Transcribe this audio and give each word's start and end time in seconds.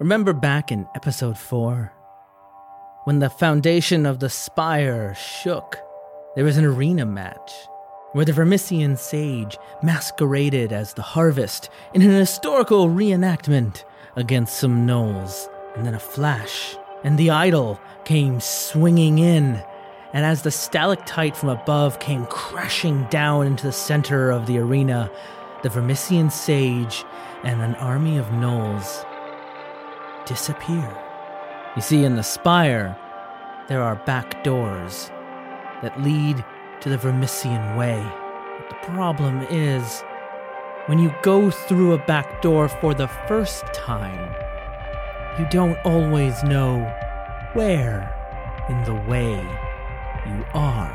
Remember 0.00 0.32
back 0.32 0.72
in 0.72 0.88
episode 0.96 1.38
4? 1.38 1.92
When 3.04 3.20
the 3.20 3.30
foundation 3.30 4.06
of 4.06 4.18
the 4.18 4.28
spire 4.28 5.14
shook, 5.14 5.78
there 6.34 6.44
was 6.44 6.56
an 6.56 6.64
arena 6.64 7.06
match 7.06 7.52
where 8.10 8.24
the 8.24 8.32
Vermissian 8.32 8.98
sage 8.98 9.56
masqueraded 9.84 10.72
as 10.72 10.94
the 10.94 11.02
harvest 11.02 11.70
in 11.94 12.02
an 12.02 12.10
historical 12.10 12.88
reenactment 12.88 13.84
against 14.16 14.58
some 14.58 14.84
gnolls. 14.84 15.48
And 15.76 15.86
then 15.86 15.94
a 15.94 16.00
flash, 16.00 16.76
and 17.04 17.16
the 17.16 17.30
idol 17.30 17.80
came 18.04 18.40
swinging 18.40 19.20
in. 19.20 19.62
And 20.12 20.26
as 20.26 20.42
the 20.42 20.50
stalactite 20.50 21.36
from 21.36 21.50
above 21.50 22.00
came 22.00 22.26
crashing 22.26 23.04
down 23.10 23.46
into 23.46 23.64
the 23.64 23.72
center 23.72 24.32
of 24.32 24.46
the 24.48 24.58
arena, 24.58 25.08
the 25.62 25.68
Vermissian 25.68 26.32
sage 26.32 27.04
and 27.44 27.62
an 27.62 27.76
army 27.76 28.18
of 28.18 28.26
gnolls 28.32 29.04
disappear. 30.26 30.96
You 31.76 31.82
see, 31.82 32.04
in 32.04 32.16
the 32.16 32.22
spire, 32.22 32.96
there 33.68 33.82
are 33.82 33.96
back 33.96 34.44
doors 34.44 35.10
that 35.82 36.00
lead 36.02 36.44
to 36.80 36.88
the 36.88 36.98
Vermissian 36.98 37.76
Way. 37.76 38.04
But 38.58 38.68
the 38.70 38.86
problem 38.92 39.46
is, 39.50 40.02
when 40.86 40.98
you 40.98 41.14
go 41.22 41.50
through 41.50 41.92
a 41.92 41.98
back 42.06 42.42
door 42.42 42.68
for 42.68 42.94
the 42.94 43.08
first 43.26 43.64
time, 43.72 44.34
you 45.38 45.46
don't 45.50 45.78
always 45.84 46.42
know 46.44 46.80
where 47.54 48.14
in 48.68 48.84
the 48.84 48.94
way 49.10 49.34
you 50.26 50.44
are. 50.54 50.92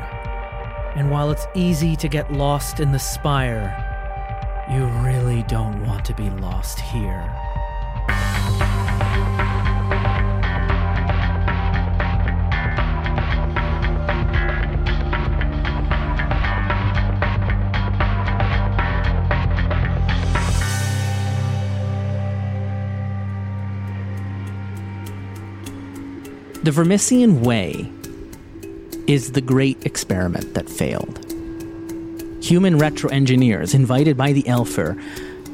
And 0.96 1.10
while 1.10 1.30
it's 1.30 1.46
easy 1.54 1.94
to 1.96 2.08
get 2.08 2.32
lost 2.32 2.80
in 2.80 2.92
the 2.92 2.98
spire, 2.98 3.86
you 4.70 4.86
really 5.04 5.42
don't 5.44 5.84
want 5.86 6.04
to 6.06 6.14
be 6.14 6.30
lost 6.30 6.80
here. 6.80 7.28
The 26.62 26.72
Vermissian 26.72 27.40
Way 27.40 27.90
is 29.06 29.32
the 29.32 29.40
great 29.40 29.86
experiment 29.86 30.52
that 30.52 30.68
failed. 30.68 31.18
Human 32.44 32.76
retro 32.76 33.08
engineers, 33.08 33.72
invited 33.72 34.18
by 34.18 34.34
the 34.34 34.42
Aelfir, 34.42 35.00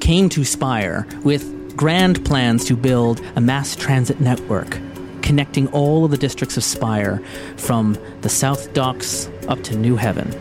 came 0.01 0.29
to 0.31 0.45
Spire 0.45 1.07
with 1.23 1.77
grand 1.77 2.25
plans 2.25 2.65
to 2.65 2.77
build 2.77 3.21
a 3.37 3.41
mass 3.41 3.77
transit 3.77 4.21
network 4.21 4.81
connecting 5.23 5.69
all 5.69 6.05
of 6.05 6.11
the 6.11 6.17
districts 6.17 6.57
of 6.57 6.65
Spire 6.65 7.23
from 7.57 7.97
the 8.23 8.29
South 8.29 8.75
Docks 8.75 9.29
up 9.47 9.63
to 9.63 9.77
New 9.77 9.95
Heaven. 9.95 10.35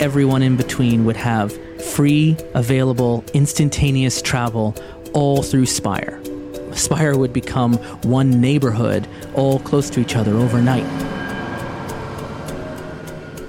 Everyone 0.00 0.42
in 0.42 0.56
between 0.56 1.04
would 1.04 1.16
have 1.18 1.52
free, 1.92 2.38
available, 2.54 3.22
instantaneous 3.34 4.22
travel 4.22 4.74
all 5.12 5.42
through 5.42 5.66
Spire. 5.66 6.22
Spire 6.76 7.16
would 7.16 7.32
become 7.32 7.74
one 8.02 8.40
neighborhood, 8.40 9.08
all 9.34 9.58
close 9.60 9.90
to 9.90 10.00
each 10.00 10.16
other 10.16 10.34
overnight. 10.34 10.84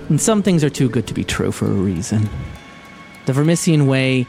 And 0.09 0.19
some 0.19 0.41
things 0.41 0.63
are 0.63 0.69
too 0.69 0.89
good 0.89 1.05
to 1.07 1.13
be 1.13 1.23
true 1.23 1.51
for 1.51 1.65
a 1.65 1.69
reason. 1.69 2.29
The 3.25 3.33
Vermissian 3.33 3.87
Way 3.87 4.25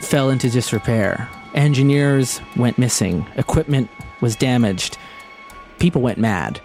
fell 0.00 0.30
into 0.30 0.48
disrepair. 0.48 1.28
Engineers 1.54 2.40
went 2.56 2.78
missing. 2.78 3.26
Equipment 3.36 3.90
was 4.20 4.36
damaged. 4.36 4.96
People 5.80 6.02
went 6.02 6.18
mad. 6.18 6.60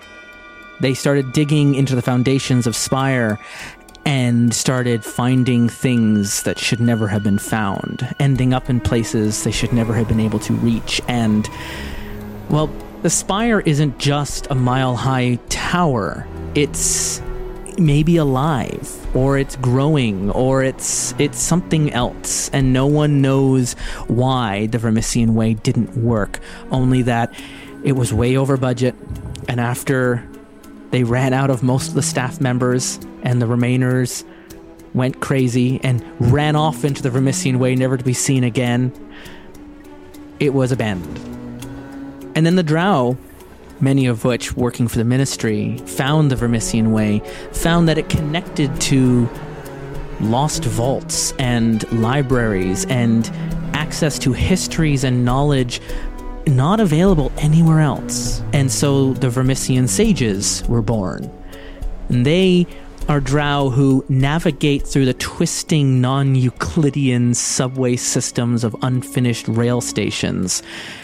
They 0.81 0.93
started 0.93 1.31
digging 1.31 1.73
into 1.73 1.95
the 1.95 2.01
foundations 2.01 2.67
of 2.67 2.75
Spire 2.75 3.39
and 4.05 4.53
started 4.53 5.03
finding 5.03 5.67
things 5.67 6.43
that 6.43 6.59
should 6.59 6.79
never 6.79 7.07
have 7.07 7.23
been 7.23 7.39
found, 7.39 8.07
ending 8.19 8.53
up 8.53 8.69
in 8.69 8.79
places 8.79 9.43
they 9.43 9.51
should 9.51 9.73
never 9.73 9.93
have 9.93 10.07
been 10.07 10.19
able 10.19 10.39
to 10.39 10.53
reach. 10.53 11.01
And, 11.07 11.49
well, 12.49 12.67
the 13.01 13.09
spire 13.09 13.61
isn't 13.61 13.97
just 13.97 14.47
a 14.51 14.55
mile 14.55 14.95
high 14.95 15.39
tower, 15.49 16.27
it's 16.53 17.21
maybe 17.77 18.15
alive 18.17 19.15
or 19.15 19.37
it's 19.37 19.55
growing 19.57 20.31
or 20.31 20.63
it's 20.63 21.13
it's 21.19 21.37
something 21.37 21.91
else. 21.91 22.49
And 22.49 22.71
no 22.71 22.85
one 22.85 23.21
knows 23.21 23.73
why 24.07 24.67
the 24.67 24.77
Vermissian 24.77 25.31
way 25.31 25.55
didn't 25.55 25.95
work. 25.97 26.39
Only 26.71 27.01
that 27.03 27.33
it 27.83 27.93
was 27.93 28.13
way 28.13 28.37
over 28.37 28.57
budget 28.57 28.95
and 29.47 29.59
after 29.59 30.27
they 30.95 31.03
ran 31.03 31.33
out 31.33 31.49
of 31.49 31.61
most 31.61 31.89
of 31.89 31.93
the 31.93 32.01
staff 32.01 32.39
members, 32.39 32.97
and 33.21 33.41
the 33.41 33.45
remainers 33.45 34.23
went 34.93 35.19
crazy 35.19 35.77
and 35.83 36.01
ran 36.31 36.55
off 36.55 36.85
into 36.85 37.03
the 37.03 37.09
Vermissian 37.09 37.57
Way, 37.57 37.75
never 37.75 37.97
to 37.97 38.03
be 38.03 38.13
seen 38.13 38.45
again. 38.45 38.93
It 40.39 40.53
was 40.53 40.71
abandoned. 40.71 41.17
And 42.33 42.45
then 42.45 42.55
the 42.55 42.63
Drow, 42.63 43.17
many 43.81 44.05
of 44.05 44.23
which 44.23 44.55
working 44.55 44.87
for 44.87 44.97
the 44.97 45.03
ministry, 45.03 45.79
found 45.79 46.31
the 46.31 46.35
Vermissian 46.37 46.93
Way, 46.93 47.19
found 47.51 47.89
that 47.89 47.97
it 47.97 48.07
connected 48.07 48.79
to 48.79 49.29
lost 50.21 50.63
vaults 50.63 51.33
and 51.33 51.91
libraries 51.91 52.85
and 52.85 53.29
access 53.73 54.17
to 54.19 54.31
histories 54.31 55.03
and 55.03 55.25
knowledge 55.25 55.81
not 56.47 56.79
available 56.79 57.31
anywhere 57.37 57.79
else. 57.79 58.41
And 58.53 58.71
so 58.71 59.13
the 59.13 59.27
Vermissian 59.27 59.87
sages 59.87 60.63
were 60.67 60.81
born. 60.81 61.29
And 62.09 62.25
they 62.25 62.67
are 63.07 63.19
drow 63.19 63.69
who 63.69 64.03
navigate 64.09 64.85
through 64.85 65.05
the 65.05 65.13
twisting 65.13 66.01
non 66.01 66.35
Euclidean 66.35 67.33
subway 67.33 67.95
systems 67.95 68.63
of 68.63 68.75
unfinished 68.81 69.47
rail 69.47 69.81
stations, 69.81 70.63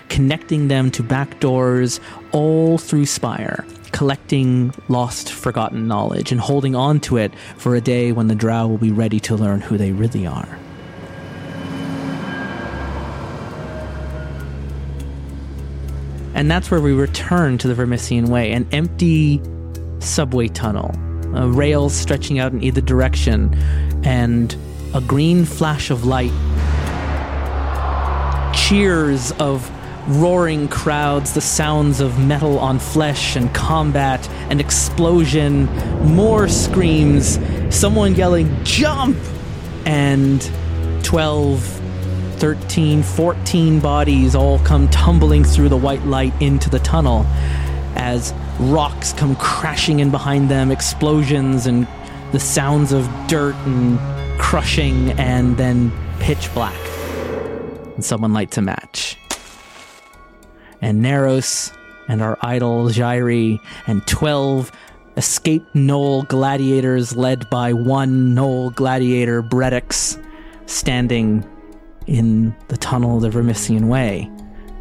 connecting 0.09 0.67
them 0.67 0.89
to 0.91 1.03
back 1.03 1.39
doors 1.39 1.99
all 2.31 2.77
through 2.77 3.05
Spire, 3.05 3.65
collecting 3.91 4.73
lost, 4.87 5.31
forgotten 5.31 5.87
knowledge 5.87 6.31
and 6.31 6.41
holding 6.41 6.75
on 6.75 6.99
to 7.01 7.17
it 7.17 7.33
for 7.57 7.75
a 7.75 7.81
day 7.81 8.11
when 8.11 8.27
the 8.27 8.35
drow 8.35 8.67
will 8.67 8.77
be 8.77 8.91
ready 8.91 9.19
to 9.19 9.35
learn 9.35 9.61
who 9.61 9.77
they 9.77 9.91
really 9.91 10.25
are. 10.25 10.57
And 16.33 16.49
that's 16.49 16.71
where 16.71 16.81
we 16.81 16.93
return 16.93 17.57
to 17.59 17.67
the 17.67 17.73
Vermissian 17.73 18.29
Way, 18.29 18.51
an 18.51 18.67
empty 18.71 19.41
subway 19.99 20.47
tunnel, 20.47 20.95
uh, 21.35 21.47
rails 21.47 21.93
stretching 21.93 22.39
out 22.39 22.51
in 22.51 22.63
either 22.63 22.81
direction, 22.81 23.53
and 24.03 24.55
a 24.93 25.01
green 25.01 25.45
flash 25.45 25.89
of 25.89 26.05
light. 26.05 26.31
Cheers 28.53 29.31
of 29.33 29.69
roaring 30.07 30.67
crowds, 30.67 31.33
the 31.33 31.41
sounds 31.41 31.99
of 31.99 32.19
metal 32.19 32.57
on 32.59 32.79
flesh 32.79 33.35
and 33.35 33.53
combat 33.53 34.27
and 34.49 34.59
explosion, 34.59 35.65
more 36.05 36.47
screams, 36.47 37.39
someone 37.69 38.15
yelling, 38.15 38.63
Jump! 38.63 39.17
And 39.85 40.41
12 41.03 41.80
13, 42.41 43.03
14 43.03 43.79
bodies 43.79 44.33
all 44.33 44.57
come 44.61 44.89
tumbling 44.89 45.43
through 45.43 45.69
the 45.69 45.77
white 45.77 46.03
light 46.07 46.33
into 46.41 46.71
the 46.71 46.79
tunnel 46.79 47.23
as 47.95 48.33
rocks 48.59 49.13
come 49.13 49.35
crashing 49.35 49.99
in 49.99 50.09
behind 50.09 50.49
them, 50.49 50.71
explosions 50.71 51.67
and 51.67 51.87
the 52.31 52.39
sounds 52.39 52.93
of 52.93 53.07
dirt 53.27 53.53
and 53.67 53.99
crushing, 54.39 55.11
and 55.19 55.55
then 55.57 55.91
pitch 56.19 56.51
black. 56.55 56.73
And 57.93 58.03
someone 58.03 58.33
lights 58.33 58.57
a 58.57 58.63
match. 58.63 59.19
And 60.81 60.99
Neros 60.99 61.71
and 62.07 62.23
our 62.23 62.39
idol 62.41 62.85
Jairi 62.85 63.59
and 63.85 64.03
12 64.07 64.71
escaped 65.15 65.75
Gnoll 65.75 66.27
gladiators 66.27 67.15
led 67.15 67.51
by 67.51 67.71
one 67.71 68.33
Gnoll 68.33 68.73
gladiator, 68.73 69.43
Bredix, 69.43 70.19
standing 70.65 71.47
in 72.11 72.53
the 72.67 72.75
tunnel 72.75 73.15
of 73.15 73.21
the 73.21 73.29
Vermissian 73.29 73.87
Way, 73.87 74.29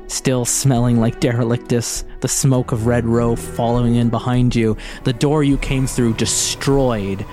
still 0.09 0.45
smelling 0.45 0.99
like 0.99 1.21
derelictus, 1.21 2.05
the 2.23 2.29
smoke 2.29 2.73
of 2.73 2.87
Red 2.87 3.07
Row 3.07 3.37
following 3.37 3.95
in 3.95 4.11
behind 4.11 4.57
you, 4.57 4.77
the 5.05 5.13
door 5.13 5.45
you 5.45 5.57
came 5.57 5.87
through 5.87 6.15
destroyed. 6.15 7.25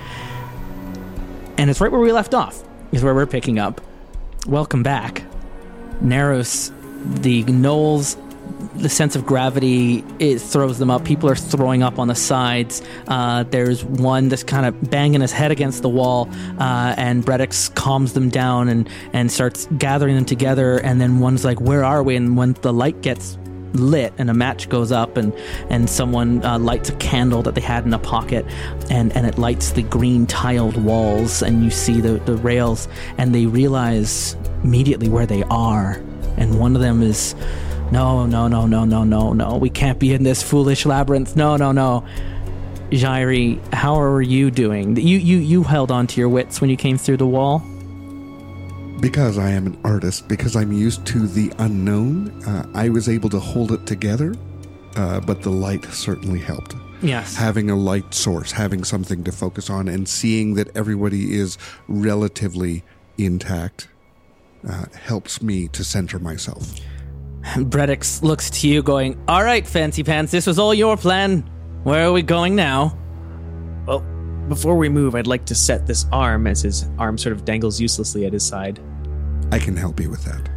And 1.56 1.68
it's 1.68 1.80
right 1.80 1.90
where 1.90 2.00
we 2.00 2.12
left 2.12 2.32
off, 2.32 2.62
is 2.92 3.02
where 3.02 3.12
we're 3.12 3.26
picking 3.26 3.58
up. 3.58 3.80
Welcome 4.46 4.84
back. 4.84 5.24
Neros, 6.00 6.70
the 7.20 7.42
gnolls 7.42 8.16
the 8.74 8.88
sense 8.88 9.16
of 9.16 9.26
gravity 9.26 10.04
it 10.18 10.38
throws 10.38 10.78
them 10.78 10.90
up. 10.90 11.04
People 11.04 11.28
are 11.28 11.36
throwing 11.36 11.82
up 11.82 11.98
on 11.98 12.08
the 12.08 12.14
sides. 12.14 12.82
Uh, 13.08 13.42
there's 13.44 13.84
one 13.84 14.28
that's 14.28 14.44
kind 14.44 14.66
of 14.66 14.90
banging 14.90 15.20
his 15.20 15.32
head 15.32 15.50
against 15.50 15.82
the 15.82 15.88
wall, 15.88 16.28
uh, 16.58 16.94
and 16.96 17.24
Bredix 17.24 17.74
calms 17.74 18.12
them 18.12 18.28
down 18.28 18.68
and 18.68 18.88
and 19.12 19.30
starts 19.30 19.66
gathering 19.78 20.14
them 20.14 20.24
together. 20.24 20.78
And 20.78 21.00
then 21.00 21.20
one's 21.20 21.44
like, 21.44 21.60
"Where 21.60 21.84
are 21.84 22.02
we?" 22.02 22.16
And 22.16 22.36
when 22.36 22.54
the 22.62 22.72
light 22.72 23.00
gets 23.02 23.38
lit 23.74 24.12
and 24.18 24.30
a 24.30 24.34
match 24.34 24.68
goes 24.68 24.92
up 24.92 25.16
and 25.16 25.32
and 25.70 25.90
someone 25.90 26.44
uh, 26.44 26.58
lights 26.58 26.88
a 26.88 26.94
candle 26.94 27.42
that 27.42 27.54
they 27.54 27.60
had 27.60 27.84
in 27.84 27.92
a 27.92 27.98
pocket 27.98 28.44
and 28.90 29.14
and 29.14 29.26
it 29.26 29.38
lights 29.38 29.72
the 29.72 29.82
green 29.82 30.26
tiled 30.26 30.82
walls 30.82 31.42
and 31.42 31.62
you 31.62 31.70
see 31.70 32.00
the 32.00 32.14
the 32.20 32.36
rails 32.38 32.88
and 33.18 33.34
they 33.34 33.46
realize 33.46 34.36
immediately 34.64 35.08
where 35.08 35.26
they 35.26 35.42
are 35.44 36.02
and 36.36 36.58
one 36.58 36.74
of 36.74 36.80
them 36.80 37.02
is 37.02 37.34
no 37.90 38.26
no 38.26 38.48
no 38.48 38.66
no 38.66 38.84
no 38.84 39.04
no 39.04 39.32
no 39.32 39.56
we 39.56 39.70
can't 39.70 39.98
be 39.98 40.12
in 40.12 40.22
this 40.22 40.42
foolish 40.42 40.84
labyrinth 40.84 41.36
no 41.36 41.56
no 41.56 41.72
no 41.72 42.04
Jairi, 42.90 43.60
how 43.74 44.00
are 44.00 44.22
you 44.22 44.50
doing? 44.50 44.96
You 44.96 45.18
you 45.18 45.38
you 45.38 45.62
held 45.62 45.90
on 45.90 46.06
to 46.06 46.20
your 46.20 46.28
wits 46.28 46.60
when 46.60 46.70
you 46.70 46.76
came 46.76 46.96
through 46.96 47.18
the 47.18 47.26
wall. 47.26 47.62
Because 49.00 49.38
I 49.38 49.50
am 49.50 49.66
an 49.66 49.78
artist, 49.84 50.26
because 50.26 50.56
I'm 50.56 50.72
used 50.72 51.06
to 51.08 51.26
the 51.26 51.52
unknown, 51.58 52.42
uh, 52.44 52.66
I 52.74 52.88
was 52.88 53.08
able 53.08 53.28
to 53.30 53.38
hold 53.38 53.72
it 53.72 53.86
together. 53.86 54.34
Uh, 54.96 55.20
but 55.20 55.42
the 55.42 55.50
light 55.50 55.84
certainly 55.92 56.40
helped. 56.40 56.74
Yes. 57.02 57.36
Having 57.36 57.70
a 57.70 57.76
light 57.76 58.12
source, 58.14 58.50
having 58.50 58.82
something 58.82 59.22
to 59.24 59.32
focus 59.32 59.70
on, 59.70 59.86
and 59.86 60.08
seeing 60.08 60.54
that 60.54 60.74
everybody 60.74 61.38
is 61.38 61.58
relatively 61.86 62.82
intact 63.18 63.86
uh, 64.68 64.86
helps 64.94 65.42
me 65.42 65.68
to 65.68 65.84
center 65.84 66.18
myself. 66.18 66.74
Bredix 67.54 68.22
looks 68.22 68.50
to 68.50 68.68
you, 68.68 68.82
going, 68.82 69.18
"All 69.28 69.42
right, 69.42 69.66
Fancy 69.66 70.02
Pants, 70.02 70.32
this 70.32 70.46
was 70.46 70.58
all 70.58 70.74
your 70.74 70.96
plan. 70.96 71.48
Where 71.82 72.06
are 72.06 72.12
we 72.12 72.22
going 72.22 72.54
now?" 72.54 72.96
Well, 73.86 74.00
before 74.48 74.76
we 74.76 74.88
move, 74.88 75.14
I'd 75.14 75.26
like 75.26 75.44
to 75.46 75.54
set 75.54 75.86
this 75.86 76.06
arm 76.12 76.46
as 76.46 76.62
his 76.62 76.88
arm 76.98 77.18
sort 77.18 77.34
of 77.34 77.44
dangles 77.44 77.80
uselessly 77.80 78.26
at 78.26 78.32
his 78.32 78.44
side. 78.44 78.80
I 79.50 79.58
can 79.58 79.76
help 79.76 80.00
you 80.00 80.10
with 80.10 80.24
that. 80.24 80.48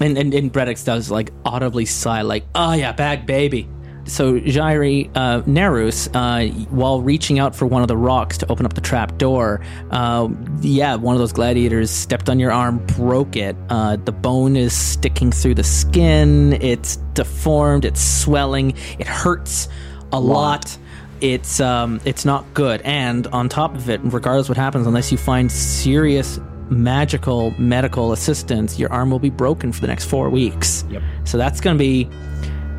And 0.00 0.18
and, 0.18 0.34
and 0.34 0.52
Bredix 0.52 0.84
does 0.84 1.10
like 1.10 1.32
audibly 1.44 1.84
sigh, 1.84 2.22
like, 2.22 2.44
"Oh 2.54 2.72
yeah, 2.72 2.92
bag 2.92 3.26
baby." 3.26 3.68
So 4.06 4.38
Jairi 4.38 5.10
uh, 5.14 5.42
Neros, 5.46 6.08
uh, 6.14 6.52
while 6.66 7.00
reaching 7.00 7.38
out 7.38 7.56
for 7.56 7.66
one 7.66 7.82
of 7.82 7.88
the 7.88 7.96
rocks 7.96 8.36
to 8.38 8.50
open 8.50 8.66
up 8.66 8.74
the 8.74 8.80
trap 8.80 9.16
door, 9.18 9.64
uh, 9.90 10.28
yeah, 10.60 10.94
one 10.96 11.14
of 11.14 11.20
those 11.20 11.32
gladiators 11.32 11.90
stepped 11.90 12.28
on 12.28 12.38
your 12.38 12.52
arm, 12.52 12.84
broke 12.86 13.36
it. 13.36 13.56
Uh, 13.70 13.96
the 13.96 14.12
bone 14.12 14.56
is 14.56 14.72
sticking 14.74 15.32
through 15.32 15.54
the 15.54 15.64
skin. 15.64 16.54
It's 16.62 16.96
deformed. 17.14 17.84
It's 17.84 18.02
swelling. 18.02 18.76
It 18.98 19.06
hurts 19.06 19.68
a 20.12 20.20
lot. 20.20 20.76
It's 21.20 21.60
um, 21.60 22.00
it's 22.04 22.24
not 22.24 22.52
good. 22.52 22.82
And 22.82 23.26
on 23.28 23.48
top 23.48 23.74
of 23.74 23.88
it, 23.88 24.00
regardless 24.04 24.48
what 24.48 24.58
happens, 24.58 24.86
unless 24.86 25.10
you 25.10 25.16
find 25.16 25.50
serious 25.50 26.38
magical 26.70 27.52
medical 27.58 28.12
assistance, 28.12 28.78
your 28.78 28.92
arm 28.92 29.10
will 29.10 29.18
be 29.18 29.30
broken 29.30 29.72
for 29.72 29.80
the 29.80 29.86
next 29.86 30.04
four 30.04 30.28
weeks. 30.28 30.84
Yep. 30.90 31.02
So 31.24 31.38
that's 31.38 31.60
going 31.60 31.76
to 31.76 31.78
be 31.78 32.08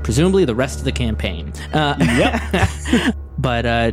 presumably 0.06 0.46
the 0.46 0.54
rest 0.54 0.78
of 0.78 0.86
the 0.86 0.92
campaign. 0.92 1.52
Uh, 1.74 1.96
Yep. 2.00 3.16
but 3.40 3.66
uh, 3.66 3.92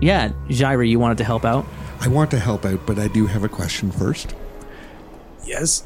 yeah, 0.00 0.30
Jairi, 0.48 0.88
you 0.88 0.98
wanted 0.98 1.18
to 1.18 1.24
help 1.24 1.44
out. 1.44 1.66
I 2.00 2.08
want 2.08 2.30
to 2.30 2.38
help 2.38 2.64
out, 2.64 2.86
but 2.86 2.98
I 2.98 3.08
do 3.08 3.26
have 3.26 3.44
a 3.44 3.48
question 3.48 3.92
first. 3.92 4.34
yes. 5.44 5.84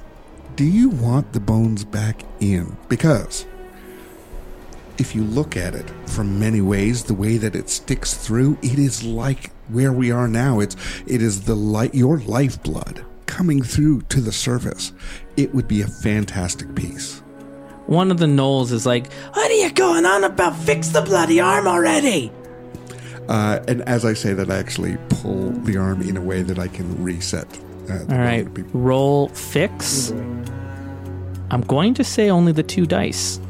Do 0.54 0.64
you 0.64 0.88
want 0.90 1.32
the 1.32 1.40
bones 1.40 1.84
back 1.84 2.22
in? 2.40 2.76
Because 2.88 3.46
if 4.96 5.14
you 5.14 5.22
look 5.24 5.56
at 5.56 5.74
it 5.74 5.88
from 6.06 6.38
many 6.38 6.60
ways, 6.60 7.04
the 7.04 7.14
way 7.14 7.36
that 7.36 7.54
it 7.56 7.68
sticks 7.68 8.14
through, 8.14 8.58
it 8.62 8.78
is 8.78 9.02
like 9.04 9.50
where 9.68 9.92
we 9.92 10.10
are 10.12 10.26
now. 10.28 10.58
It's 10.60 10.74
it 11.06 11.20
is 11.22 11.42
the 11.42 11.54
light 11.54 11.94
your 11.94 12.18
lifeblood 12.20 13.04
coming 13.26 13.62
through 13.62 14.02
to 14.02 14.20
the 14.20 14.32
surface. 14.32 14.92
It 15.36 15.52
would 15.54 15.68
be 15.68 15.82
a 15.82 15.86
fantastic 15.86 16.74
piece. 16.74 17.22
One 17.88 18.10
of 18.10 18.18
the 18.18 18.26
gnolls 18.26 18.70
is 18.70 18.84
like, 18.84 19.10
"What 19.32 19.50
are 19.50 19.54
you 19.54 19.72
going 19.72 20.04
on 20.04 20.22
about? 20.22 20.54
Fix 20.56 20.88
the 20.88 21.00
bloody 21.00 21.40
arm 21.40 21.66
already!" 21.66 22.30
Uh, 23.28 23.60
and 23.66 23.80
as 23.82 24.04
I 24.04 24.12
say 24.14 24.34
that, 24.34 24.50
I 24.50 24.56
actually 24.56 24.96
pull 25.08 25.50
the 25.50 25.76
arm 25.78 26.02
in 26.02 26.16
a 26.16 26.20
way 26.20 26.42
that 26.42 26.58
I 26.58 26.68
can 26.68 27.02
reset. 27.02 27.46
Uh, 27.90 28.00
All 28.10 28.18
right, 28.18 28.46
roll 28.74 29.28
fix. 29.28 30.10
I'm 31.50 31.62
going 31.62 31.94
to 31.94 32.04
say 32.04 32.28
only 32.28 32.52
the 32.52 32.62
two 32.62 32.84
dice. 32.84 33.40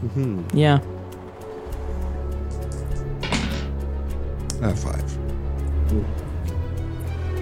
Yeah. 0.55 0.79
uh, 4.63 4.75
five. 4.75 5.19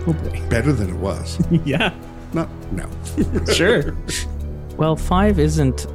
Oh 0.06 0.12
boy. 0.12 0.42
Better 0.48 0.72
than 0.72 0.90
it 0.90 0.96
was. 0.96 1.38
yeah. 1.66 1.92
Not 2.32 2.48
no. 2.72 2.88
Sure. 3.52 3.94
Well, 4.76 4.94
five 4.94 5.38
isn't 5.38 5.86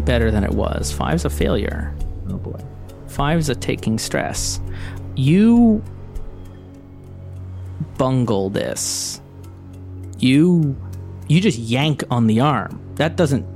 better 0.00 0.30
than 0.30 0.44
it 0.44 0.50
was. 0.52 0.90
Five's 0.92 1.24
a 1.24 1.30
failure. 1.30 1.94
oh 2.28 2.36
boy. 2.36 2.60
Five's 3.06 3.48
a 3.48 3.54
taking 3.54 3.98
stress. 3.98 4.60
You 5.16 5.82
bungle 7.98 8.50
this. 8.50 9.20
You 10.18 10.76
you 11.28 11.40
just 11.40 11.58
yank 11.58 12.02
on 12.10 12.26
the 12.26 12.40
arm. 12.40 12.80
That 12.96 13.16
doesn't 13.16 13.46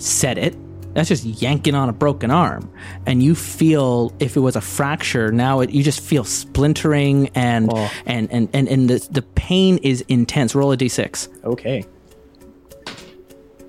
set 0.00 0.38
it. 0.38 0.56
That's 0.94 1.08
just 1.08 1.24
yanking 1.24 1.74
on 1.74 1.88
a 1.88 1.92
broken 1.92 2.30
arm. 2.30 2.70
And 3.04 3.20
you 3.22 3.34
feel 3.34 4.12
if 4.20 4.36
it 4.36 4.40
was 4.40 4.54
a 4.54 4.60
fracture, 4.60 5.32
now 5.32 5.60
it, 5.60 5.70
you 5.70 5.82
just 5.82 6.00
feel 6.00 6.22
splintering 6.24 7.28
and 7.34 7.68
Oh. 7.72 7.90
and, 8.06 8.30
and, 8.32 8.48
and, 8.52 8.68
and 8.68 8.88
the, 8.88 9.06
the 9.10 9.22
pain 9.22 9.78
is 9.78 10.02
intense. 10.08 10.54
Roll 10.54 10.70
a 10.72 10.76
d6. 10.76 11.44
Okay. 11.44 11.84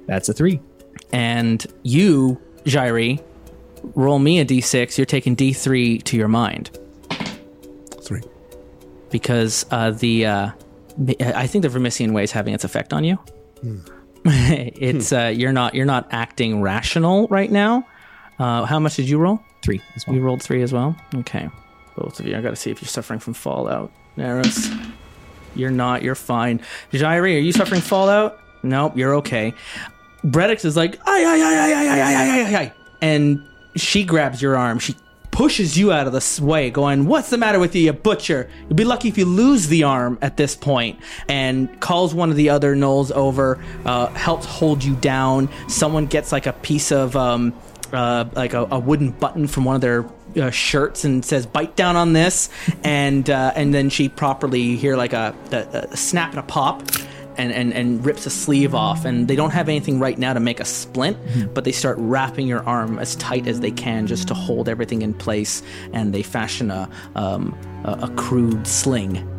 That's 0.05 0.29
a 0.29 0.33
three. 0.33 0.61
And 1.15 1.65
you, 1.83 2.41
Jairi, 2.65 3.23
roll 3.95 4.19
me 4.19 4.39
a 4.41 4.45
d6. 4.45 4.97
You're 4.97 5.05
taking 5.05 5.33
d3 5.35 6.03
to 6.03 6.17
your 6.17 6.27
mind. 6.27 6.77
Three. 8.03 8.21
because 9.11 9.65
uh, 9.71 9.91
the 9.91 10.25
uh, 10.25 10.49
I 11.21 11.47
think 11.47 11.61
the 11.63 11.69
Vermissian 11.69 12.11
way 12.13 12.23
is 12.23 12.31
having 12.31 12.53
its 12.53 12.63
effect 12.63 12.91
on 12.93 13.03
you. 13.03 13.17
it's 14.25 15.11
uh, 15.13 15.31
you're 15.33 15.53
not 15.53 15.73
you're 15.73 15.85
not 15.85 16.07
acting 16.11 16.61
rational 16.61 17.27
right 17.29 17.51
now. 17.51 17.87
Uh, 18.37 18.65
how 18.65 18.79
much 18.79 18.97
did 18.97 19.07
you 19.07 19.17
roll? 19.17 19.39
Three 19.63 19.81
as 19.95 20.05
well. 20.05 20.15
You 20.15 20.21
rolled 20.21 20.43
three 20.43 20.61
as 20.61 20.73
well. 20.73 20.95
Okay, 21.15 21.49
both 21.95 22.19
of 22.19 22.27
you. 22.27 22.37
I 22.37 22.41
got 22.41 22.49
to 22.51 22.55
see 22.57 22.71
if 22.71 22.81
you're 22.81 22.89
suffering 22.89 23.19
from 23.19 23.33
fallout. 23.33 23.91
Neros, 24.17 24.69
you're 25.55 25.71
not. 25.71 26.03
You're 26.03 26.15
fine. 26.15 26.59
Jairi, 26.91 27.35
are 27.35 27.39
you 27.39 27.53
suffering 27.53 27.81
fallout? 27.81 28.39
Nope, 28.63 28.97
you're 28.97 29.15
okay. 29.15 29.53
Bredix 30.25 30.65
is 30.65 30.75
like, 30.75 30.99
ay, 31.05 31.25
ay, 31.25 31.41
ay, 31.41 31.55
ay, 31.55 31.73
ay, 31.73 31.89
ay, 31.89 32.15
ay, 32.15 32.45
ay, 32.45 32.55
ay. 32.55 32.73
And 33.01 33.45
she 33.75 34.03
grabs 34.03 34.41
your 34.41 34.57
arm. 34.57 34.79
She 34.79 34.95
pushes 35.31 35.77
you 35.77 35.91
out 35.91 36.07
of 36.07 36.13
the 36.13 36.43
way, 36.43 36.69
going, 36.69 37.05
What's 37.05 37.29
the 37.29 37.37
matter 37.37 37.59
with 37.59 37.75
you, 37.75 37.83
you 37.83 37.93
butcher? 37.93 38.49
You'll 38.67 38.75
be 38.75 38.85
lucky 38.85 39.09
if 39.09 39.17
you 39.17 39.25
lose 39.25 39.67
the 39.67 39.83
arm 39.83 40.17
at 40.21 40.37
this 40.37 40.55
point. 40.55 40.99
And 41.27 41.79
calls 41.81 42.13
one 42.13 42.29
of 42.31 42.37
the 42.37 42.49
other 42.49 42.75
gnolls 42.75 43.11
over, 43.11 43.63
uh, 43.85 44.07
helps 44.07 44.45
hold 44.45 44.83
you 44.83 44.95
down. 44.95 45.49
Someone 45.67 46.05
gets 46.05 46.31
like 46.31 46.47
a 46.47 46.53
piece 46.53 46.91
of, 46.91 47.15
um, 47.15 47.53
uh, 47.93 48.25
like 48.33 48.53
a, 48.53 48.65
a 48.71 48.79
wooden 48.79 49.11
button 49.11 49.47
from 49.47 49.65
one 49.65 49.75
of 49.75 49.81
their 49.81 50.05
uh, 50.37 50.49
shirts 50.49 51.05
and 51.05 51.23
says 51.23 51.45
bite 51.45 51.75
down 51.75 51.95
on 51.95 52.13
this 52.13 52.49
and 52.83 53.29
uh, 53.29 53.53
and 53.55 53.73
then 53.73 53.89
she 53.89 54.09
properly 54.09 54.75
hear 54.75 54.97
like 54.97 55.13
a, 55.13 55.33
a, 55.51 55.87
a 55.91 55.95
snap 55.95 56.31
and 56.31 56.39
a 56.39 56.43
pop 56.43 56.83
and, 57.37 57.51
and, 57.51 57.73
and 57.73 58.05
rips 58.05 58.25
a 58.25 58.29
sleeve 58.29 58.73
off. 58.75 59.05
And 59.05 59.27
they 59.27 59.35
don't 59.35 59.51
have 59.51 59.69
anything 59.69 59.99
right 59.99 60.17
now 60.17 60.33
to 60.33 60.39
make 60.39 60.59
a 60.59 60.65
splint, 60.65 61.17
but 61.53 61.63
they 61.63 61.71
start 61.71 61.97
wrapping 61.99 62.47
your 62.47 62.63
arm 62.63 62.99
as 62.99 63.15
tight 63.15 63.47
as 63.47 63.59
they 63.59 63.71
can 63.71 64.07
just 64.07 64.27
to 64.29 64.33
hold 64.33 64.69
everything 64.69 65.01
in 65.01 65.13
place. 65.13 65.61
And 65.93 66.13
they 66.13 66.23
fashion 66.23 66.71
a, 66.71 66.89
um, 67.15 67.57
a, 67.83 67.91
a 68.03 68.09
crude 68.15 68.67
sling 68.67 69.29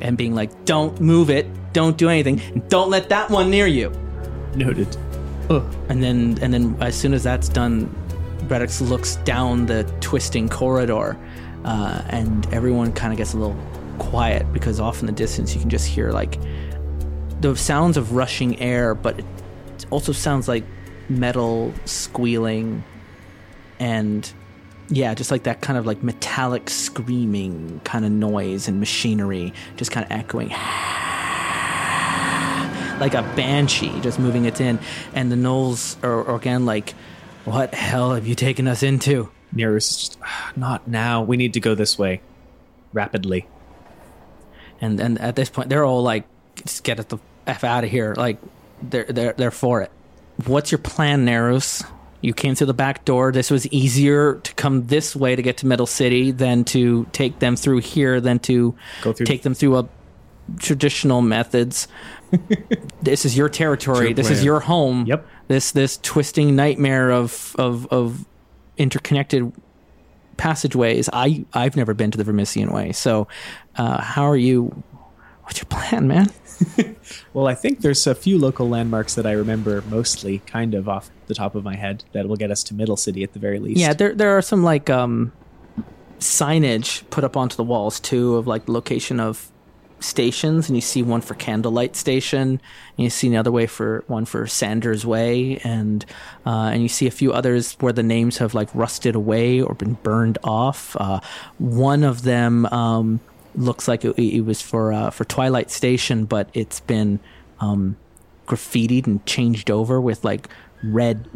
and 0.00 0.16
being 0.16 0.34
like, 0.34 0.64
don't 0.64 1.00
move 1.00 1.30
it, 1.30 1.46
don't 1.72 1.96
do 1.96 2.08
anything, 2.08 2.62
don't 2.68 2.90
let 2.90 3.08
that 3.08 3.30
one 3.30 3.50
near 3.50 3.66
you. 3.66 3.92
Noted. 4.54 4.96
And 5.88 6.02
then, 6.02 6.38
and 6.40 6.52
then, 6.52 6.76
as 6.80 6.94
soon 6.96 7.14
as 7.14 7.22
that's 7.22 7.48
done, 7.48 7.86
Bredix 8.48 8.86
looks 8.86 9.16
down 9.16 9.66
the 9.66 9.84
twisting 10.00 10.48
corridor, 10.48 11.18
uh, 11.64 12.02
and 12.08 12.46
everyone 12.52 12.92
kind 12.92 13.12
of 13.12 13.16
gets 13.16 13.34
a 13.34 13.38
little 13.38 13.56
quiet 13.98 14.50
because 14.52 14.80
off 14.80 15.00
in 15.00 15.06
the 15.06 15.12
distance 15.12 15.54
you 15.54 15.60
can 15.60 15.70
just 15.70 15.86
hear 15.86 16.10
like 16.10 16.38
the 17.42 17.54
sounds 17.56 17.96
of 17.96 18.12
rushing 18.12 18.58
air, 18.60 18.94
but 18.94 19.18
it 19.18 19.26
also 19.90 20.12
sounds 20.12 20.48
like 20.48 20.64
metal 21.08 21.74
squealing, 21.84 22.82
and 23.78 24.32
yeah, 24.88 25.14
just 25.14 25.30
like 25.30 25.42
that 25.44 25.60
kind 25.60 25.78
of 25.78 25.86
like 25.86 26.02
metallic 26.02 26.70
screaming 26.70 27.80
kind 27.84 28.04
of 28.04 28.10
noise 28.10 28.68
and 28.68 28.80
machinery 28.80 29.52
just 29.76 29.90
kind 29.90 30.04
of 30.04 30.12
echoing 30.12 30.48
like 33.00 33.14
a 33.14 33.22
banshee 33.34 33.98
just 34.00 34.18
moving 34.18 34.44
its 34.44 34.60
in 34.60 34.78
and 35.14 35.32
the 35.32 35.36
gnolls 35.36 35.96
are, 36.04 36.26
are 36.28 36.36
again 36.36 36.66
like 36.66 36.90
what 37.46 37.72
hell 37.74 38.12
have 38.12 38.26
you 38.26 38.34
taken 38.34 38.68
us 38.68 38.82
into 38.82 39.30
Nearest 39.52 39.90
is 39.90 39.98
just 40.08 40.18
"Ah, 40.22 40.52
not 40.56 40.88
now. 40.88 41.22
We 41.22 41.36
need 41.36 41.54
to 41.54 41.60
go 41.60 41.74
this 41.74 41.98
way, 41.98 42.22
rapidly. 42.92 43.46
and 44.80 44.98
and 44.98 45.20
at 45.20 45.36
this 45.36 45.50
point 45.50 45.68
they're 45.68 45.84
all 45.84 46.02
like 46.02 46.24
just 46.56 46.84
get 46.84 46.96
the 47.08 47.18
f 47.46 47.64
out 47.64 47.84
of 47.84 47.90
here 47.90 48.14
like 48.16 48.38
they're 48.82 49.04
they're 49.04 49.32
they're 49.34 49.50
for 49.50 49.82
it 49.82 49.90
what's 50.46 50.70
your 50.70 50.78
plan 50.78 51.24
Neros? 51.24 51.84
You 52.20 52.32
came 52.32 52.54
through 52.54 52.68
the 52.68 52.74
back 52.74 53.04
door. 53.04 53.32
This 53.32 53.50
was 53.50 53.66
easier 53.68 54.34
to 54.36 54.54
come 54.54 54.86
this 54.86 55.16
way 55.16 55.34
to 55.34 55.42
get 55.42 55.56
to 55.58 55.66
Middle 55.66 55.86
City 55.86 56.30
than 56.30 56.64
to 56.66 57.04
take 57.12 57.40
them 57.40 57.56
through 57.56 57.78
here 57.78 58.20
than 58.20 58.38
to 58.40 58.74
Go 59.02 59.12
through- 59.12 59.26
take 59.26 59.42
them 59.42 59.54
through 59.54 59.78
a 59.78 59.88
traditional 60.58 61.20
methods. 61.20 61.88
this 63.02 63.24
is 63.24 63.36
your 63.36 63.48
territory. 63.48 64.06
Your 64.06 64.14
this 64.14 64.30
is 64.30 64.44
your 64.44 64.60
home. 64.60 65.04
Yep. 65.06 65.26
This 65.48 65.72
this 65.72 65.98
twisting 65.98 66.54
nightmare 66.54 67.10
of 67.10 67.56
of 67.58 67.86
of 67.88 68.24
interconnected 68.78 69.52
passageways. 70.36 71.08
I 71.12 71.44
I've 71.52 71.76
never 71.76 71.92
been 71.92 72.12
to 72.12 72.18
the 72.18 72.24
Vermissian 72.24 72.72
Way. 72.72 72.92
So, 72.92 73.26
uh, 73.76 74.00
how 74.00 74.24
are 74.24 74.36
you? 74.36 74.82
What's 75.42 75.58
your 75.58 75.66
plan, 75.66 76.06
man? 76.06 76.30
Well, 77.34 77.46
I 77.48 77.54
think 77.54 77.80
there's 77.80 78.06
a 78.06 78.14
few 78.14 78.38
local 78.38 78.68
landmarks 78.68 79.14
that 79.14 79.26
I 79.26 79.32
remember 79.32 79.82
mostly, 79.88 80.38
kind 80.40 80.74
of 80.74 80.88
off 80.88 81.10
the 81.26 81.34
top 81.34 81.54
of 81.54 81.64
my 81.64 81.76
head, 81.76 82.04
that 82.12 82.28
will 82.28 82.36
get 82.36 82.50
us 82.50 82.62
to 82.64 82.74
Middle 82.74 82.96
City 82.96 83.22
at 83.22 83.32
the 83.32 83.38
very 83.38 83.58
least. 83.58 83.80
Yeah, 83.80 83.92
there 83.92 84.14
there 84.14 84.36
are 84.36 84.42
some 84.42 84.62
like 84.62 84.90
um 84.90 85.32
signage 86.18 87.02
put 87.10 87.24
up 87.24 87.36
onto 87.36 87.56
the 87.56 87.64
walls 87.64 87.98
too 87.98 88.36
of 88.36 88.46
like 88.46 88.66
the 88.66 88.72
location 88.72 89.18
of 89.18 89.50
stations 89.98 90.68
and 90.68 90.76
you 90.76 90.80
see 90.80 91.02
one 91.02 91.20
for 91.20 91.34
Candlelight 91.34 91.96
Station 91.96 92.48
and 92.48 92.60
you 92.96 93.10
see 93.10 93.28
another 93.28 93.52
way 93.52 93.66
for 93.66 94.04
one 94.06 94.24
for 94.24 94.46
Sanders 94.46 95.06
Way 95.06 95.58
and 95.64 96.04
uh, 96.46 96.70
and 96.72 96.82
you 96.82 96.88
see 96.88 97.06
a 97.06 97.10
few 97.10 97.32
others 97.32 97.74
where 97.80 97.92
the 97.92 98.02
names 98.02 98.38
have 98.38 98.54
like 98.54 98.68
rusted 98.74 99.14
away 99.14 99.60
or 99.60 99.74
been 99.74 99.94
burned 99.94 100.38
off. 100.44 100.96
Uh, 100.98 101.20
one 101.58 102.04
of 102.04 102.22
them 102.22 102.66
um, 102.66 103.20
looks 103.54 103.88
like 103.88 104.04
it, 104.04 104.18
it 104.18 104.42
was 104.42 104.60
for 104.60 104.92
uh, 104.92 105.10
for 105.10 105.24
Twilight 105.24 105.70
Station, 105.70 106.24
but 106.24 106.48
it's 106.54 106.80
been 106.80 107.20
um, 107.60 107.96
graffitied 108.46 109.06
and 109.06 109.24
changed 109.26 109.70
over 109.70 110.00
with 110.00 110.24
like 110.24 110.48
red 110.82 111.28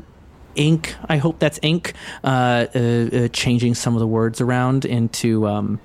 ink. 0.54 0.96
I 1.08 1.18
hope 1.18 1.38
that's 1.38 1.58
ink. 1.62 1.94
Uh, 2.24 2.66
uh, 2.74 2.78
uh, 2.78 3.28
changing 3.28 3.74
some 3.74 3.94
of 3.94 4.00
the 4.00 4.06
words 4.06 4.40
around 4.40 4.84
into 4.84 5.46
um, 5.46 5.80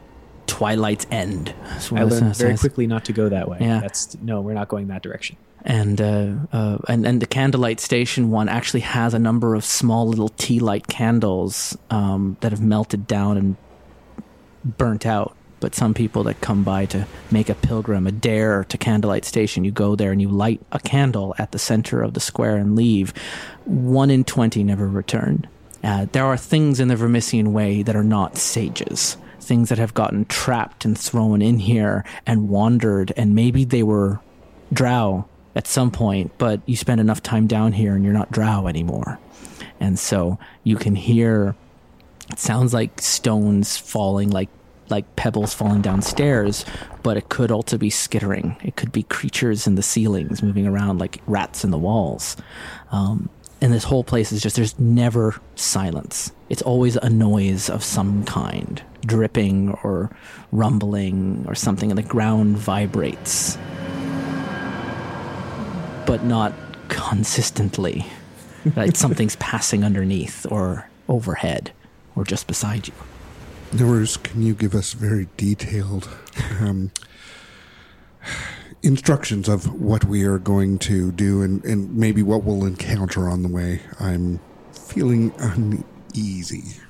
Twilight's 0.47 1.05
End. 1.11 1.53
I 1.91 2.03
learned 2.03 2.35
very 2.35 2.53
says. 2.53 2.59
quickly 2.59 2.87
not 2.87 3.05
to 3.05 3.13
go 3.13 3.29
that 3.29 3.49
way. 3.49 3.57
Yeah. 3.61 3.79
That's 3.79 4.17
no, 4.21 4.41
we're 4.41 4.53
not 4.53 4.67
going 4.67 4.87
that 4.87 5.01
direction. 5.01 5.37
And 5.63 6.01
uh, 6.01 6.33
uh, 6.51 6.79
and 6.87 7.05
and 7.05 7.21
the 7.21 7.27
candlelight 7.27 7.79
station 7.79 8.31
one 8.31 8.49
actually 8.49 8.79
has 8.79 9.13
a 9.13 9.19
number 9.19 9.53
of 9.53 9.63
small 9.63 10.07
little 10.07 10.29
tea 10.29 10.59
light 10.59 10.87
candles 10.87 11.77
um, 11.91 12.37
that 12.41 12.51
have 12.51 12.61
melted 12.61 13.05
down 13.05 13.37
and 13.37 13.57
burnt 14.65 15.05
out. 15.05 15.35
But 15.61 15.75
some 15.75 15.93
people 15.93 16.23
that 16.23 16.41
come 16.41 16.63
by 16.63 16.85
to 16.87 17.07
make 17.31 17.47
a 17.47 17.55
pilgrim, 17.55 18.07
a 18.07 18.11
dare 18.11 18.65
to 18.65 18.77
Candlelight 18.77 19.23
Station, 19.23 19.63
you 19.63 19.71
go 19.71 19.95
there 19.95 20.11
and 20.11 20.21
you 20.21 20.27
light 20.27 20.59
a 20.73 20.79
candle 20.79 21.33
at 21.37 21.53
the 21.53 21.59
center 21.59 22.01
of 22.01 22.13
the 22.13 22.19
square 22.19 22.57
and 22.57 22.75
leave. 22.75 23.13
One 23.63 24.11
in 24.11 24.25
twenty 24.25 24.63
never 24.63 24.87
return. 24.87 25.47
Uh, 25.83 26.07
there 26.11 26.25
are 26.25 26.35
things 26.35 26.79
in 26.79 26.89
the 26.89 26.95
Vermissian 26.95 27.53
Way 27.53 27.83
that 27.83 27.95
are 27.95 28.03
not 28.03 28.37
sages. 28.37 29.17
Things 29.39 29.69
that 29.69 29.77
have 29.77 29.93
gotten 29.93 30.25
trapped 30.25 30.83
and 30.83 30.97
thrown 30.97 31.41
in 31.41 31.59
here 31.59 32.03
and 32.25 32.49
wandered, 32.49 33.13
and 33.15 33.33
maybe 33.33 33.63
they 33.63 33.83
were 33.83 34.19
drow 34.73 35.25
at 35.55 35.67
some 35.67 35.91
point, 35.91 36.31
but 36.37 36.61
you 36.65 36.75
spend 36.75 37.01
enough 37.01 37.21
time 37.21 37.45
down 37.45 37.73
here 37.73 37.93
and 37.93 38.03
you're 38.03 38.13
not 38.13 38.31
drow 38.31 38.67
anymore. 38.67 39.19
And 39.79 39.99
so 39.99 40.39
you 40.63 40.75
can 40.75 40.95
hear 40.95 41.55
it 42.29 42.39
sounds 42.39 42.73
like 42.73 43.01
stones 43.01 43.77
falling 43.77 44.29
like 44.29 44.49
like 44.91 45.15
pebbles 45.15 45.53
falling 45.53 45.81
downstairs, 45.81 46.65
but 47.03 47.17
it 47.17 47.29
could 47.29 47.51
also 47.51 47.77
be 47.77 47.89
skittering. 47.89 48.57
It 48.63 48.75
could 48.75 48.91
be 48.91 49.03
creatures 49.03 49.65
in 49.65 49.75
the 49.75 49.81
ceilings 49.81 50.43
moving 50.43 50.67
around 50.67 50.99
like 50.99 51.21
rats 51.25 51.63
in 51.63 51.71
the 51.71 51.77
walls. 51.77 52.37
Um, 52.91 53.29
and 53.61 53.71
this 53.71 53.83
whole 53.83 54.03
place 54.03 54.31
is 54.31 54.41
just 54.41 54.55
there's 54.55 54.77
never 54.79 55.39
silence. 55.55 56.31
It's 56.49 56.61
always 56.61 56.95
a 56.97 57.09
noise 57.09 57.69
of 57.69 57.83
some 57.83 58.23
kind, 58.25 58.81
dripping 59.05 59.71
or 59.83 60.09
rumbling 60.51 61.45
or 61.47 61.55
something, 61.55 61.89
and 61.91 61.97
the 61.97 62.03
ground 62.03 62.57
vibrates 62.57 63.57
but 66.05 66.25
not 66.25 66.53
consistently. 66.89 68.05
like 68.75 68.95
something's 68.97 69.37
passing 69.37 69.83
underneath 69.83 70.45
or 70.51 70.89
overhead 71.07 71.71
or 72.15 72.25
just 72.25 72.47
beside 72.47 72.87
you. 72.87 72.93
Neros, 73.73 74.21
can 74.21 74.41
you 74.41 74.53
give 74.53 74.75
us 74.75 74.93
very 74.93 75.29
detailed 75.37 76.09
um, 76.59 76.91
instructions 78.83 79.47
of 79.47 79.79
what 79.81 80.03
we 80.05 80.23
are 80.23 80.37
going 80.37 80.77
to 80.79 81.11
do 81.13 81.41
and, 81.41 81.63
and 81.63 81.95
maybe 81.95 82.21
what 82.21 82.43
we'll 82.43 82.65
encounter 82.65 83.29
on 83.29 83.43
the 83.43 83.47
way? 83.47 83.81
I'm 83.99 84.41
feeling 84.73 85.33
uneasy. 85.37 86.81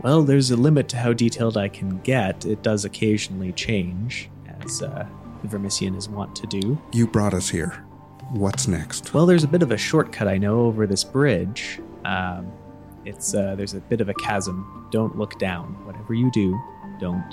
Well, 0.00 0.22
there's 0.22 0.50
a 0.50 0.56
limit 0.56 0.88
to 0.90 0.96
how 0.96 1.12
detailed 1.12 1.58
I 1.58 1.68
can 1.68 1.98
get. 1.98 2.46
It 2.46 2.62
does 2.62 2.84
occasionally 2.84 3.52
change, 3.52 4.30
as 4.62 4.80
uh, 4.80 5.06
the 5.42 5.48
Vermissian 5.48 5.96
is 5.96 6.08
wont 6.08 6.34
to 6.36 6.46
do. 6.46 6.80
You 6.92 7.06
brought 7.06 7.34
us 7.34 7.50
here. 7.50 7.84
What's 8.30 8.68
next? 8.68 9.12
Well, 9.12 9.26
there's 9.26 9.44
a 9.44 9.48
bit 9.48 9.62
of 9.62 9.70
a 9.70 9.76
shortcut 9.76 10.28
I 10.28 10.38
know 10.38 10.60
over 10.60 10.86
this 10.86 11.04
bridge. 11.04 11.80
Um, 12.04 12.52
it's 13.08 13.34
uh, 13.34 13.54
there's 13.56 13.74
a 13.74 13.80
bit 13.80 14.00
of 14.00 14.08
a 14.08 14.14
chasm. 14.14 14.86
Don't 14.90 15.16
look 15.16 15.38
down. 15.38 15.74
Whatever 15.86 16.14
you 16.14 16.30
do, 16.30 16.58
don't 17.00 17.24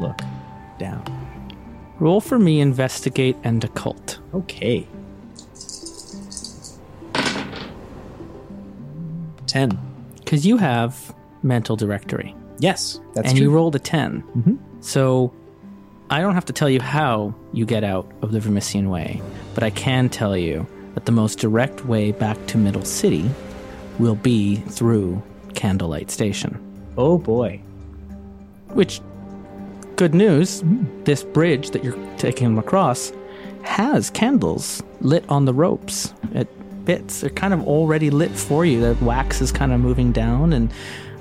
look 0.00 0.18
down. 0.78 1.02
Roll 1.98 2.20
for 2.20 2.38
me, 2.38 2.60
investigate 2.60 3.36
and 3.44 3.62
occult. 3.64 4.18
Okay. 4.34 4.86
Ten. 9.46 9.78
Because 10.18 10.46
you 10.46 10.56
have 10.56 11.14
mental 11.42 11.76
directory. 11.76 12.34
Yes, 12.58 13.00
that's 13.14 13.28
and 13.28 13.36
true. 13.36 13.46
you 13.46 13.50
rolled 13.50 13.76
a 13.76 13.78
10. 13.78 14.22
Mhm. 14.36 14.58
So 14.80 15.32
I 16.10 16.20
don't 16.20 16.34
have 16.34 16.44
to 16.46 16.52
tell 16.52 16.68
you 16.68 16.80
how 16.80 17.34
you 17.52 17.64
get 17.64 17.84
out 17.84 18.10
of 18.22 18.32
the 18.32 18.40
Vermissian 18.40 18.88
Way, 18.90 19.22
but 19.54 19.62
I 19.62 19.70
can 19.70 20.08
tell 20.08 20.36
you 20.36 20.66
that 20.94 21.06
the 21.06 21.12
most 21.12 21.38
direct 21.38 21.84
way 21.86 22.12
back 22.12 22.38
to 22.48 22.58
Middle 22.58 22.84
City 22.84 23.30
will 23.98 24.16
be 24.16 24.56
through 24.56 25.22
Candlelight 25.54 26.10
Station. 26.10 26.58
oh 26.96 27.18
boy. 27.18 27.60
Which, 28.68 29.00
good 29.96 30.14
news, 30.14 30.62
this 31.04 31.22
bridge 31.22 31.70
that 31.70 31.84
you're 31.84 31.98
taking 32.16 32.48
them 32.48 32.58
across 32.58 33.12
has 33.62 34.10
candles 34.10 34.82
lit 35.00 35.24
on 35.28 35.44
the 35.44 35.54
ropes 35.54 36.12
at 36.34 36.48
bits. 36.84 37.20
They're 37.20 37.30
kind 37.30 37.54
of 37.54 37.66
already 37.66 38.10
lit 38.10 38.32
for 38.32 38.64
you. 38.64 38.80
The 38.80 39.04
wax 39.04 39.40
is 39.40 39.52
kind 39.52 39.72
of 39.72 39.80
moving 39.80 40.12
down, 40.12 40.52
and 40.52 40.72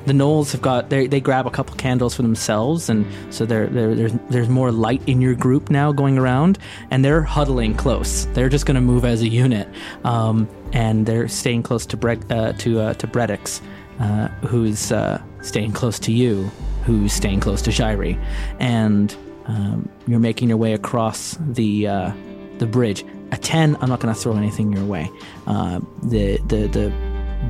the 0.05 0.13
gnolls 0.13 0.51
have 0.51 0.62
got 0.62 0.89
they 0.89 1.19
grab 1.19 1.48
a 1.48 1.50
couple 1.50 1.75
candles 1.75 2.15
for 2.15 2.22
themselves, 2.22 2.89
and 2.89 3.05
so 3.29 3.45
there 3.45 3.67
there 3.67 3.95
there's 3.95 4.13
there's 4.29 4.50
more 4.50 4.72
light 4.72 5.01
in 5.07 5.22
your 5.22 5.33
group 5.33 5.69
now 5.69 5.91
going 5.91 6.17
around, 6.17 6.57
and 6.91 7.03
they're 7.05 7.22
huddling 7.22 7.75
close. 7.75 8.25
They're 8.33 8.50
just 8.50 8.65
going 8.65 8.75
to 8.75 8.81
move 8.81 9.05
as 9.05 9.22
a 9.22 9.27
unit, 9.27 9.67
um, 10.03 10.48
and 10.74 11.05
they're 11.05 11.27
staying 11.27 11.63
close 11.63 11.86
to 11.88 11.98
Bre- 11.98 12.13
uh, 12.29 12.53
to 12.53 12.79
uh, 12.81 12.93
to 12.95 13.07
Bredix, 13.07 13.62
uh, 14.00 14.27
who's 14.48 14.91
uh, 14.91 15.22
staying 15.41 15.72
close 15.72 16.00
to 16.00 16.12
you, 16.12 16.43
who's 16.83 17.13
staying 17.13 17.39
close 17.39 17.62
to 17.62 17.69
Jairi, 17.69 18.22
and 18.60 19.15
um, 19.45 19.89
you're 20.07 20.19
making 20.19 20.50
your 20.50 20.57
way 20.57 20.74
across 20.74 21.38
the 21.39 21.88
uh, 21.88 22.12
the 22.57 22.65
bridge. 22.65 23.05
A 23.31 23.38
ten, 23.38 23.77
I'm 23.81 23.89
not 23.89 24.00
going 24.00 24.13
to 24.13 24.19
throw 24.19 24.36
anything 24.36 24.74
your 24.74 24.86
way. 24.86 25.10
Uh, 25.48 25.79
the 26.03 26.38
the 26.48 26.67
the 26.67 26.93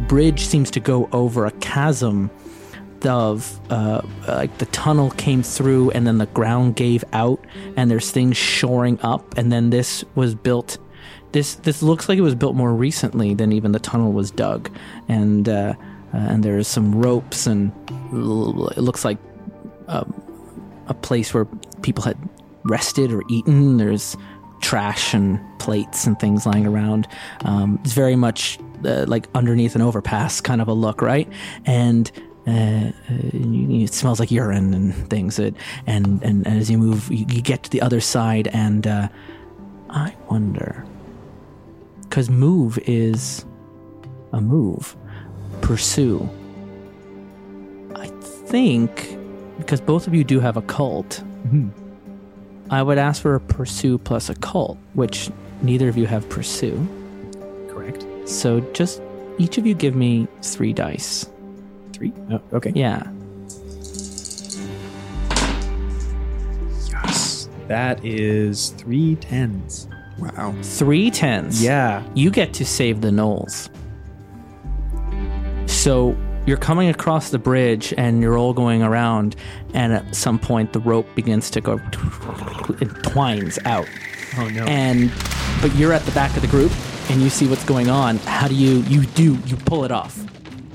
bridge 0.07 0.45
seems 0.45 0.71
to 0.71 0.79
go 0.79 1.09
over 1.11 1.45
a 1.45 1.51
chasm 1.51 2.29
of 3.05 3.59
uh, 3.71 4.01
like 4.27 4.57
the 4.57 4.65
tunnel 4.67 5.11
came 5.11 5.43
through 5.43 5.91
and 5.91 6.05
then 6.07 6.17
the 6.17 6.25
ground 6.27 6.75
gave 6.75 7.03
out 7.13 7.43
and 7.75 7.89
there's 7.89 8.11
things 8.11 8.37
shoring 8.37 8.99
up 9.01 9.37
and 9.37 9.51
then 9.51 9.69
this 9.69 10.03
was 10.15 10.35
built 10.35 10.77
this 11.31 11.55
this 11.55 11.81
looks 11.81 12.07
like 12.07 12.17
it 12.17 12.21
was 12.21 12.35
built 12.35 12.55
more 12.55 12.73
recently 12.73 13.33
than 13.33 13.51
even 13.51 13.71
the 13.71 13.79
tunnel 13.79 14.11
was 14.11 14.31
dug 14.31 14.69
and 15.07 15.49
uh, 15.49 15.73
uh, 16.13 16.17
and 16.17 16.43
there's 16.43 16.67
some 16.67 17.01
ropes 17.01 17.47
and 17.47 17.71
it 18.11 18.81
looks 18.81 19.03
like 19.03 19.17
a 20.87 20.93
place 20.93 21.33
where 21.33 21.45
people 21.81 22.03
had 22.03 22.17
rested 22.63 23.11
or 23.11 23.23
eaten. 23.29 23.77
There's 23.77 24.15
trash 24.61 25.13
and 25.13 25.39
plates 25.59 26.05
and 26.05 26.19
things 26.19 26.45
lying 26.45 26.65
around. 26.65 27.07
Um, 27.41 27.79
it's 27.83 27.93
very 27.93 28.15
much 28.15 28.59
uh, 28.85 29.05
like 29.07 29.27
underneath 29.35 29.75
an 29.75 29.81
overpass 29.81 30.41
kind 30.41 30.61
of 30.61 30.67
a 30.67 30.73
look, 30.73 31.01
right? 31.01 31.27
And 31.65 32.11
uh, 32.45 32.51
uh, 32.51 32.91
it 33.09 33.93
smells 33.93 34.19
like 34.19 34.31
urine 34.31 34.73
and 34.73 34.93
things. 35.09 35.39
It, 35.39 35.55
and, 35.87 36.21
and 36.23 36.45
and 36.45 36.57
as 36.59 36.69
you 36.69 36.77
move, 36.77 37.09
you, 37.11 37.25
you 37.29 37.41
get 37.41 37.63
to 37.63 37.69
the 37.69 37.81
other 37.81 38.01
side, 38.01 38.47
and 38.49 38.85
uh, 38.85 39.07
I 39.89 40.15
wonder 40.29 40.85
because 42.01 42.29
move 42.29 42.77
is 42.85 43.45
a 44.33 44.41
move, 44.41 44.95
pursue. 45.61 46.29
I 47.95 48.07
think 48.07 49.17
because 49.57 49.81
both 49.81 50.05
of 50.07 50.13
you 50.13 50.23
do 50.23 50.39
have 50.39 50.57
occult, 50.57 51.23
I 52.69 52.83
would 52.83 52.97
ask 52.97 53.21
for 53.21 53.35
a 53.35 53.39
pursue 53.39 53.97
plus 53.97 54.29
occult, 54.29 54.77
which 54.93 55.29
neither 55.61 55.89
of 55.89 55.97
you 55.97 56.05
have 56.07 56.27
pursue. 56.29 56.87
Correct. 57.69 58.05
So 58.25 58.59
just 58.73 59.01
each 59.37 59.57
of 59.57 59.65
you 59.65 59.73
give 59.73 59.95
me 59.95 60.27
three 60.41 60.73
dice. 60.73 61.25
Three? 61.93 62.11
Oh, 62.31 62.41
okay. 62.53 62.71
Yeah. 62.75 63.07
Yes. 66.91 67.49
That 67.67 68.03
is 68.03 68.69
three 68.71 69.15
tens. 69.15 69.87
Wow. 70.19 70.55
Three 70.61 71.09
tens. 71.11 71.63
Yeah. 71.63 72.03
You 72.13 72.29
get 72.31 72.53
to 72.55 72.65
save 72.65 73.01
the 73.01 73.09
Gnolls. 73.09 73.69
So 75.69 76.15
you're 76.45 76.57
coming 76.57 76.89
across 76.89 77.29
the 77.29 77.39
bridge 77.39 77.93
and 77.97 78.21
you're 78.21 78.37
all 78.37 78.53
going 78.53 78.83
around, 78.83 79.35
and 79.73 79.93
at 79.93 80.15
some 80.15 80.37
point 80.37 80.73
the 80.73 80.79
rope 80.79 81.07
begins 81.15 81.49
to 81.51 81.61
go, 81.61 81.79
it 82.81 83.03
twines 83.03 83.57
out. 83.65 83.87
Oh 84.37 84.47
no. 84.49 84.63
and 84.65 85.11
but 85.61 85.75
you're 85.75 85.93
at 85.93 86.01
the 86.03 86.11
back 86.11 86.35
of 86.35 86.41
the 86.41 86.47
group 86.47 86.71
and 87.11 87.21
you 87.21 87.29
see 87.29 87.47
what's 87.47 87.63
going 87.65 87.87
on 87.87 88.17
how 88.17 88.47
do 88.47 88.55
you 88.55 88.79
you 88.83 89.05
do 89.05 89.37
you 89.45 89.55
pull 89.57 89.85
it 89.85 89.91
off 89.91 90.17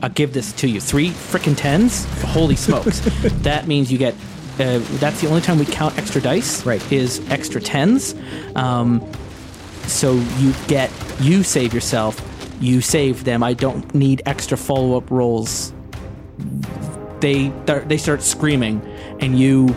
i'll 0.02 0.08
give 0.10 0.32
this 0.32 0.52
to 0.54 0.68
you. 0.68 0.80
Three 0.80 1.10
freaking 1.10 1.56
tens? 1.56 2.04
Holy 2.22 2.56
smokes. 2.56 3.00
That 3.42 3.66
means 3.66 3.90
you 3.92 3.98
get 3.98 4.14
uh, 4.60 4.80
that's 4.98 5.20
the 5.20 5.28
only 5.28 5.40
time 5.40 5.58
we 5.58 5.64
count 5.66 5.96
extra 5.98 6.20
dice 6.20 6.66
Right. 6.66 6.82
is 6.92 7.20
extra 7.30 7.60
tens. 7.60 8.14
Um, 8.56 9.00
so 9.86 10.14
you 10.38 10.52
get 10.66 10.90
you 11.20 11.42
save 11.42 11.72
yourself 11.72 12.20
you 12.60 12.80
save 12.80 13.22
them. 13.22 13.42
I 13.44 13.54
don't 13.54 13.94
need 13.94 14.20
extra 14.26 14.56
follow-up 14.56 15.10
rolls. 15.12 15.72
They 17.20 17.48
they 17.86 17.96
start 17.96 18.22
screaming 18.22 18.80
and 19.20 19.38
you 19.38 19.68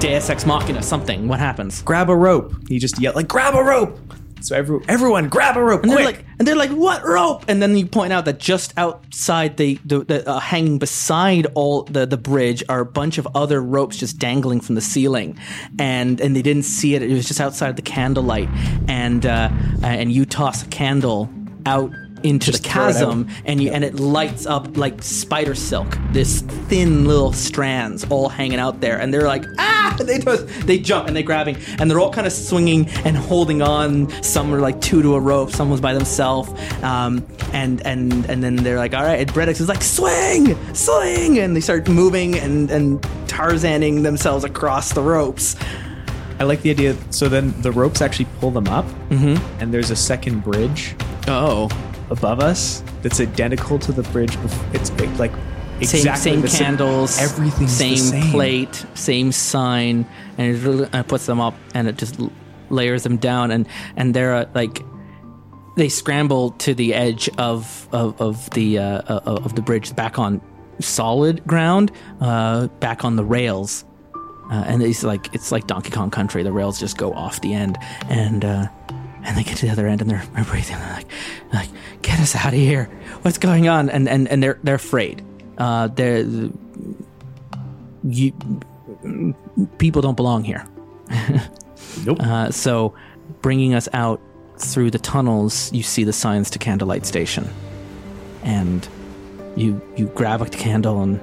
deus 0.00 0.28
ex 0.30 0.44
machina 0.46 0.82
something. 0.82 1.28
What 1.28 1.40
happens? 1.40 1.82
Grab 1.82 2.10
a 2.10 2.16
rope. 2.16 2.54
He 2.68 2.78
just 2.78 2.98
yelled 3.00 3.16
like, 3.16 3.28
"Grab 3.28 3.54
a 3.54 3.62
rope!" 3.62 3.98
So 4.42 4.56
every, 4.56 4.80
everyone, 4.88 5.28
grab 5.28 5.56
a 5.56 5.62
rope, 5.62 5.82
And 5.82 5.92
quick! 5.92 6.04
they're 6.04 6.12
like, 6.12 6.24
and 6.38 6.48
they're 6.48 6.56
like, 6.56 6.70
what 6.70 7.04
rope? 7.04 7.44
And 7.48 7.60
then 7.62 7.76
you 7.76 7.86
point 7.86 8.12
out 8.12 8.24
that 8.24 8.38
just 8.38 8.72
outside 8.76 9.56
the, 9.56 9.78
the, 9.84 10.04
the 10.04 10.28
uh, 10.28 10.38
hanging 10.40 10.78
beside 10.78 11.46
all 11.54 11.82
the, 11.82 12.06
the 12.06 12.16
bridge 12.16 12.62
are 12.68 12.80
a 12.80 12.86
bunch 12.86 13.18
of 13.18 13.28
other 13.34 13.60
ropes 13.60 13.96
just 13.98 14.18
dangling 14.18 14.60
from 14.60 14.74
the 14.74 14.80
ceiling, 14.80 15.38
and 15.78 16.20
and 16.20 16.34
they 16.34 16.42
didn't 16.42 16.62
see 16.64 16.94
it. 16.94 17.02
It 17.02 17.12
was 17.12 17.26
just 17.26 17.40
outside 17.40 17.76
the 17.76 17.82
candlelight, 17.82 18.48
and 18.88 19.26
uh, 19.26 19.50
and 19.82 20.10
you 20.12 20.24
toss 20.24 20.62
a 20.62 20.68
candle 20.68 21.28
out 21.66 21.90
into 22.22 22.50
Just 22.52 22.62
the 22.64 22.68
throw 22.70 22.82
it 22.84 22.86
out. 22.88 22.92
chasm, 22.94 23.28
and 23.44 23.62
you 23.62 23.70
and 23.70 23.84
it 23.84 23.94
lights 23.96 24.46
up 24.46 24.76
like 24.76 25.02
spider 25.02 25.54
silk. 25.54 25.96
This 26.12 26.40
thin 26.68 27.04
little 27.06 27.32
strands 27.32 28.04
all 28.10 28.28
hanging 28.28 28.58
out 28.58 28.80
there, 28.80 28.98
and 29.00 29.12
they're 29.12 29.26
like, 29.26 29.44
ah! 29.58 29.76
They 30.00 30.18
just 30.18 30.46
they 30.66 30.78
jump 30.78 31.08
and 31.08 31.16
they're 31.16 31.22
grabbing, 31.22 31.56
and 31.78 31.90
they're 31.90 32.00
all 32.00 32.12
kind 32.12 32.26
of 32.26 32.32
swinging 32.32 32.88
and 33.04 33.16
holding 33.16 33.60
on. 33.60 34.08
Some 34.22 34.52
are 34.54 34.60
like 34.60 34.80
two 34.80 35.02
to 35.02 35.14
a 35.14 35.20
rope, 35.20 35.50
some 35.50 35.68
was 35.70 35.80
by 35.80 35.92
themselves, 35.94 36.48
um, 36.82 37.26
and 37.52 37.84
and 37.86 38.24
and 38.30 38.42
then 38.42 38.56
they're 38.56 38.78
like, 38.78 38.94
all 38.94 39.02
right. 39.02 39.20
And 39.20 39.30
Bredix 39.32 39.60
is 39.60 39.68
like, 39.68 39.82
swing, 39.82 40.56
swing, 40.74 41.38
and 41.38 41.54
they 41.56 41.60
start 41.60 41.88
moving 41.88 42.36
and 42.38 42.70
and 42.70 43.02
Tarzaning 43.30 44.02
themselves 44.02 44.44
across 44.44 44.92
the 44.92 45.00
ropes. 45.02 45.56
I 46.40 46.44
like 46.44 46.62
the 46.62 46.70
idea. 46.70 46.96
So 47.10 47.28
then 47.28 47.58
the 47.62 47.70
ropes 47.72 48.00
actually 48.02 48.26
pull 48.40 48.50
them 48.50 48.68
up, 48.68 48.84
Mm-hmm. 49.10 49.60
and 49.62 49.72
there's 49.74 49.90
a 49.90 49.96
second 49.96 50.42
bridge 50.44 50.94
Oh, 51.28 51.68
above 52.10 52.40
us 52.40 52.82
that's 53.02 53.20
identical 53.20 53.78
to 53.78 53.92
the 53.92 54.02
bridge. 54.10 54.40
Before. 54.42 54.66
It's 54.74 54.90
big, 54.90 55.10
like 55.18 55.32
same 55.82 56.00
exactly 56.00 56.32
same 56.32 56.40
the 56.42 56.48
same- 56.48 56.64
candles, 56.66 57.10
same, 57.14 57.50
the 57.50 57.68
same 57.68 58.30
plate, 58.30 58.84
same 58.94 59.32
sign, 59.32 60.06
and 60.36 60.54
it 60.54 60.60
really, 60.60 60.88
uh, 60.92 61.02
puts 61.04 61.26
them 61.26 61.40
up 61.40 61.54
and 61.74 61.88
it 61.88 61.96
just 61.96 62.20
layers 62.68 63.02
them 63.02 63.16
down, 63.16 63.50
and 63.50 63.66
and 63.96 64.14
they're 64.14 64.34
uh, 64.34 64.46
like 64.54 64.82
they 65.76 65.88
scramble 65.88 66.50
to 66.52 66.74
the 66.74 66.94
edge 66.94 67.30
of 67.38 67.88
of, 67.92 68.20
of 68.20 68.50
the 68.50 68.78
uh, 68.78 69.02
uh, 69.08 69.20
of 69.24 69.54
the 69.54 69.62
bridge 69.62 69.94
back 69.96 70.18
on 70.18 70.40
solid 70.80 71.44
ground, 71.46 71.92
uh, 72.20 72.66
back 72.80 73.04
on 73.04 73.16
the 73.16 73.24
rails. 73.24 73.84
Uh, 74.50 74.64
and 74.66 74.82
it's 74.82 75.04
like 75.04 75.32
it's 75.32 75.52
like 75.52 75.66
Donkey 75.68 75.90
Kong 75.90 76.10
Country. 76.10 76.42
The 76.42 76.52
rails 76.52 76.80
just 76.80 76.96
go 76.98 77.12
off 77.12 77.40
the 77.40 77.54
end, 77.54 77.78
and 78.08 78.44
uh, 78.44 78.66
and 79.24 79.36
they 79.36 79.42
get 79.42 79.56
to 79.58 79.66
the 79.66 79.72
other 79.72 79.86
end, 79.86 80.00
and 80.00 80.10
they're, 80.10 80.24
they're 80.34 80.44
breathing. 80.44 80.78
They're 80.78 80.92
like, 80.92 81.06
like, 81.52 81.68
get 82.02 82.20
us 82.20 82.34
out 82.34 82.48
of 82.48 82.58
here! 82.58 82.84
What's 83.22 83.38
going 83.38 83.68
on? 83.68 83.90
And 83.90 84.08
and, 84.08 84.28
and 84.28 84.42
they're 84.42 84.58
they're 84.62 84.76
afraid. 84.76 85.24
Uh, 85.58 85.88
they're 85.88 86.24
you 88.04 88.32
people 89.78 90.02
don't 90.02 90.16
belong 90.16 90.44
here. 90.44 90.66
Nope. 92.06 92.20
Uh, 92.20 92.50
so, 92.52 92.94
bringing 93.42 93.74
us 93.74 93.88
out 93.92 94.20
through 94.58 94.92
the 94.92 94.98
tunnels, 94.98 95.72
you 95.72 95.82
see 95.82 96.04
the 96.04 96.12
signs 96.12 96.48
to 96.50 96.58
Candlelight 96.58 97.04
Station, 97.04 97.48
and 98.44 98.88
you 99.56 99.82
you 99.96 100.06
grab 100.14 100.40
a 100.40 100.46
candle 100.46 101.02
and 101.02 101.18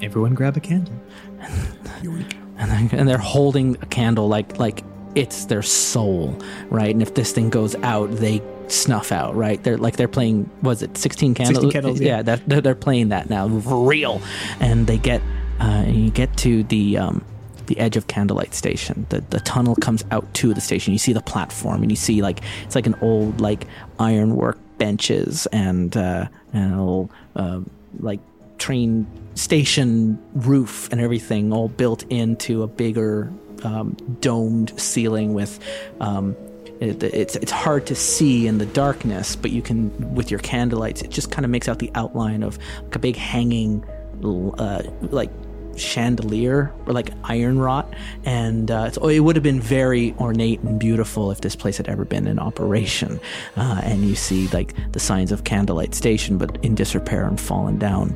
Everyone, 0.00 0.34
grab 0.34 0.56
a 0.56 0.60
candle. 0.60 0.94
and, 1.40 2.70
then, 2.70 2.90
and 2.92 3.08
they're 3.08 3.18
holding 3.18 3.76
a 3.82 3.86
candle 3.86 4.28
like 4.28 4.58
like 4.58 4.84
it's 5.14 5.46
their 5.46 5.62
soul, 5.62 6.38
right? 6.70 6.90
And 6.90 7.02
if 7.02 7.14
this 7.14 7.32
thing 7.32 7.50
goes 7.50 7.74
out, 7.76 8.10
they 8.12 8.42
snuff 8.68 9.12
out, 9.12 9.34
right? 9.34 9.62
They're 9.62 9.78
like 9.78 9.96
they're 9.96 10.08
playing. 10.08 10.48
Was 10.62 10.82
it 10.82 10.96
sixteen 10.96 11.34
candles? 11.34 11.56
16 11.58 11.70
candles, 11.70 12.00
yeah. 12.00 12.22
that, 12.22 12.46
they're, 12.48 12.60
they're 12.60 12.74
playing 12.74 13.08
that 13.10 13.30
now 13.30 13.48
for 13.60 13.86
real, 13.86 14.20
and 14.60 14.86
they 14.86 14.98
get 14.98 15.20
uh, 15.60 15.84
and 15.86 15.96
you 15.96 16.10
get 16.10 16.36
to 16.38 16.62
the. 16.64 16.98
Um, 16.98 17.24
the 17.66 17.78
edge 17.78 17.98
of 17.98 18.06
Candlelight 18.06 18.54
Station. 18.54 19.04
The 19.10 19.20
the 19.28 19.40
tunnel 19.40 19.76
comes 19.76 20.02
out 20.10 20.32
to 20.36 20.54
the 20.54 20.60
station. 20.62 20.94
You 20.94 20.98
see 20.98 21.12
the 21.12 21.20
platform, 21.20 21.82
and 21.82 21.92
you 21.92 21.96
see 21.96 22.22
like 22.22 22.40
it's 22.64 22.74
like 22.74 22.86
an 22.86 22.94
old 23.02 23.42
like 23.42 23.66
ironwork 23.98 24.58
benches 24.78 25.46
and 25.52 25.94
uh, 25.94 26.28
and 26.54 26.72
an 26.72 26.78
old 26.78 27.10
uh, 27.36 27.60
like 28.00 28.20
train 28.56 29.06
station 29.34 30.18
roof 30.34 30.90
and 30.90 31.00
everything 31.00 31.52
all 31.52 31.68
built 31.68 32.04
into 32.04 32.62
a 32.62 32.66
bigger 32.66 33.30
um, 33.64 33.96
domed 34.20 34.78
ceiling 34.78 35.34
with 35.34 35.58
um, 36.00 36.36
it, 36.80 37.02
it's 37.02 37.36
it's 37.36 37.52
hard 37.52 37.86
to 37.86 37.94
see 37.94 38.46
in 38.46 38.58
the 38.58 38.66
darkness, 38.66 39.36
but 39.36 39.50
you 39.50 39.62
can 39.62 40.14
with 40.14 40.30
your 40.30 40.40
candlelights. 40.40 41.02
It 41.02 41.10
just 41.10 41.30
kind 41.30 41.44
of 41.44 41.50
makes 41.50 41.68
out 41.68 41.78
the 41.78 41.90
outline 41.94 42.42
of 42.42 42.58
like 42.82 42.94
a 42.94 42.98
big 42.98 43.16
hanging, 43.16 43.84
uh, 44.24 44.82
like 45.02 45.30
chandelier 45.76 46.72
or 46.86 46.92
like 46.92 47.10
iron 47.24 47.58
wrought, 47.58 47.92
and 48.24 48.70
uh, 48.70 48.84
it's, 48.88 48.96
it 48.96 49.20
would 49.20 49.36
have 49.36 49.42
been 49.42 49.60
very 49.60 50.14
ornate 50.18 50.60
and 50.60 50.78
beautiful 50.78 51.30
if 51.30 51.40
this 51.40 51.56
place 51.56 51.76
had 51.76 51.88
ever 51.88 52.04
been 52.04 52.26
in 52.26 52.38
operation. 52.38 53.18
Uh, 53.56 53.80
and 53.82 54.04
you 54.04 54.14
see 54.14 54.48
like 54.48 54.74
the 54.92 55.00
signs 55.00 55.32
of 55.32 55.44
Candlelight 55.44 55.94
Station, 55.94 56.38
but 56.38 56.62
in 56.64 56.74
disrepair 56.74 57.26
and 57.26 57.40
fallen 57.40 57.78
down, 57.78 58.10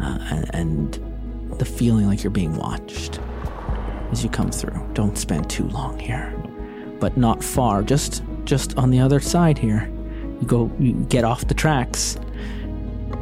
uh, 0.00 0.18
and, 0.30 0.54
and 0.54 1.58
the 1.58 1.64
feeling 1.64 2.06
like 2.06 2.24
you're 2.24 2.30
being 2.30 2.56
watched 2.56 3.20
as 4.14 4.22
you 4.22 4.30
come 4.30 4.52
through. 4.52 4.80
Don't 4.92 5.18
spend 5.18 5.50
too 5.50 5.66
long 5.70 5.98
here, 5.98 6.32
but 7.00 7.16
not 7.16 7.42
far. 7.42 7.82
Just 7.82 8.22
just 8.44 8.78
on 8.78 8.90
the 8.90 9.00
other 9.00 9.18
side 9.18 9.58
here. 9.58 9.90
You 10.40 10.46
go. 10.46 10.70
You 10.78 10.92
get 11.08 11.24
off 11.24 11.48
the 11.48 11.54
tracks. 11.54 12.16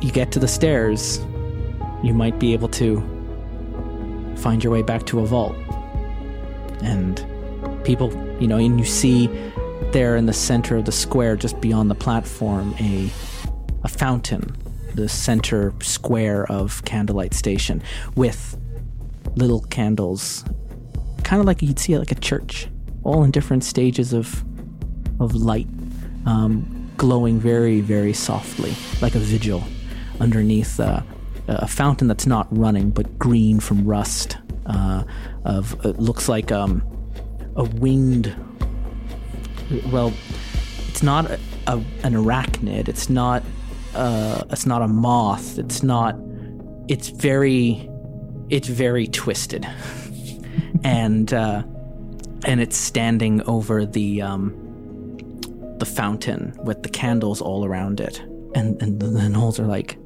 You 0.03 0.13
get 0.13 0.31
to 0.33 0.39
the 0.39 0.49
stairs. 0.49 1.19
You 2.03 2.13
might 2.13 2.39
be 2.39 2.53
able 2.53 2.69
to 2.81 3.01
find 4.37 4.63
your 4.63 4.73
way 4.73 4.83
back 4.83 5.07
to 5.07 5.21
a 5.21 5.27
vault. 5.27 5.57
And 6.83 7.25
people, 7.85 8.13
you 8.39 8.47
know, 8.47 8.59
and 8.59 8.79
you 8.79 8.85
see 8.85 9.29
there 9.93 10.17
in 10.17 10.27
the 10.27 10.33
center 10.35 10.77
of 10.77 10.85
the 10.85 10.93
square, 10.93 11.37
just 11.37 11.59
beyond 11.61 11.91
the 11.91 11.95
platform, 11.95 12.75
a 12.79 13.09
a 13.83 13.89
fountain, 13.89 14.55
the 14.95 15.09
center 15.09 15.73
square 15.81 16.45
of 16.53 16.85
Candlelight 16.85 17.33
Station, 17.33 17.83
with 18.15 18.59
little 19.37 19.63
candles, 19.63 20.45
kind 21.33 21.41
of 21.41 21.47
like 21.47 21.63
you'd 21.63 21.79
see 21.79 21.97
like 21.97 22.13
a 22.13 22.17
church, 22.17 22.69
all 23.05 23.25
in 23.25 23.31
different 23.31 23.65
stages 23.65 24.13
of 24.13 24.45
of 25.19 25.35
light, 25.35 25.67
um, 26.27 26.91
glowing 26.99 27.41
very, 27.41 27.81
very 27.81 28.13
softly, 28.13 28.75
like 29.01 29.15
a 29.15 29.19
vigil, 29.19 29.65
underneath 30.21 30.79
uh, 30.79 31.01
a 31.49 31.67
fountain 31.67 32.07
that's 32.07 32.27
not 32.27 32.47
running 32.51 32.91
but 32.91 33.19
green 33.19 33.61
from 33.61 33.83
rust. 33.87 34.37
Uh, 34.67 35.05
of 35.47 35.73
it 35.87 35.99
looks 35.99 36.29
like 36.29 36.53
um, 36.53 36.83
a 37.57 37.65
winged. 37.65 38.37
Well, 39.91 40.13
it's 40.89 41.03
not 41.03 41.31
a, 41.31 41.41
a, 41.67 41.77
an 42.03 42.13
arachnid. 42.13 42.91
It's 42.91 43.09
not. 43.09 43.43
Uh, 43.95 44.45
it's 44.51 44.67
not 44.67 44.83
a 44.83 44.89
moth. 44.89 45.59
It's 45.59 45.83
not. 45.83 46.15
It's 46.89 47.09
very. 47.09 47.89
It's 48.51 48.69
very 48.69 49.07
twisted, 49.07 49.67
and 50.85 51.33
uh, 51.33 51.63
and 52.45 52.61
it's 52.61 52.77
standing 52.77 53.43
over 53.43 53.87
the 53.87 54.23
um, 54.23 54.53
the 55.79 55.87
fountain 55.87 56.55
with 56.65 56.83
the 56.83 56.89
candles 56.89 57.41
all 57.41 57.65
around 57.65 58.01
it, 58.01 58.21
and 58.55 58.81
and 58.83 59.01
the 59.01 59.07
gnolls 59.07 59.59
are 59.59 59.67
like, 59.67 59.99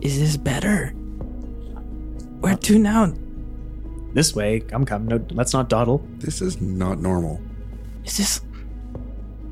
"Is 0.00 0.18
this 0.18 0.36
better? 0.36 0.88
Where 2.40 2.56
to 2.56 2.78
now? 2.78 3.12
This 4.14 4.34
way. 4.34 4.60
Come, 4.60 4.84
come. 4.84 5.06
No, 5.06 5.24
let's 5.30 5.52
not 5.52 5.68
dawdle. 5.68 6.04
This 6.18 6.42
is 6.42 6.60
not 6.60 6.98
normal. 7.00 7.40
Is 8.04 8.16
this 8.18 8.40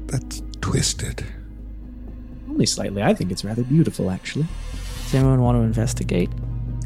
That's 0.07 0.42
twisted. 0.61 1.25
only 2.49 2.66
slightly. 2.66 3.03
I 3.03 3.14
think 3.14 3.31
it's 3.31 3.44
rather 3.44 3.62
beautiful, 3.62 4.11
actually. 4.11 4.46
Does 5.05 5.14
anyone 5.14 5.40
want 5.40 5.57
to 5.57 5.62
investigate 5.62 6.31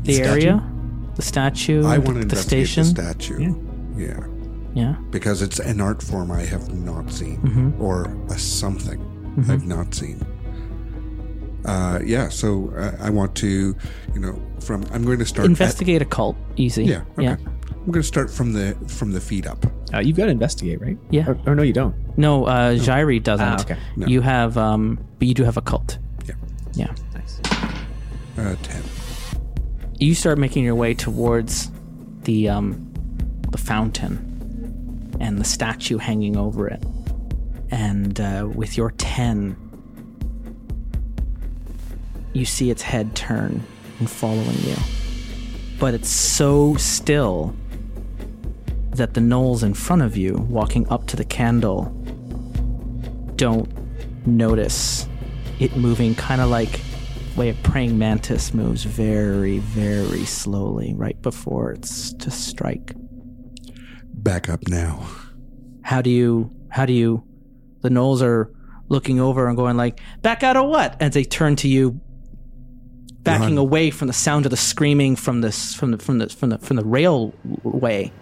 the 0.03 0.15
Statue? 0.15 0.31
area, 0.31 0.73
the 1.17 1.23
statue, 1.23 1.87
I 1.87 1.95
the, 1.97 2.01
want 2.01 2.07
to 2.07 2.13
the 2.15 2.21
investigate 2.23 2.67
station? 2.69 2.95
the 2.95 3.03
statue. 3.03 3.55
Yeah. 3.97 4.27
yeah. 4.75 4.95
because 5.11 5.41
it's 5.43 5.61
an 5.61 5.81
art 5.81 6.03
form 6.03 6.31
I 6.31 6.43
have 6.43 6.73
not 6.75 7.11
seen, 7.13 7.39
Mm-hmm. 7.43 7.81
or 7.83 8.05
a 8.31 8.39
something 8.39 9.01
I've 9.49 9.67
not 9.67 9.95
seen. 9.95 10.25
Uh, 11.65 11.99
yeah, 12.05 12.29
so 12.29 12.71
uh, 12.77 12.93
I 13.01 13.09
want 13.11 13.35
to, 13.37 13.75
you 14.13 14.21
know, 14.21 14.39
from 14.61 14.85
I'm 14.93 15.05
going 15.05 15.19
to 15.19 15.25
start. 15.25 15.45
at- 15.47 15.51
Investigate 15.51 16.03
occult. 16.03 16.37
Easy. 16.57 16.85
yeah, 16.85 17.03
okay. 17.13 17.23
Yeah. 17.25 17.37
I'm 17.71 17.91
going 17.91 18.03
to 18.03 18.07
start 18.09 18.31
from 18.31 18.53
the 18.53 18.77
from 18.87 19.13
the 19.13 19.21
feet 19.21 19.47
up. 19.47 19.65
Uh, 19.93 19.99
you've 20.01 20.17
got 20.17 20.25
to 20.27 20.31
investigate, 20.31 20.81
right? 20.81 20.99
Yeah. 21.11 21.29
Or, 21.29 21.39
or 21.47 21.55
no, 21.55 21.63
you 21.63 21.73
don't. 21.73 21.95
No, 22.19 22.45
uh, 22.47 22.75
Jairi 22.75 23.23
doesn't. 23.23 23.47
Ah, 23.47 23.61
okay. 23.61 23.77
No. 23.97 24.07
You 24.07 24.21
have, 24.23 24.57
um, 24.59 24.99
but 25.19 25.27
you 25.29 25.35
do 25.35 25.45
have 25.45 25.57
occult. 25.57 25.99
Yeah, 26.27 26.35
Yeah. 26.75 26.95
Nice. 27.15 27.41
uh, 28.39 28.57
ten. 28.63 28.83
You 29.99 30.15
start 30.15 30.39
making 30.39 30.65
your 30.65 30.75
way 30.75 30.95
towards 30.95 31.71
the 32.23 32.49
um, 32.49 32.93
the 33.51 33.59
fountain 33.59 35.17
and 35.21 35.39
the 35.39 35.45
statue 35.45 35.99
hanging 35.99 36.37
over 36.37 36.69
it, 36.69 36.85
and 37.71 38.21
uh, 38.21 38.49
with 38.53 38.77
your 38.77 38.91
ten, 38.93 39.57
you 42.33 42.45
see 42.45 42.71
its 42.71 42.83
head 42.83 43.15
turn 43.15 43.63
and 44.01 44.11
following 44.11 44.59
you, 44.63 44.77
but 45.79 45.95
it's 45.95 46.09
so 46.09 46.75
still 46.75 47.55
that 48.91 49.15
the 49.15 49.21
gnolls 49.21 49.63
in 49.63 49.75
front 49.75 50.03
of 50.03 50.17
you, 50.17 50.35
walking 50.49 50.89
up 50.89 51.07
to 51.07 51.17
the 51.17 51.25
candle, 51.25 51.85
don't 53.37 53.69
notice 54.27 55.09
it 55.61 55.77
moving 55.77 56.15
kind 56.15 56.41
of 56.41 56.51
like 56.51 56.81
way 57.37 57.51
a 57.51 57.55
praying 57.55 57.99
mantis 57.99 58.55
moves 58.55 58.85
very, 58.85 59.59
very 59.59 60.25
slowly 60.25 60.95
right 60.95 61.21
before 61.23 61.73
it's 61.73 62.13
to 62.15 62.31
strike. 62.31 62.95
Back 64.13 64.49
up 64.49 64.69
now. 64.69 65.07
How 65.83 66.01
do 66.01 66.11
you, 66.11 66.51
how 66.71 66.87
do 66.87 66.93
you, 66.93 67.25
the 67.83 67.91
gnolls 67.91 68.23
are 68.23 68.53
looking 68.89 69.21
over 69.21 69.49
and 69.49 69.57
going 69.57 69.77
like, 69.77 70.01
back 70.23 70.43
out 70.43 70.57
of 70.57 70.69
what? 70.69 71.01
As 71.01 71.13
they 71.13 71.25
turn 71.25 71.57
to 71.57 71.69
you, 71.69 72.01
backing 73.23 73.57
Run. 73.57 73.59
away 73.59 73.91
from 73.91 74.09
the 74.09 74.15
sound 74.15 74.47
of 74.47 74.51
the 74.51 74.57
screaming 74.57 75.17
from 75.17 75.41
this, 75.41 75.75
from 75.75 75.91
the, 75.91 75.99
from 75.99 76.19
the, 76.19 76.29
from 76.29 76.51
the, 76.51 76.59
from 76.59 76.77
the 76.77 76.85
railway. 76.85 78.13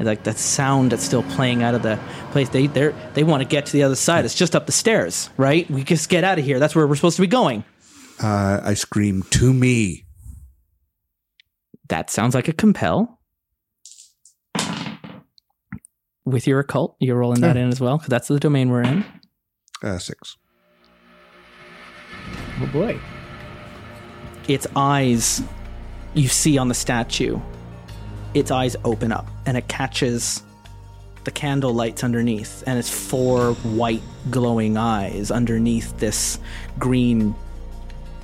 Like 0.00 0.24
that 0.24 0.36
sound 0.36 0.90
that's 0.90 1.04
still 1.04 1.22
playing 1.22 1.62
out 1.62 1.76
of 1.76 1.82
the 1.82 1.96
place. 2.32 2.48
They 2.48 2.66
they 2.66 2.92
they 3.14 3.22
want 3.22 3.40
to 3.42 3.48
get 3.48 3.66
to 3.66 3.72
the 3.72 3.84
other 3.84 3.94
side. 3.94 4.24
It's 4.24 4.34
just 4.34 4.56
up 4.56 4.66
the 4.66 4.72
stairs, 4.72 5.30
right? 5.36 5.70
We 5.70 5.84
just 5.84 6.08
get 6.08 6.24
out 6.24 6.40
of 6.40 6.44
here. 6.44 6.58
That's 6.58 6.74
where 6.74 6.88
we're 6.88 6.96
supposed 6.96 7.14
to 7.16 7.22
be 7.22 7.28
going. 7.28 7.62
Uh, 8.22 8.60
I 8.62 8.74
scream 8.74 9.22
to 9.30 9.52
me. 9.52 10.04
That 11.88 12.08
sounds 12.08 12.34
like 12.34 12.48
a 12.48 12.52
compel. 12.52 13.18
With 16.24 16.46
your 16.46 16.60
occult, 16.60 16.96
you're 17.00 17.16
rolling 17.16 17.40
that 17.40 17.56
in 17.56 17.68
as 17.68 17.80
well, 17.80 17.98
because 17.98 18.10
that's 18.10 18.28
the 18.28 18.38
domain 18.38 18.70
we're 18.70 18.82
in. 18.82 19.04
Uh, 19.82 19.98
six. 19.98 20.36
Oh 22.60 22.66
boy. 22.72 22.98
Its 24.46 24.68
eyes, 24.76 25.42
you 26.14 26.28
see 26.28 26.58
on 26.58 26.68
the 26.68 26.74
statue, 26.74 27.40
its 28.34 28.52
eyes 28.52 28.76
open 28.84 29.10
up 29.10 29.26
and 29.46 29.56
it 29.56 29.66
catches 29.66 30.42
the 31.24 31.30
candle 31.30 31.72
lights 31.72 32.02
underneath, 32.02 32.62
and 32.66 32.78
it's 32.78 32.90
four 32.90 33.54
white 33.54 34.02
glowing 34.30 34.76
eyes 34.76 35.30
underneath 35.30 35.96
this 35.98 36.38
green, 36.78 37.34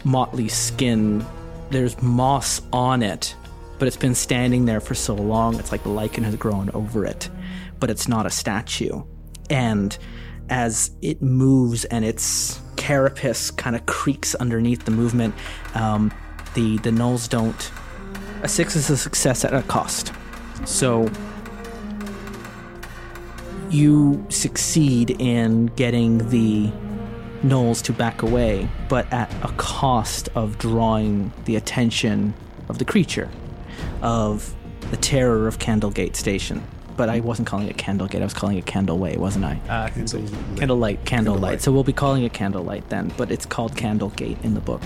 motley 0.05 0.49
skin. 0.49 1.25
There's 1.71 2.01
moss 2.03 2.63
on 2.73 3.03
it, 3.03 3.35
but 3.79 3.89
it's 3.89 3.97
been 3.97 4.15
standing 4.15 4.65
there 4.65 4.81
for 4.81 4.95
so 4.95 5.15
long, 5.15 5.59
it's 5.59 5.73
like 5.73 5.83
the 5.83 5.91
lichen 5.91 6.25
has 6.25 6.37
grown 6.37 6.71
over 6.71 7.05
it. 7.05 7.29
But 7.81 7.91
it's 7.91 8.09
not 8.09 8.27
a 8.27 8.31
statue. 8.31 9.03
And 9.51 9.97
as 10.49 10.91
it 11.03 11.23
moves 11.23 11.85
and 11.87 12.05
its 12.05 12.61
carapace 12.77 13.51
kind 13.51 13.77
of 13.77 13.87
creaks 13.87 14.35
underneath 14.35 14.85
the 14.85 14.91
movement, 14.91 15.35
um, 15.75 16.13
the 16.55 16.79
the 16.79 16.91
gnolls 16.91 17.29
don't. 17.29 17.71
A 18.43 18.49
six 18.49 18.77
is 18.77 18.89
a 18.89 18.97
success 18.97 19.45
at 19.45 19.53
a 19.53 19.63
cost. 19.63 20.13
So 20.65 21.11
you 23.71 24.25
succeed 24.29 25.11
in 25.19 25.67
getting 25.67 26.29
the 26.31 26.73
gnolls 27.43 27.83
to 27.83 27.93
back 27.93 28.23
away, 28.23 28.69
but 28.89 29.11
at 29.13 29.33
a 29.45 29.49
cost 29.57 30.29
of 30.35 30.59
drawing 30.59 31.33
the 31.45 31.57
attention 31.57 32.35
of 32.69 32.79
the 32.79 32.85
creature, 32.85 33.31
of 34.03 34.55
the 34.91 34.97
terror 34.97 35.47
of 35.47 35.59
Candlegate 35.59 36.17
Station. 36.17 36.63
But 36.97 37.09
I 37.09 37.21
wasn't 37.21 37.47
calling 37.47 37.69
it 37.69 37.79
Candlegate, 37.79 38.21
I 38.21 38.25
was 38.25 38.35
calling 38.35 38.59
it 38.59 38.67
Candleway, 38.67 39.17
wasn't 39.17 39.45
I? 39.45 39.61
Uh, 39.69 40.07
so 40.07 40.21
candlelight. 40.57 41.05
Candlelight. 41.05 41.61
So 41.61 41.71
we'll 41.71 41.85
be 41.85 41.93
calling 41.93 42.25
it 42.25 42.33
Candlelight 42.33 42.89
then, 42.89 43.13
but 43.17 43.31
it's 43.31 43.47
called 43.47 43.77
Candlegate 43.77 44.39
in 44.43 44.55
the 44.55 44.61
book. 44.61 44.83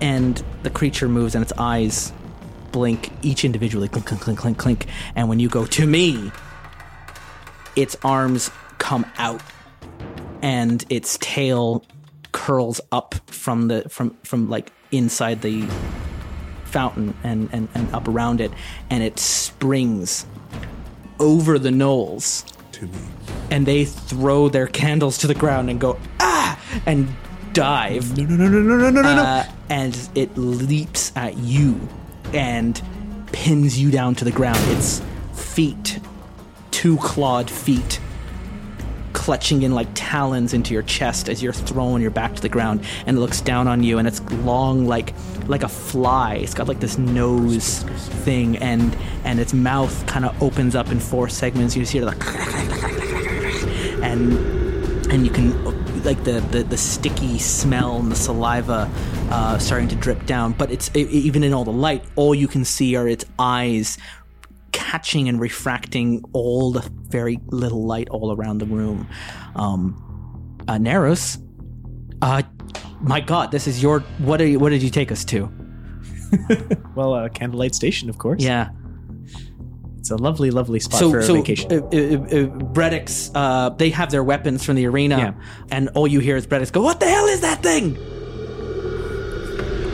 And 0.00 0.42
the 0.62 0.70
creature 0.70 1.08
moves 1.08 1.34
and 1.34 1.42
its 1.42 1.52
eyes 1.56 2.12
blink 2.72 3.12
each 3.22 3.44
individually, 3.44 3.88
clink, 3.88 4.06
clink, 4.06 4.22
clink, 4.22 4.38
clink, 4.38 4.58
clink. 4.58 4.86
And 5.14 5.28
when 5.28 5.38
you 5.38 5.48
go 5.48 5.66
to 5.66 5.86
me, 5.86 6.32
its 7.76 7.96
arms 8.02 8.50
come 8.78 9.06
out 9.18 9.42
and 10.42 10.84
its 10.88 11.18
tail 11.18 11.84
curls 12.32 12.80
up 12.92 13.14
from 13.26 13.68
the 13.68 13.88
from 13.88 14.16
from 14.22 14.48
like 14.48 14.72
inside 14.92 15.42
the 15.42 15.66
fountain 16.64 17.14
and 17.24 17.48
and, 17.52 17.68
and 17.74 17.92
up 17.94 18.08
around 18.08 18.40
it, 18.40 18.52
and 18.88 19.02
it 19.02 19.18
springs 19.18 20.26
over 21.18 21.58
the 21.58 21.70
gnolls 21.70 22.44
to 22.72 22.86
me, 22.86 23.00
and 23.50 23.66
they 23.66 23.84
throw 23.84 24.48
their 24.48 24.66
candles 24.66 25.18
to 25.18 25.26
the 25.26 25.34
ground 25.34 25.70
and 25.70 25.80
go 25.80 25.98
ah 26.20 26.58
and 26.86 27.08
dive. 27.52 28.16
No 28.16 28.24
no 28.24 28.36
no 28.36 28.48
no 28.48 28.76
no 28.76 28.90
no 28.90 28.90
no 28.90 29.02
no. 29.02 29.22
Uh, 29.22 29.44
and 29.68 30.08
it 30.14 30.36
leaps 30.36 31.12
at 31.16 31.36
you 31.36 31.80
and 32.32 32.80
pins 33.32 33.78
you 33.78 33.90
down 33.90 34.14
to 34.16 34.24
the 34.24 34.30
ground. 34.30 34.58
Its 34.70 35.02
feet, 35.34 36.00
two 36.70 36.96
clawed 36.98 37.50
feet 37.50 38.00
clutching 39.20 39.64
in 39.64 39.74
like 39.74 39.86
talons 39.92 40.54
into 40.54 40.72
your 40.72 40.82
chest 40.82 41.28
as 41.28 41.42
you're 41.42 41.52
throwing 41.52 42.00
your 42.00 42.10
back 42.10 42.34
to 42.34 42.40
the 42.40 42.48
ground 42.48 42.82
and 43.04 43.18
it 43.18 43.20
looks 43.20 43.42
down 43.42 43.68
on 43.68 43.82
you 43.82 43.98
and 43.98 44.08
it's 44.08 44.22
long 44.44 44.86
like 44.86 45.12
like 45.46 45.62
a 45.62 45.68
fly. 45.68 46.36
It's 46.36 46.54
got 46.54 46.68
like 46.68 46.80
this 46.80 46.96
nose 46.96 47.82
thing 48.24 48.56
and 48.56 48.96
and 49.24 49.38
its 49.38 49.52
mouth 49.52 50.06
kind 50.06 50.24
of 50.24 50.42
opens 50.42 50.74
up 50.74 50.90
in 50.90 50.98
four 50.98 51.28
segments. 51.28 51.76
You 51.76 51.84
see 51.84 51.98
it 51.98 52.06
like 52.06 52.26
and 54.02 54.32
and 55.12 55.26
you 55.26 55.30
can 55.30 55.52
like 56.02 56.24
the, 56.24 56.40
the, 56.50 56.62
the 56.62 56.78
sticky 56.78 57.38
smell 57.38 57.98
and 57.98 58.10
the 58.10 58.16
saliva 58.16 58.90
uh, 59.30 59.58
starting 59.58 59.88
to 59.88 59.96
drip 59.96 60.24
down. 60.24 60.52
But 60.54 60.70
it's 60.70 60.90
e- 60.96 61.02
even 61.02 61.44
in 61.44 61.52
all 61.52 61.64
the 61.64 61.70
light 61.72 62.02
all 62.16 62.34
you 62.34 62.48
can 62.48 62.64
see 62.64 62.96
are 62.96 63.06
its 63.06 63.26
eyes 63.38 63.98
catching 64.90 65.28
and 65.28 65.40
refracting 65.40 66.22
all 66.32 66.72
the 66.72 66.82
very 67.08 67.38
little 67.46 67.84
light 67.86 68.08
all 68.10 68.32
around 68.36 68.58
the 68.58 68.66
room 68.66 69.06
um 69.54 69.82
uh 70.68 70.78
Neros 70.78 71.38
uh 72.22 72.42
my 73.00 73.20
god 73.20 73.50
this 73.52 73.66
is 73.68 73.80
your 73.82 74.00
what 74.18 74.40
are 74.40 74.46
you 74.46 74.58
what 74.58 74.70
did 74.70 74.82
you 74.82 74.90
take 74.90 75.12
us 75.12 75.24
to 75.26 75.48
Well, 76.94 77.14
uh, 77.14 77.28
Candlelight 77.28 77.74
Station, 77.74 78.08
of 78.08 78.18
course. 78.18 78.40
yeah 78.42 78.68
It's 79.98 80.10
a 80.12 80.16
lovely, 80.16 80.50
lovely 80.52 80.78
spot 80.80 81.00
so 81.00 81.10
for 81.10 81.18
a 81.18 81.22
so 81.24 81.34
vacation. 81.34 81.72
uh, 81.72 81.76
uh, 81.76 81.78
uh, 81.78 82.46
Bredix, 82.76 83.30
uh, 83.34 83.70
they 83.70 83.90
have 83.90 84.10
their 84.12 84.22
weapons 84.24 84.64
from 84.64 84.76
the 84.76 84.86
arena, 84.86 85.18
Yeah. 85.18 85.32
and 85.72 85.88
all 85.96 86.06
you 86.06 86.20
hear 86.20 86.36
is 86.36 86.46
Bredix 86.46 86.70
go, 86.72 86.82
"What 86.82 87.00
the 87.00 87.08
hell 87.08 87.26
is 87.26 87.40
that 87.40 87.62
thing?" 87.64 87.96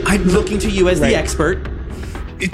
I'm 0.07 0.25
looking 0.25 0.59
to 0.61 0.71
you 0.71 0.89
as 0.89 1.01
Right. 1.01 1.09
the 1.11 1.17
expert. 1.17 1.69
it, 2.39 2.53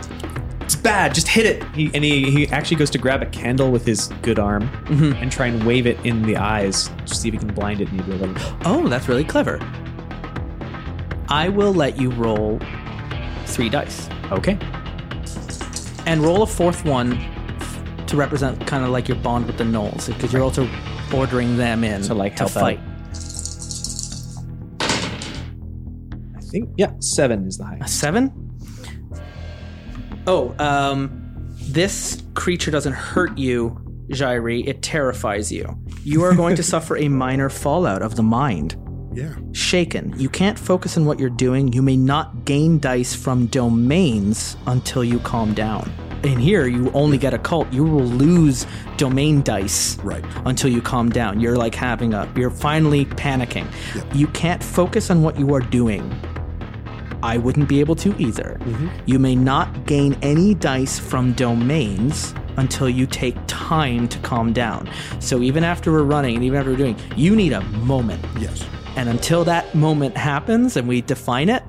it's 0.73 0.81
bad. 0.81 1.15
Just 1.15 1.29
hit 1.29 1.45
it. 1.45 1.63
He, 1.75 1.91
and 1.95 2.03
he, 2.03 2.31
he 2.31 2.49
actually 2.49 2.77
goes 2.79 2.89
to 2.91 2.99
grab 2.99 3.23
a 3.23 3.27
candle 3.27 3.71
with 3.71 3.85
his 3.85 4.09
good 4.23 4.39
arm 4.39 4.69
Mm-hmm. 4.87 5.23
and 5.23 5.31
try 5.31 5.47
and 5.47 5.63
wave 5.65 5.87
it 5.87 5.99
in 6.05 6.23
the 6.23 6.37
eyes 6.37 6.89
to 7.07 7.15
see 7.15 7.29
if 7.29 7.35
he 7.35 7.39
can 7.39 7.53
blind 7.53 7.81
it. 7.81 7.93
Maybe 7.93 8.13
a 8.13 8.15
little. 8.17 8.35
Oh, 8.65 8.89
that's 8.89 9.07
really 9.09 9.25
clever. 9.25 9.59
I 11.29 11.49
will 11.51 11.73
let 11.75 11.99
you 12.01 12.11
roll 12.13 12.59
three 13.47 13.69
dice 13.69 14.09
Okay. 14.31 14.59
and 16.07 16.23
roll 16.23 16.43
a 16.43 16.47
fourth 16.47 16.85
one 16.85 17.19
to 18.07 18.17
represent 18.17 18.67
kind 18.67 18.85
of 18.85 18.91
like 18.91 19.09
your 19.09 19.17
bond 19.19 19.47
with 19.47 19.59
the 19.59 19.65
gnolls, 19.65 20.07
because 20.09 20.33
you're 20.33 20.43
also 20.43 20.69
ordering 21.15 21.57
them 21.57 21.85
in 21.85 22.03
To, 22.03 22.15
like, 22.15 22.37
to 22.37 22.45
help 22.49 22.57
out. 22.57 22.61
fight. 22.63 22.81
I 26.37 26.41
think 26.41 26.71
yeah, 26.77 26.93
seven 27.01 27.47
is 27.47 27.57
the 27.59 27.65
A 27.65 27.67
highest. 27.69 27.99
seven? 28.01 28.52
Oh, 30.27 30.55
um, 30.59 31.11
this 31.61 32.23
creature 32.35 32.71
doesn't 32.71 32.93
hurt 32.95 33.37
you, 33.39 33.79
Jairi. 34.11 34.67
It 34.67 34.83
terrifies 34.83 35.51
you. 35.51 35.77
You 36.05 36.23
are 36.25 36.35
going 36.35 36.57
to 36.57 36.63
suffer 36.75 36.97
a 36.97 37.09
minor 37.09 37.49
fallout 37.49 38.03
of 38.03 38.17
the 38.17 38.23
mind. 38.23 38.77
Yeah. 39.15 39.35
shaken. 39.53 40.19
You 40.19 40.31
can't 40.31 40.59
focus 40.59 40.97
on 40.97 41.05
what 41.05 41.21
you're 41.21 41.29
doing. 41.29 41.71
You 41.75 41.83
may 41.83 41.99
not 41.99 42.47
gain 42.47 42.79
dice 42.79 43.15
from 43.15 43.45
domains 43.49 44.57
until 44.67 45.05
you 45.05 45.19
calm 45.19 45.53
down. 45.53 45.93
In 46.23 46.39
here, 46.39 46.67
you 46.67 46.91
only 46.93 47.19
get 47.19 47.35
occult. 47.35 47.71
You 47.75 47.85
will 47.85 48.07
lose 48.07 48.67
domain 48.97 49.43
dice 49.43 49.99
Right. 49.99 50.25
until 50.47 50.71
you 50.71 50.81
calm 50.81 51.11
down. 51.11 51.41
You're 51.41 51.57
like 51.57 51.75
having 51.75 52.15
a, 52.15 52.27
you're 52.35 52.49
finally 52.49 53.05
panicking. 53.05 53.67
You 54.15 54.29
can't 54.29 54.63
focus 54.65 55.11
on 55.11 55.23
what 55.23 55.39
you 55.39 55.53
are 55.55 55.61
doing. 55.61 56.09
I 57.23 57.39
wouldn't 57.39 57.69
be 57.69 57.81
able 57.81 57.95
to 57.97 58.15
either. 58.21 58.59
Mm-hmm. 58.61 58.89
You 59.07 59.19
may 59.19 59.35
not 59.35 59.87
gain 59.87 60.17
any 60.23 60.55
dice 60.55 60.99
from 60.99 61.33
domains 61.33 62.35
until 62.57 62.89
you 62.89 63.07
take 63.07 63.37
time 63.47 64.09
to 64.09 64.19
calm 64.21 64.53
down. 64.53 64.91
So 65.21 65.41
even 65.43 65.65
after 65.65 65.93
we're 65.93 66.03
running 66.03 66.35
and 66.35 66.45
even 66.45 66.59
after 66.59 66.71
we're 66.71 66.77
doing, 66.77 66.97
you 67.17 67.35
need 67.35 67.53
a 67.53 67.61
moment. 67.61 68.25
Yes. 68.39 68.65
And 68.97 69.09
until 69.09 69.45
that 69.45 69.75
moment 69.75 70.17
happens 70.17 70.77
and 70.77 70.87
we 70.87 71.01
define 71.01 71.49
it, 71.49 71.63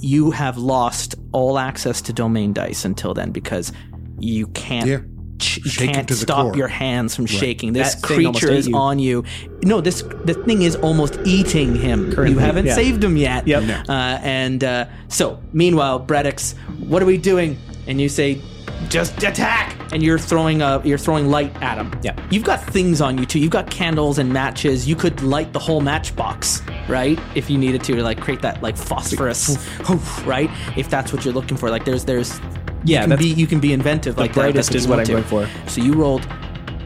you 0.00 0.30
have 0.30 0.58
lost 0.58 1.14
all 1.32 1.58
access 1.58 2.02
to 2.02 2.12
domain 2.12 2.52
dice 2.52 2.84
until 2.84 3.14
then 3.14 3.30
because 3.30 3.72
you 4.18 4.46
can't 4.48 4.86
Yeah. 4.86 4.98
Ch- 5.38 5.58
you 5.64 5.70
Shaken 5.70 5.94
can't 5.94 6.10
stop 6.10 6.46
core. 6.46 6.56
your 6.56 6.68
hands 6.68 7.14
from 7.16 7.26
shaking. 7.26 7.72
This 7.72 7.94
That 7.94 8.02
creature 8.02 8.52
is 8.52 8.68
you. 8.68 8.76
on 8.76 8.98
you. 8.98 9.24
No, 9.62 9.80
this 9.80 10.02
the 10.24 10.34
thing 10.34 10.62
is 10.62 10.76
almost 10.76 11.18
eating 11.24 11.74
him. 11.74 12.12
you 12.26 12.38
haven't 12.38 12.66
yeah. 12.66 12.74
saved 12.74 13.02
him 13.02 13.16
yet. 13.16 13.46
Yep. 13.46 13.88
Uh, 13.88 13.92
and 14.22 14.62
uh, 14.62 14.86
so, 15.08 15.40
meanwhile, 15.52 15.98
Bredix, 16.00 16.54
what 16.88 17.02
are 17.02 17.06
we 17.06 17.18
doing? 17.18 17.58
And 17.86 18.00
you 18.00 18.08
say, 18.08 18.40
just 18.88 19.22
attack! 19.22 19.76
And 19.94 20.02
you're 20.02 20.18
throwing 20.18 20.60
uh, 20.60 20.82
you're 20.84 20.98
throwing 20.98 21.30
light 21.30 21.54
at 21.62 21.76
them. 21.76 21.98
Yeah. 22.02 22.14
You've 22.30 22.44
got 22.44 22.62
things 22.62 23.00
on 23.00 23.16
you 23.16 23.24
too. 23.24 23.38
You've 23.38 23.52
got 23.52 23.70
candles 23.70 24.18
and 24.18 24.32
matches. 24.32 24.88
You 24.88 24.96
could 24.96 25.22
light 25.22 25.52
the 25.52 25.58
whole 25.60 25.80
matchbox, 25.80 26.62
right? 26.88 27.18
If 27.34 27.48
you 27.48 27.56
needed 27.56 27.82
to, 27.84 27.94
to 27.94 28.02
like 28.02 28.20
create 28.20 28.42
that 28.42 28.60
like 28.60 28.76
phosphorus, 28.76 29.56
right? 30.26 30.50
If 30.76 30.90
that's 30.90 31.12
what 31.12 31.24
you're 31.24 31.32
looking 31.32 31.56
for. 31.56 31.70
Like 31.70 31.84
there's 31.84 32.04
there's 32.04 32.40
Yeah, 32.84 33.02
you 33.02 33.08
can 33.08 33.18
be 33.18 33.28
you 33.28 33.46
can 33.46 33.60
be 33.60 33.72
inventive 33.72 34.18
like 34.18 34.32
that, 34.32 34.40
brightest 34.40 34.72
that's 34.72 34.82
is 34.82 34.88
what 34.88 34.98
I'm 34.98 35.06
going 35.06 35.24
for. 35.24 35.48
So 35.68 35.80
you 35.80 35.94
rolled 35.94 36.26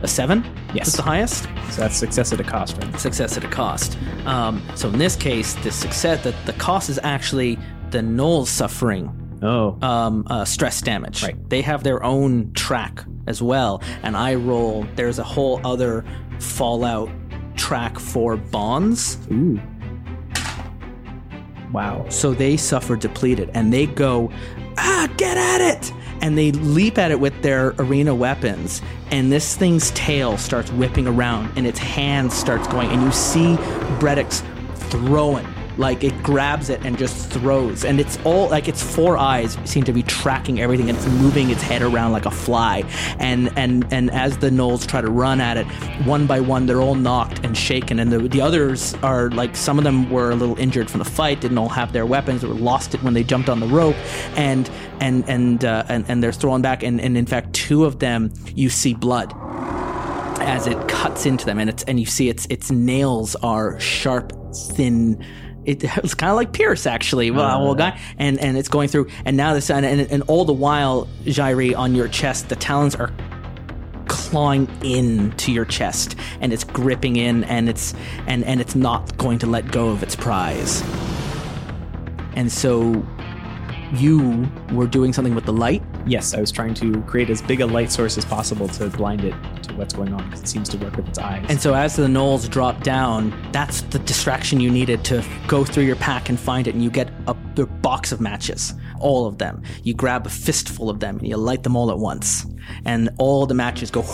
a 0.03 0.09
seven. 0.09 0.45
Yes. 0.75 0.87
That's 0.87 0.97
the 0.97 1.03
highest 1.03 1.45
So 1.71 1.81
that's 1.81 1.97
success 1.97 2.33
at 2.33 2.41
a 2.41 2.45
cost, 2.45 2.77
right? 2.77 3.01
success 3.01 3.37
at 3.39 3.45
a 3.45 3.49
cost. 3.49 3.97
Um, 4.27 4.63
so 4.75 4.89
in 4.91 4.99
this 4.99 5.17
case, 5.17 5.55
the 5.55 5.73
success 5.73 6.23
that 6.25 6.35
the 6.45 6.53
cost 6.53 6.91
is 6.91 7.01
actually 7.03 7.59
the 7.91 8.01
gnolls 8.01 8.49
suffering 8.49 9.18
Oh. 9.43 9.79
um, 9.83 10.27
uh, 10.29 10.45
stress 10.45 10.81
damage. 10.81 11.23
Right. 11.23 11.49
They 11.49 11.63
have 11.63 11.85
their 11.85 12.03
own 12.03 12.53
track 12.55 13.05
as 13.27 13.41
well, 13.43 13.83
and 14.03 14.17
I 14.17 14.35
roll. 14.35 14.87
There's 14.97 15.19
a 15.19 15.25
whole 15.25 15.61
other 15.65 16.05
Fallout 16.41 17.09
track 17.57 17.99
for 17.99 18.37
bonds, 18.37 19.19
Ooh. 19.31 19.61
Wow. 21.73 22.07
so 22.09 22.33
they 22.33 22.57
suffer 22.57 22.97
depleted, 22.97 23.51
and 23.55 23.73
they 23.73 23.87
go, 23.87 24.31
ah, 24.79 25.09
get 25.17 25.37
at 25.37 25.61
it, 25.77 25.93
and 26.23 26.39
they 26.39 26.53
leap 26.53 26.97
at 26.99 27.11
it 27.11 27.21
with 27.21 27.43
their 27.43 27.75
arena 27.79 28.15
weapons, 28.15 28.81
and 29.11 29.31
this 29.31 29.57
thing's 29.57 29.91
tail 29.91 30.39
starts 30.39 30.71
whipping 30.73 31.07
around, 31.07 31.51
and 31.57 31.67
its 31.67 31.79
hand 31.79 32.33
starts 32.33 32.67
going, 32.69 32.89
and 32.91 33.03
you 33.03 33.13
see 33.13 33.57
Bredix 33.99 34.43
throwing. 34.91 35.47
Like 35.79 36.03
it 36.05 36.23
grabs 36.23 36.69
it 36.71 36.85
and 36.85 36.99
just 36.99 37.31
throws, 37.31 37.85
and 37.85 38.01
it's 38.01 38.19
all 38.25 38.49
like 38.49 38.69
its 38.69 38.83
four 38.83 39.17
eyes 39.17 39.57
seem 39.65 39.85
to 39.85 39.93
be 39.93 40.03
tracking 40.03 40.61
everything, 40.61 40.89
and 40.91 40.99
it's 40.99 41.07
moving 41.07 41.51
its 41.51 41.63
head 41.63 41.83
around 41.83 42.13
like 42.13 42.27
a 42.27 42.31
fly. 42.31 42.83
And 43.19 43.57
and 43.57 43.87
and 43.93 44.11
as 44.11 44.39
the 44.39 44.51
gnolls 44.51 44.87
try 44.87 45.01
to 45.01 45.11
run 45.11 45.41
at 45.41 45.57
it, 45.57 45.67
one 46.05 46.27
by 46.27 46.41
one, 46.41 46.67
they're 46.67 46.81
all 46.81 46.97
knocked 46.97 47.45
and 47.45 47.57
shaken, 47.57 48.01
and 48.01 48.13
the 48.13 48.19
the 48.19 48.41
others 48.41 48.95
are 49.05 49.31
like 49.31 49.55
some 49.57 49.79
of 49.79 49.85
them 49.85 50.11
were 50.11 50.31
a 50.31 50.35
little 50.35 50.59
injured 50.59 50.91
from 50.91 50.99
the 50.99 51.05
fight, 51.09 51.41
didn't 51.41 51.59
all 51.59 51.69
have 51.69 51.93
their 51.93 52.07
weapons, 52.07 52.43
or 52.43 52.49
lost 52.49 52.95
it 52.95 53.03
when 53.05 53.15
they 53.15 53.23
jumped 53.23 53.49
on 53.49 53.61
the 53.61 53.69
rope, 53.69 53.97
and 54.37 54.69
and 55.01 55.29
and 55.29 55.65
uh, 55.65 55.85
and, 55.89 56.05
and 56.09 56.23
they're 56.23 56.33
thrown 56.33 56.61
back, 56.61 56.83
and, 56.83 57.01
and 57.01 57.17
in 57.17 57.27
fact, 57.27 57.53
two 57.53 57.85
of 57.85 58.01
them 58.01 58.33
you 58.55 58.69
see 58.69 58.95
blood 58.95 59.33
as 60.41 60.67
it 60.67 60.89
cuts 60.89 61.27
into 61.27 61.45
them, 61.47 61.59
and 61.59 61.71
it's 61.71 61.85
and 61.85 62.01
you 62.01 62.07
see 62.07 62.29
its 62.29 62.47
its 62.47 62.71
nails 62.71 63.37
are 63.37 63.79
sharp, 63.79 64.33
thin. 64.75 65.25
It, 65.69 65.85
it's 65.99 66.15
kind 66.15 66.31
of 66.31 66.37
like 66.37 66.53
Pierce, 66.53 66.87
actually, 66.87 67.31
well, 67.31 67.63
well, 67.63 67.75
guy, 67.75 68.01
and 68.17 68.39
and 68.39 68.57
it's 68.57 68.69
going 68.69 68.89
through, 68.89 69.09
and 69.25 69.37
now 69.37 69.53
this, 69.53 69.71
and 69.71 69.85
and, 69.85 70.01
and 70.11 70.23
all 70.27 70.45
the 70.45 70.53
while, 70.53 71.07
Jairi, 71.25 71.77
on 71.77 71.95
your 71.95 72.09
chest, 72.09 72.49
the 72.49 72.57
talons 72.57 72.95
are 72.95 73.13
clawing 74.07 74.67
in 74.83 75.31
to 75.33 75.53
your 75.53 75.67
chest, 75.67 76.17
and 76.41 76.55
it's 76.55 76.65
gripping 76.65 77.17
in, 77.17 77.45
and 77.45 77.69
it's 77.69 77.95
and 78.27 78.45
and 78.45 78.63
it's 78.63 78.75
not 78.75 79.17
going 79.19 79.39
to 79.41 79.47
let 79.47 79.71
go 79.71 79.91
of 79.91 80.03
its 80.03 80.17
prize, 80.17 80.83
and 82.35 82.51
so 82.51 83.07
you 83.93 84.51
were 84.73 84.87
doing 84.87 85.13
something 85.13 85.35
with 85.35 85.45
the 85.45 85.53
light. 85.53 85.83
Yes, 86.07 86.33
I 86.33 86.41
was 86.41 86.51
trying 86.51 86.73
to 86.75 87.03
create 87.03 87.29
as 87.29 87.43
big 87.43 87.61
a 87.61 87.67
light 87.67 87.93
source 87.93 88.17
as 88.17 88.25
possible 88.25 88.69
to 88.69 88.89
blind 88.89 89.23
it 89.23 89.35
what's 89.79 89.95
going 89.95 90.13
on 90.13 90.25
because 90.25 90.43
it 90.43 90.49
seems 90.49 90.69
to 90.71 90.77
work 90.79 90.97
with 90.97 91.09
its 91.09 91.19
eyes. 91.19 91.45
And 91.49 91.61
so 91.61 91.75
as 91.75 91.97
the 91.97 92.07
gnolls 92.07 92.49
drop 92.49 92.83
down, 92.83 93.33
that's 93.53 93.83
the 93.83 93.99
distraction 94.01 94.61
you 94.61 94.71
needed 94.71 95.05
to 95.07 95.25
go 95.47 95.65
through 95.65 95.85
your 95.85 95.97
pack 95.97 96.29
and 96.29 96.39
find 96.39 96.67
it, 96.67 96.75
and 96.75 96.83
you 96.83 96.91
get 96.91 97.11
a, 97.27 97.35
box 97.83 98.13
of 98.13 98.21
matches, 98.21 98.73
all 99.01 99.27
of 99.27 99.39
them. 99.39 99.63
You 99.83 99.93
grab 99.93 100.27
a 100.27 100.31
fistful 100.31 100.89
of 100.91 101.01
them 101.01 101.19
and 101.19 101.27
you 101.27 101.37
light 101.37 101.65
them 101.65 101.75
all 101.75 101.91
at 101.91 101.99
once, 101.99 102.47
and 102.85 103.09
all 103.19 103.47
the 103.47 103.55
matches 103.55 103.91
go 103.91 104.05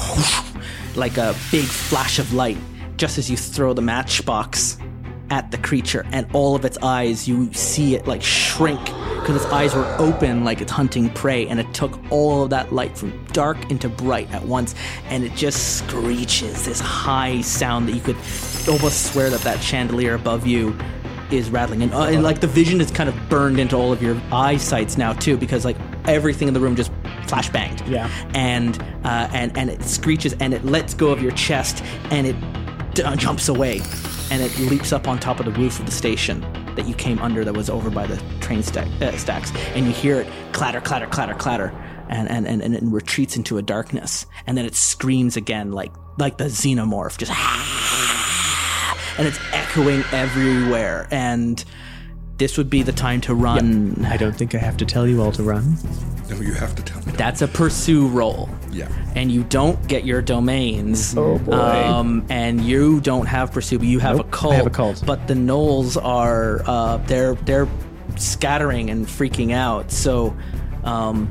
like 0.95 1.19
a 1.19 1.35
big 1.51 1.65
flash 1.65 2.19
of 2.19 2.33
light 2.33 2.57
just 2.97 3.19
as 3.19 3.31
you 3.31 3.37
throw 3.37 3.75
the 3.75 3.83
matchbox 3.83 4.79
at 5.31 5.51
the 5.51 5.59
creature, 5.59 6.05
and 6.13 6.27
all 6.35 6.55
of 6.55 6.65
its 6.65 6.77
eyes, 6.83 7.27
you 7.27 7.53
see 7.55 7.95
it 7.95 8.07
like 8.07 8.23
shrink 8.23 8.83
because 8.85 9.37
its 9.37 9.47
eyes 9.47 9.75
were 9.75 9.87
open 9.99 10.45
like 10.45 10.61
it's 10.61 10.71
hunting 10.73 11.09
prey, 11.11 11.47
and 11.49 11.59
it 11.59 11.73
took 11.73 11.99
all 12.11 12.45
of 12.45 12.51
that 12.51 12.73
light 12.73 12.97
from 12.97 13.25
dark 13.33 13.71
into 13.71 13.89
bright 13.89 14.31
at 14.35 14.45
once, 14.45 14.75
and 15.09 15.25
it 15.25 15.35
just 15.35 15.79
screeches 15.79 16.67
this 16.67 16.79
high 16.81 17.41
sound 17.41 17.89
that 17.89 17.93
you 17.93 18.01
could 18.03 18.17
almost 18.69 19.13
swear 19.13 19.31
that 19.31 19.41
that 19.41 19.61
chandelier 19.63 20.15
above 20.15 20.47
you 20.47 20.77
is 21.31 21.49
rattling, 21.51 21.83
and, 21.83 21.95
uh, 21.95 22.03
and 22.03 22.23
like 22.23 22.41
the 22.41 22.47
vision 22.47 22.81
is 22.81 22.91
kind 22.91 23.09
of 23.09 23.29
burned 23.31 23.59
into 23.59 23.75
all 23.77 23.93
of 23.93 24.03
your 24.03 24.21
eyesights 24.31 24.99
now 24.99 25.15
too, 25.15 25.37
because 25.39 25.65
like 25.65 25.77
everything 26.07 26.49
in 26.49 26.55
the 26.55 26.61
room 26.61 26.77
just 26.77 26.93
flash 27.27 27.49
banged, 27.49 27.81
Yeah. 27.89 28.11
and 28.35 28.79
uh, 29.05 29.29
and 29.33 29.57
and 29.57 29.71
it 29.71 29.83
screeches 29.85 30.35
and 30.39 30.53
it 30.53 30.65
lets 30.67 30.93
go 30.93 31.11
of 31.11 31.23
your 31.23 31.33
chest, 31.33 31.83
and 32.11 32.27
it 32.27 32.37
d- 32.93 33.03
uh, 33.03 33.17
jumps 33.17 33.49
away 33.49 33.81
and 34.31 34.43
it 34.43 34.57
leaps 34.59 34.93
up 34.93 35.09
on 35.09 35.19
top 35.19 35.39
of 35.39 35.47
the 35.47 35.53
roof 35.53 35.79
of 35.79 35.87
the 35.87 35.93
station 35.93 36.41
that 36.75 36.87
you 36.87 36.95
came 36.95 37.19
under 37.21 37.45
that 37.45 37.55
was 37.55 37.71
over 37.71 37.91
by 37.91 38.07
the 38.07 38.17
train 38.41 38.61
uh, 38.61 39.17
stacks 39.17 39.53
and 39.75 39.87
you 39.87 39.93
hear 39.93 40.21
it 40.21 40.29
clatter 40.53 40.81
clatter 40.81 41.07
clatter 41.07 41.35
clatter 41.35 41.73
and, 42.09 42.29
and, 42.29 42.47
and, 42.47 42.63
and 42.63 42.75
it 42.75 42.83
retreats 42.85 43.37
into 43.37 43.59
a 43.59 43.63
darkness 43.63 44.27
and 44.47 44.57
then 44.57 44.65
it 44.65 44.75
screams 44.75 45.37
again 45.37 45.73
like 45.73 45.93
like 46.19 46.39
the 46.39 46.45
xenomorph 46.45 47.17
just 47.19 47.33
and 49.19 49.27
it's 49.27 49.39
echoing 49.53 50.03
everywhere 50.13 51.09
and 51.11 51.65
this 52.37 52.59
would 52.59 52.69
be 52.69 52.83
the 52.83 52.93
time 52.93 53.21
to 53.23 53.35
run 53.35 54.05
I 54.07 54.17
don't 54.17 54.35
think 54.35 54.55
I 54.55 54.59
have 54.59 54.77
to 54.79 54.85
tell 54.85 55.07
you 55.07 55.23
all 55.23 55.33
to 55.33 55.43
run. 55.43 55.77
No, 56.29 56.37
you 56.41 56.53
have 56.55 56.75
to 56.75 56.83
tell 56.83 57.01
me. 57.03 57.13
that's 57.13 57.43
a 57.43 57.49
pursue 57.49 58.09
roll 58.09 58.49
Yeah. 58.73 58.89
and 59.15 59.31
you 59.31 59.45
don't 59.45 59.87
get 59.87 60.05
your 60.05 60.21
domains. 60.23 61.15
Oh, 61.17 61.39
boy. 61.39 61.53
Um, 61.55 62.25
and 62.31 62.61
you 62.63 63.01
don't 63.01 63.27
have 63.27 63.53
pursue, 63.53 63.79
but 63.79 63.87
you 63.87 63.99
have 64.01 64.17
Nope, 64.17 64.27
a 64.27 64.29
I 64.29 64.33
cult. 64.33 64.55
have 64.55 64.67
occult. 64.67 65.03
But 65.07 65.29
the 65.29 65.35
gnolls 65.35 65.97
are 66.03 66.63
uh, 66.67 66.97
they're 67.07 67.35
they're 67.35 67.69
scattering 68.17 68.91
and 68.91 69.07
freaking 69.07 69.53
out. 69.53 69.91
So, 69.93 70.35
um, 70.83 71.29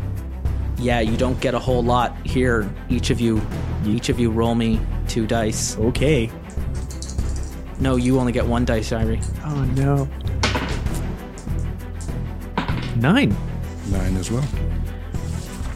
yeah, 0.77 0.99
you 1.01 1.17
don't 1.17 1.39
get 1.41 1.53
a 1.55 1.59
whole 1.59 1.83
lot 1.83 2.15
here. 2.25 2.69
Each 2.89 3.09
of 3.09 3.19
you, 3.19 3.41
each 3.85 4.09
of 4.09 4.19
you, 4.19 4.29
roll 4.31 4.53
me 4.55 4.79
two 5.07 5.25
dice. 5.27 5.75
Okay. 5.77 6.29
No, 7.79 7.95
you 7.95 8.19
only 8.19 8.31
get 8.31 8.45
one 8.45 8.63
dice, 8.65 8.91
Jairi. 8.91 9.21
Oh 9.43 9.63
no. 9.73 10.07
Nine. 12.95 13.35
Nine 13.91 14.15
as 14.17 14.31
well. 14.31 14.45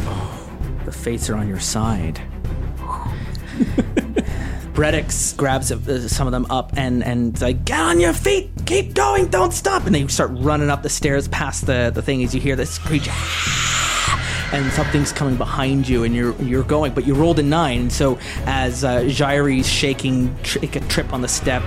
Oh, 0.01 0.49
The 0.86 0.91
fates 0.91 1.30
are 1.30 1.36
on 1.36 1.47
your 1.47 1.60
side. 1.60 2.21
Bredix 4.73 5.36
grabs 5.36 5.71
uh, 5.71 6.08
some 6.08 6.27
of 6.27 6.32
them 6.32 6.45
up 6.51 6.71
and 6.77 7.03
and 7.03 7.39
like, 7.41 7.65
"Get 7.65 7.80
on 7.80 7.99
your 7.99 8.13
feet! 8.13 8.51
Keep 8.67 8.93
going! 8.93 9.27
Don't 9.27 9.51
stop!" 9.51 9.88
And 9.88 9.95
they 9.95 10.06
start 10.06 10.30
running 10.34 10.69
up 10.69 10.84
the 10.84 10.89
stairs 10.89 11.27
past 11.30 11.65
the 11.65 11.91
the 11.91 12.03
thing. 12.03 12.23
As 12.23 12.36
you 12.36 12.39
hear 12.39 12.56
this 12.56 12.69
screech, 12.69 13.08
and 14.53 14.71
something's 14.73 15.12
coming 15.12 15.36
behind 15.36 15.89
you, 15.89 16.03
and 16.03 16.15
you're 16.15 16.39
you're 16.43 16.63
going, 16.63 16.93
but 16.93 17.08
you 17.08 17.15
rolled 17.15 17.39
a 17.39 17.43
nine. 17.43 17.89
So 17.89 18.19
as 18.45 18.84
uh, 18.84 19.01
Jairi's 19.01 19.67
shaking, 19.67 20.36
trick 20.43 20.75
a 20.75 20.80
trip 20.82 21.12
on 21.12 21.21
the 21.21 21.27
step, 21.27 21.63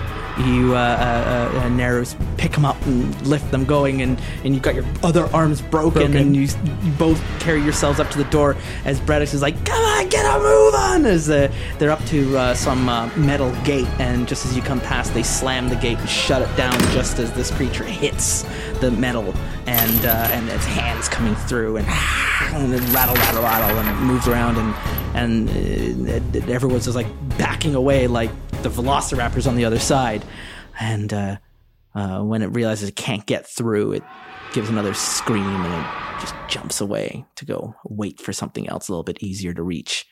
you 0.46 0.74
uh, 0.74 0.79
uh, 0.79 1.59
uh, 1.59 1.68
Neros 1.70 2.16
pick 2.37 2.53
them 2.53 2.64
up 2.64 2.81
and 2.87 3.26
lift 3.26 3.50
them 3.50 3.64
going, 3.64 4.03
and, 4.03 4.20
and 4.44 4.55
you've 4.55 4.62
got 4.62 4.74
your 4.74 4.85
other 5.03 5.26
arms 5.35 5.61
broken, 5.62 6.03
Broken. 6.12 6.16
and 6.16 6.37
you, 6.37 6.42
you 6.42 6.92
both 6.92 7.20
carry 7.40 7.62
yourselves 7.62 8.00
up 8.00 8.11
to 8.11 8.18
the 8.18 8.24
door 8.31 8.57
as 8.85 9.00
Braddock 9.00 9.33
is 9.35 9.42
like, 9.42 9.64
"Come 9.64 9.83
on, 9.83 10.09
get 10.09 10.24
a 10.24 10.38
move 10.38 10.74
on!" 10.74 11.05
As 11.05 11.29
uh, 11.31 11.53
they're 11.79 11.90
up 11.90 12.05
to 12.07 12.37
uh, 12.37 12.55
some 12.55 12.88
uh, 12.88 13.09
metal 13.16 13.53
gate, 13.64 13.88
and 13.98 14.26
just 14.26 14.46
as 14.46 14.57
you 14.57 14.62
come 14.62 14.81
past, 14.81 15.14
they 15.14 15.22
slam 15.22 15.68
the 15.68 15.76
gate 15.76 15.98
and 15.98 16.09
shut 16.09 16.42
it 16.42 16.57
down 16.57 16.79
just 16.92 17.18
as 17.18 17.33
this 17.33 17.50
creature 17.50 17.85
hits 17.85 18.44
the 18.81 18.90
metal, 18.90 19.35
and 19.66 20.07
uh, 20.07 20.29
and 20.33 20.48
its 20.48 20.64
hands 20.64 21.09
coming 21.09 21.35
through, 21.35 21.76
and, 21.76 21.87
and 22.55 22.72
then 22.72 22.92
rattle, 22.92 23.14
rattle, 23.16 23.42
rattle, 23.42 23.79
and 23.79 23.88
it 23.88 24.00
moves 24.03 24.26
around, 24.29 24.57
and 24.57 24.74
and 25.14 26.09
uh, 26.09 26.53
everyone's 26.53 26.85
just 26.85 26.96
like 26.96 27.09
backing 27.38 27.74
away, 27.74 28.07
like 28.07 28.31
the 28.62 28.70
Velociraptors 28.70 29.46
on 29.46 29.57
the 29.57 29.64
other 29.64 29.79
side, 29.79 30.25
and 30.79 31.12
uh, 31.12 31.37
uh, 31.94 32.20
when 32.20 32.42
it 32.42 32.46
realizes 32.46 32.88
it 32.88 32.96
can't 32.96 33.27
get 33.27 33.46
through, 33.46 33.92
it 33.92 34.05
gives 34.53 34.68
another 34.68 34.94
scream 34.94 35.44
and 35.44 35.75
it 35.75 36.20
just 36.20 36.35
jumps 36.49 36.81
away 36.81 37.25
to 37.37 37.44
go 37.44 37.75
wait 37.85 38.20
for 38.20 38.33
something 38.33 38.68
else 38.68 38.88
a 38.88 38.92
little 38.92 39.05
bit 39.05 39.23
easier 39.23 39.55
to 39.55 39.62
reach. 39.62 40.07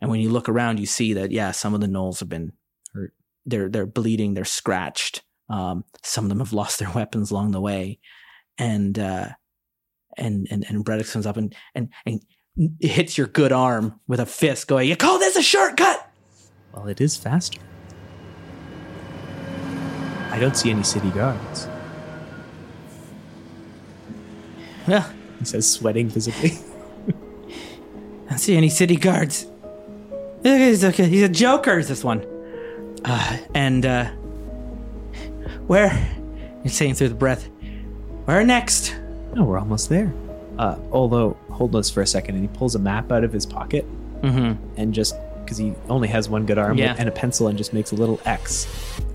And 0.00 0.10
when 0.10 0.20
you 0.20 0.30
look 0.30 0.48
around, 0.48 0.78
you 0.78 0.86
see 0.86 1.14
that 1.14 1.32
yeah, 1.32 1.50
some 1.50 1.74
of 1.74 1.80
the 1.80 1.86
gnolls 1.86 2.20
have 2.20 2.28
been 2.28 2.52
Hurt. 2.92 3.12
They're 3.46 3.68
they're 3.68 3.86
bleeding. 3.86 4.34
They're 4.34 4.44
scratched. 4.44 5.22
Um, 5.48 5.84
some 6.02 6.24
of 6.24 6.28
them 6.28 6.38
have 6.38 6.52
lost 6.52 6.78
their 6.78 6.90
weapons 6.90 7.30
along 7.30 7.52
the 7.52 7.60
way, 7.60 7.98
and 8.58 8.98
uh, 8.98 9.30
and 10.16 10.46
and 10.50 10.64
and 10.68 10.84
Bredix 10.84 11.12
comes 11.12 11.26
up 11.26 11.36
and 11.36 11.54
and 11.74 11.90
and 12.06 12.20
hits 12.80 13.16
your 13.16 13.26
good 13.26 13.52
arm 13.52 14.00
with 14.06 14.20
a 14.20 14.26
fist, 14.26 14.68
going, 14.68 14.88
"You 14.88 14.96
call 14.96 15.18
this 15.18 15.36
a 15.36 15.42
shortcut?" 15.42 16.10
Well, 16.72 16.88
it 16.88 17.00
is 17.00 17.16
faster. 17.16 17.60
I 20.38 20.40
don't 20.40 20.56
see 20.56 20.70
any 20.70 20.82
city 20.84 21.10
guards. 21.10 21.66
Well, 24.86 25.10
He 25.38 25.44
says, 25.44 25.70
sweating 25.70 26.08
visibly. 26.08 26.52
I 28.26 28.30
don't 28.30 28.38
see 28.38 28.56
any 28.56 28.68
city 28.68 28.96
guards. 28.96 29.46
He's 30.42 30.84
a, 30.84 30.90
he's 30.92 31.22
a 31.22 31.28
joker, 31.28 31.78
is 31.78 31.88
this 31.88 32.04
one. 32.04 32.24
Uh, 33.04 33.38
and, 33.54 33.84
uh, 33.84 34.06
where? 35.66 35.92
You're 36.64 36.70
saying 36.72 36.94
through 36.94 37.08
the 37.10 37.14
breath, 37.14 37.48
where 38.24 38.44
next? 38.44 38.94
no, 39.34 39.44
we're 39.44 39.58
almost 39.58 39.88
there. 39.88 40.12
Uh, 40.58 40.76
although, 40.90 41.36
hold 41.50 41.76
us 41.76 41.90
for 41.90 42.00
a 42.02 42.06
second, 42.06 42.34
and 42.36 42.48
he 42.48 42.56
pulls 42.58 42.74
a 42.74 42.78
map 42.78 43.12
out 43.12 43.24
of 43.24 43.32
his 43.32 43.44
pocket 43.46 43.84
Mm-hmm. 44.22 44.60
and 44.80 44.92
just 44.92 45.14
because 45.48 45.56
he 45.56 45.72
only 45.88 46.08
has 46.08 46.28
one 46.28 46.44
good 46.44 46.58
arm 46.58 46.76
Yeah. 46.76 46.94
and 46.98 47.08
a 47.08 47.12
pencil 47.12 47.48
and 47.48 47.56
just 47.56 47.72
makes 47.72 47.90
a 47.90 47.94
little 47.94 48.20
X 48.26 48.66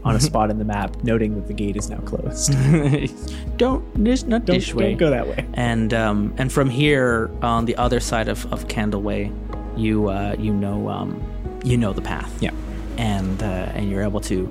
on 0.03 0.15
a 0.15 0.19
spot 0.29 0.49
in 0.49 0.57
the 0.57 0.65
map, 0.65 1.03
noting 1.03 1.35
that 1.35 1.45
the 1.47 1.53
gate 1.53 1.77
is 1.77 1.91
now 1.91 1.99
closed. 1.99 2.51
don't, 3.57 4.03
this, 4.03 4.23
not 4.23 4.45
don't, 4.45 4.55
this 4.57 4.73
way. 4.73 4.89
don't 4.89 4.97
go 4.97 5.11
that 5.11 5.27
way. 5.27 5.45
and 5.53 5.93
um, 5.93 6.33
and 6.39 6.51
from 6.51 6.71
here 6.71 7.29
on 7.43 7.65
the 7.65 7.75
other 7.75 7.99
side 7.99 8.27
of, 8.29 8.51
of 8.51 8.67
Candleway, 8.67 9.31
you 9.77 10.09
uh, 10.09 10.35
you 10.39 10.51
know 10.51 10.89
um, 10.89 11.21
you 11.63 11.77
know 11.77 11.93
the 11.93 12.01
path. 12.01 12.41
Yeah. 12.41 12.49
and 12.97 13.43
uh, 13.43 13.45
and 13.75 13.91
you're 13.91 14.01
able 14.03 14.21
to 14.21 14.47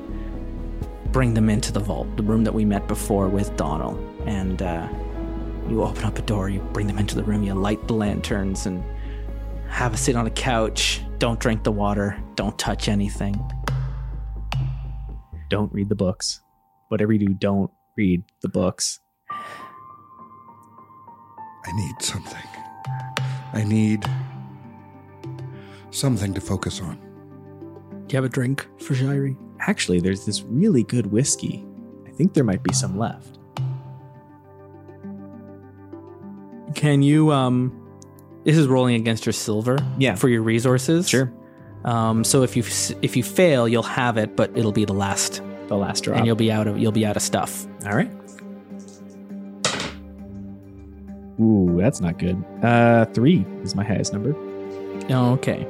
bring 1.11 1.35
them 1.35 1.51
into 1.51 1.73
the 1.73 1.81
vault, 1.81 2.07
the 2.17 2.23
room 2.23 2.45
that 2.45 2.55
we 2.55 2.65
met 2.65 2.87
before 2.87 3.29
with 3.29 3.55
Donald. 3.57 3.99
And 4.27 4.63
uh, 4.63 4.89
you 5.69 5.83
open 5.83 6.05
up 6.05 6.17
a 6.17 6.23
door, 6.23 6.49
you 6.49 6.61
bring 6.73 6.87
them 6.87 6.99
into 6.99 7.17
the 7.17 7.25
room, 7.25 7.43
you 7.43 7.55
light 7.55 7.87
the 7.89 7.95
lanterns, 7.95 8.67
and 8.67 8.85
have 9.69 9.95
a 9.95 9.97
sit 9.97 10.15
on 10.15 10.27
a 10.29 10.31
couch. 10.31 11.01
Don't 11.23 11.39
drink 11.39 11.63
the 11.63 11.71
water. 11.71 12.21
Don't 12.35 12.59
touch 12.59 12.89
anything. 12.89 13.41
Don't 15.51 15.73
read 15.73 15.89
the 15.89 15.95
books. 15.95 16.41
Whatever 16.89 17.13
you 17.13 17.29
do, 17.29 17.35
don't 17.35 17.71
read 17.97 18.25
the 18.41 18.49
books. 18.49 18.99
I 19.31 19.37
need 21.77 21.95
something. 22.01 22.43
I 23.53 23.63
need 23.63 24.05
something 25.93 26.35
to 26.35 26.41
focus 26.41 26.81
on. 26.81 26.97
Do 28.09 28.15
you 28.15 28.17
have 28.17 28.25
a 28.25 28.29
drink 28.29 28.67
for 28.81 28.95
Jairi? 28.95 29.37
Actually, 29.61 30.01
there's 30.01 30.27
this 30.27 30.43
really 30.43 30.83
good 30.83 31.07
whiskey. 31.07 31.65
I 32.05 32.11
think 32.11 32.35
there 32.35 32.43
might 32.43 32.65
be 32.65 32.75
some 32.75 32.99
left. 32.99 33.39
Can 36.75 37.03
you 37.03 37.31
um? 37.31 37.79
This 38.45 38.57
is 38.57 38.67
rolling 38.67 38.97
against 38.97 39.25
your 39.27 39.33
silver. 39.33 39.79
Yeah. 39.99 40.15
For 40.17 40.29
your 40.29 40.43
resources. 40.43 41.09
Sure. 41.09 41.33
Um. 41.85 42.25
So 42.25 42.43
if 42.43 42.57
you 42.57 42.63
if 43.03 43.17
you 43.17 43.23
fail, 43.23 43.67
you'll 43.69 43.83
have 43.83 44.17
it, 44.17 44.37
but 44.37 44.57
it'll 44.57 44.73
be 44.73 44.85
the 44.85 44.93
last, 44.95 45.43
The 45.69 45.77
last 45.77 46.05
drop. 46.05 46.17
and 46.19 46.27
you'll 46.27 46.37
be 46.37 46.51
out 46.53 46.67
of 46.67 46.79
you'll 46.79 46.93
be 46.93 47.05
out 47.07 47.17
of 47.17 47.23
stuff. 47.23 47.67
All 47.87 47.95
right. 47.97 48.11
Ooh, 51.41 51.77
that's 51.81 52.01
not 52.01 52.19
good. 52.19 52.43
Uh, 52.63 53.07
three 53.07 53.45
is 53.63 53.75
my 53.75 53.83
highest 53.85 54.13
number. 54.13 54.35
Okay. 55.11 55.67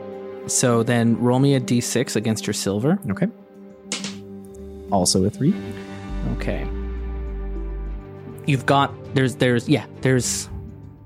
So 0.46 0.82
then 0.82 1.18
roll 1.18 1.38
me 1.38 1.54
a 1.54 1.60
d6 1.60 2.16
against 2.16 2.46
your 2.46 2.54
silver. 2.54 2.98
Okay. 3.10 3.28
Also 4.90 5.24
a 5.24 5.30
three. 5.30 5.54
Okay. 6.36 6.66
You've 8.46 8.66
got 8.66 8.92
there's 9.14 9.36
there's 9.36 9.68
yeah 9.68 9.86
there's 10.00 10.48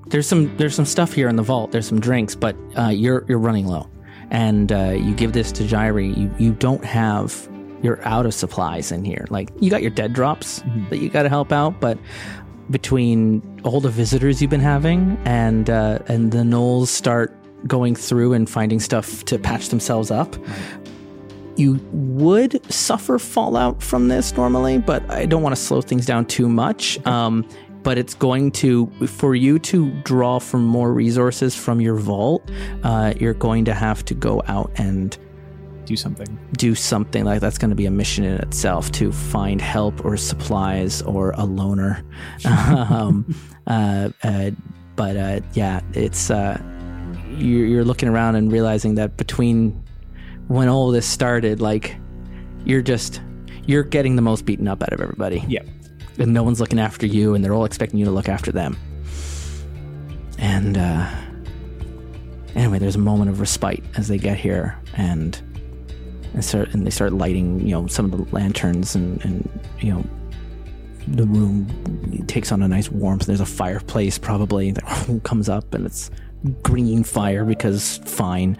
there's 0.08 0.26
some 0.26 0.56
there's 0.56 0.74
some 0.74 0.84
stuff 0.84 1.12
here 1.12 1.28
in 1.28 1.36
the 1.36 1.42
vault. 1.42 1.72
There's 1.72 1.86
some 1.86 2.00
drinks, 2.00 2.34
but 2.34 2.56
uh, 2.76 2.88
you're 2.88 3.24
you're 3.28 3.38
running 3.38 3.66
low, 3.66 3.88
and 4.30 4.70
uh, 4.72 4.90
you 4.90 5.14
give 5.14 5.32
this 5.32 5.52
to 5.52 5.64
Jairi. 5.64 6.16
You 6.16 6.34
you 6.38 6.52
don't 6.52 6.84
have 6.84 7.48
you're 7.82 8.02
out 8.06 8.26
of 8.26 8.34
supplies 8.34 8.92
in 8.92 9.04
here. 9.04 9.26
Like 9.30 9.50
you 9.60 9.70
got 9.70 9.82
your 9.82 9.90
dead 9.90 10.12
drops 10.12 10.62
that 10.90 10.98
you 10.98 11.08
got 11.08 11.24
to 11.24 11.28
help 11.28 11.52
out, 11.52 11.80
but 11.80 11.98
between 12.70 13.60
all 13.64 13.80
the 13.80 13.90
visitors 13.90 14.40
you've 14.40 14.50
been 14.50 14.60
having 14.60 15.18
and 15.24 15.70
uh, 15.70 15.98
and 16.08 16.32
the 16.32 16.44
gnolls 16.44 16.88
start 16.88 17.36
going 17.66 17.94
through 17.94 18.32
and 18.32 18.48
finding 18.48 18.80
stuff 18.80 19.24
to 19.24 19.38
patch 19.38 19.68
themselves 19.68 20.10
up 20.10 20.36
you 21.56 21.80
would 21.90 22.60
suffer 22.72 23.18
fallout 23.18 23.82
from 23.82 24.08
this 24.08 24.36
normally, 24.36 24.78
but 24.78 25.08
I 25.10 25.26
don't 25.26 25.42
want 25.42 25.56
to 25.56 25.60
slow 25.60 25.80
things 25.80 26.06
down 26.06 26.26
too 26.26 26.48
much. 26.48 27.04
Um, 27.06 27.48
but 27.86 27.96
it's 27.98 28.14
going 28.14 28.50
to, 28.50 28.90
for 29.06 29.36
you 29.36 29.60
to 29.60 29.90
draw 30.02 30.40
from 30.40 30.64
more 30.64 30.92
resources 30.92 31.54
from 31.54 31.80
your 31.80 31.94
vault, 31.94 32.42
uh, 32.82 33.14
you're 33.20 33.32
going 33.48 33.64
to 33.64 33.72
have 33.72 34.04
to 34.04 34.12
go 34.12 34.42
out 34.48 34.72
and 34.74 35.16
Do 35.84 35.94
something. 35.94 36.26
do 36.58 36.74
something 36.74 37.24
like 37.24 37.40
that's 37.40 37.58
going 37.58 37.70
to 37.70 37.76
be 37.76 37.86
a 37.86 37.90
mission 37.92 38.24
in 38.24 38.34
itself 38.40 38.90
to 38.98 39.12
find 39.12 39.60
help 39.60 40.04
or 40.04 40.16
supplies 40.16 41.00
or 41.02 41.30
a 41.36 41.44
loner. 41.44 42.02
um, 42.44 43.24
uh, 43.68 44.08
uh, 44.24 44.50
but 44.96 45.16
uh, 45.16 45.40
yeah, 45.54 45.80
it's 45.92 46.28
uh, 46.28 46.60
you're, 47.38 47.66
you're 47.66 47.84
looking 47.84 48.08
around 48.08 48.34
and 48.34 48.50
realizing 48.50 48.96
that 48.96 49.16
between 49.16 49.80
when 50.48 50.68
all 50.68 50.90
this 50.90 51.06
started, 51.06 51.60
like 51.60 51.96
you're 52.64 52.82
just 52.82 53.20
you're 53.66 53.84
getting 53.84 54.16
the 54.16 54.22
most 54.22 54.44
beaten 54.44 54.66
up 54.66 54.82
out 54.82 54.92
of 54.92 55.00
everybody, 55.00 55.44
Yeah. 55.48 55.62
And 56.18 56.32
no 56.32 56.42
one's 56.42 56.60
looking 56.60 56.78
after 56.78 57.06
you, 57.06 57.34
and 57.34 57.44
they're 57.44 57.54
all 57.54 57.64
expecting 57.64 57.98
you 57.98 58.04
to 58.04 58.10
look 58.10 58.28
after 58.28 58.52
them. 58.52 58.76
And 60.38 60.76
uh, 60.76 61.10
anyway, 62.54 62.78
there's 62.78 62.96
a 62.96 63.00
moment 63.00 63.30
of 63.30 63.40
respite 63.40 63.84
as 63.96 64.08
they 64.08 64.18
get 64.18 64.38
here, 64.38 64.78
and 64.94 65.40
and 66.34 66.44
start 66.44 66.72
and 66.74 66.86
they 66.86 66.90
start 66.90 67.12
lighting, 67.12 67.60
you 67.60 67.72
know, 67.72 67.86
some 67.86 68.12
of 68.12 68.12
the 68.12 68.34
lanterns, 68.34 68.94
and 68.94 69.24
and 69.24 69.48
you 69.80 69.92
know, 69.92 70.04
the 71.08 71.24
room 71.26 72.24
takes 72.26 72.52
on 72.52 72.62
a 72.62 72.68
nice 72.68 72.90
warmth. 72.90 73.26
There's 73.26 73.40
a 73.40 73.46
fireplace 73.46 74.18
probably 74.18 74.70
that 74.72 75.20
comes 75.24 75.48
up, 75.48 75.72
and 75.74 75.86
it's 75.86 76.10
green 76.62 77.04
fire 77.04 77.44
because 77.44 77.98
fine. 78.04 78.58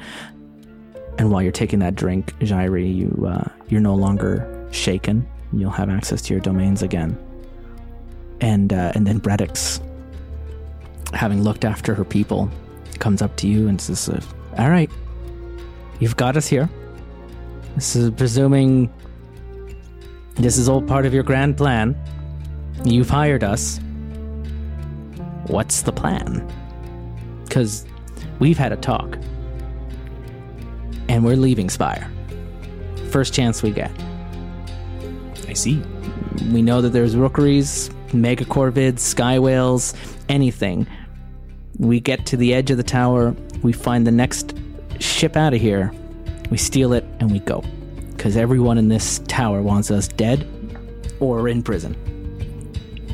And 1.19 1.31
while 1.31 1.42
you're 1.42 1.53
taking 1.53 1.79
that 1.79 1.95
drink, 1.95 2.38
Jairi, 2.40 2.95
you 2.95 3.27
uh, 3.27 3.49
you're 3.69 3.81
no 3.81 3.95
longer 3.95 4.69
shaken. 4.71 5.27
You'll 5.53 5.71
have 5.71 5.88
access 5.88 6.21
to 6.23 6.35
your 6.35 6.40
domains 6.40 6.83
again. 6.83 7.16
And 8.40 8.72
uh, 8.72 8.92
and 8.94 9.07
then 9.07 9.20
Bredix, 9.20 9.81
having 11.14 11.42
looked 11.42 11.64
after 11.64 11.94
her 11.94 12.05
people, 12.05 12.51
comes 12.99 13.22
up 13.22 13.37
to 13.37 13.49
you 13.49 13.68
and 13.68 13.81
says, 13.81 14.09
uh, 14.09 14.20
"All 14.59 14.70
right, 14.70 14.90
you've 16.01 16.16
got 16.16 16.37
us 16.37 16.46
here. 16.46 16.68
This 17.75 17.96
is 17.96 18.10
presuming 18.10 18.92
this 20.37 20.58
is 20.58 20.69
all 20.69 20.83
part 20.83 21.06
of 21.06 21.15
your 21.15 21.23
grand 21.23 21.56
plan. 21.56 21.96
You've 22.85 23.08
hired 23.08 23.42
us. 23.42 23.81
What's 25.46 25.83
the 25.83 25.92
plan? 25.92 26.46
Because 27.44 27.87
we've 28.38 28.58
had 28.58 28.73
a 28.73 28.77
talk, 28.77 29.17
and 31.08 31.25
we're 31.25 31.37
leaving 31.37 31.71
Spire. 31.71 32.10
First 33.10 33.33
chance 33.33 33.63
we 33.63 33.71
get. 33.71 33.90
I 35.48 35.54
see. 35.54 35.83
We 36.52 36.60
know 36.60 36.83
that 36.83 36.90
there's 36.90 37.17
rookeries, 37.17 37.90
megacorvids, 38.09 39.00
sky 39.00 39.38
whales, 39.38 39.94
anything. 40.29 40.87
We 41.79 42.00
get 42.00 42.27
to 42.27 42.37
the 42.37 42.54
edge 42.54 42.71
of 42.71 42.77
the 42.77 42.83
tower, 42.83 43.35
we 43.63 43.73
find 43.73 44.07
the 44.07 44.13
next 44.13 44.57
ship 44.98 45.37
out 45.37 45.54
of 45.54 45.61
here, 45.61 45.92
we 46.50 46.57
steal 46.57 46.92
it, 46.92 47.04
and 47.21 47.31
we 47.31 47.40
go. 47.40 47.63
Because 48.17 48.37
everyone 48.37 48.79
in 48.79 48.88
this 48.88 49.21
tower 49.29 49.61
wants 49.63 49.90
us 49.90 50.09
dead 50.09 50.48
or 51.21 51.48
in 51.48 51.63
prison. 51.63 51.94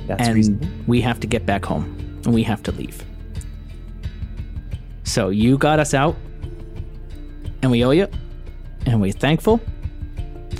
That's 0.07 0.29
and 0.29 0.35
reasonable. 0.35 0.69
we 0.87 1.01
have 1.01 1.21
to 1.21 1.27
get 1.27 1.47
back 1.47 1.65
home 1.65 1.85
and 2.25 2.35
we 2.35 2.43
have 2.43 2.63
to 2.65 2.73
leave. 2.73 3.05
So 5.05 5.29
you 5.31 5.59
got 5.59 5.81
us 5.81 5.95
out 5.95 6.17
and 7.63 7.71
we 7.71 7.85
owe 7.85 7.91
you 7.91 8.09
and 8.87 9.01
we're 9.01 9.13
thankful. 9.13 9.61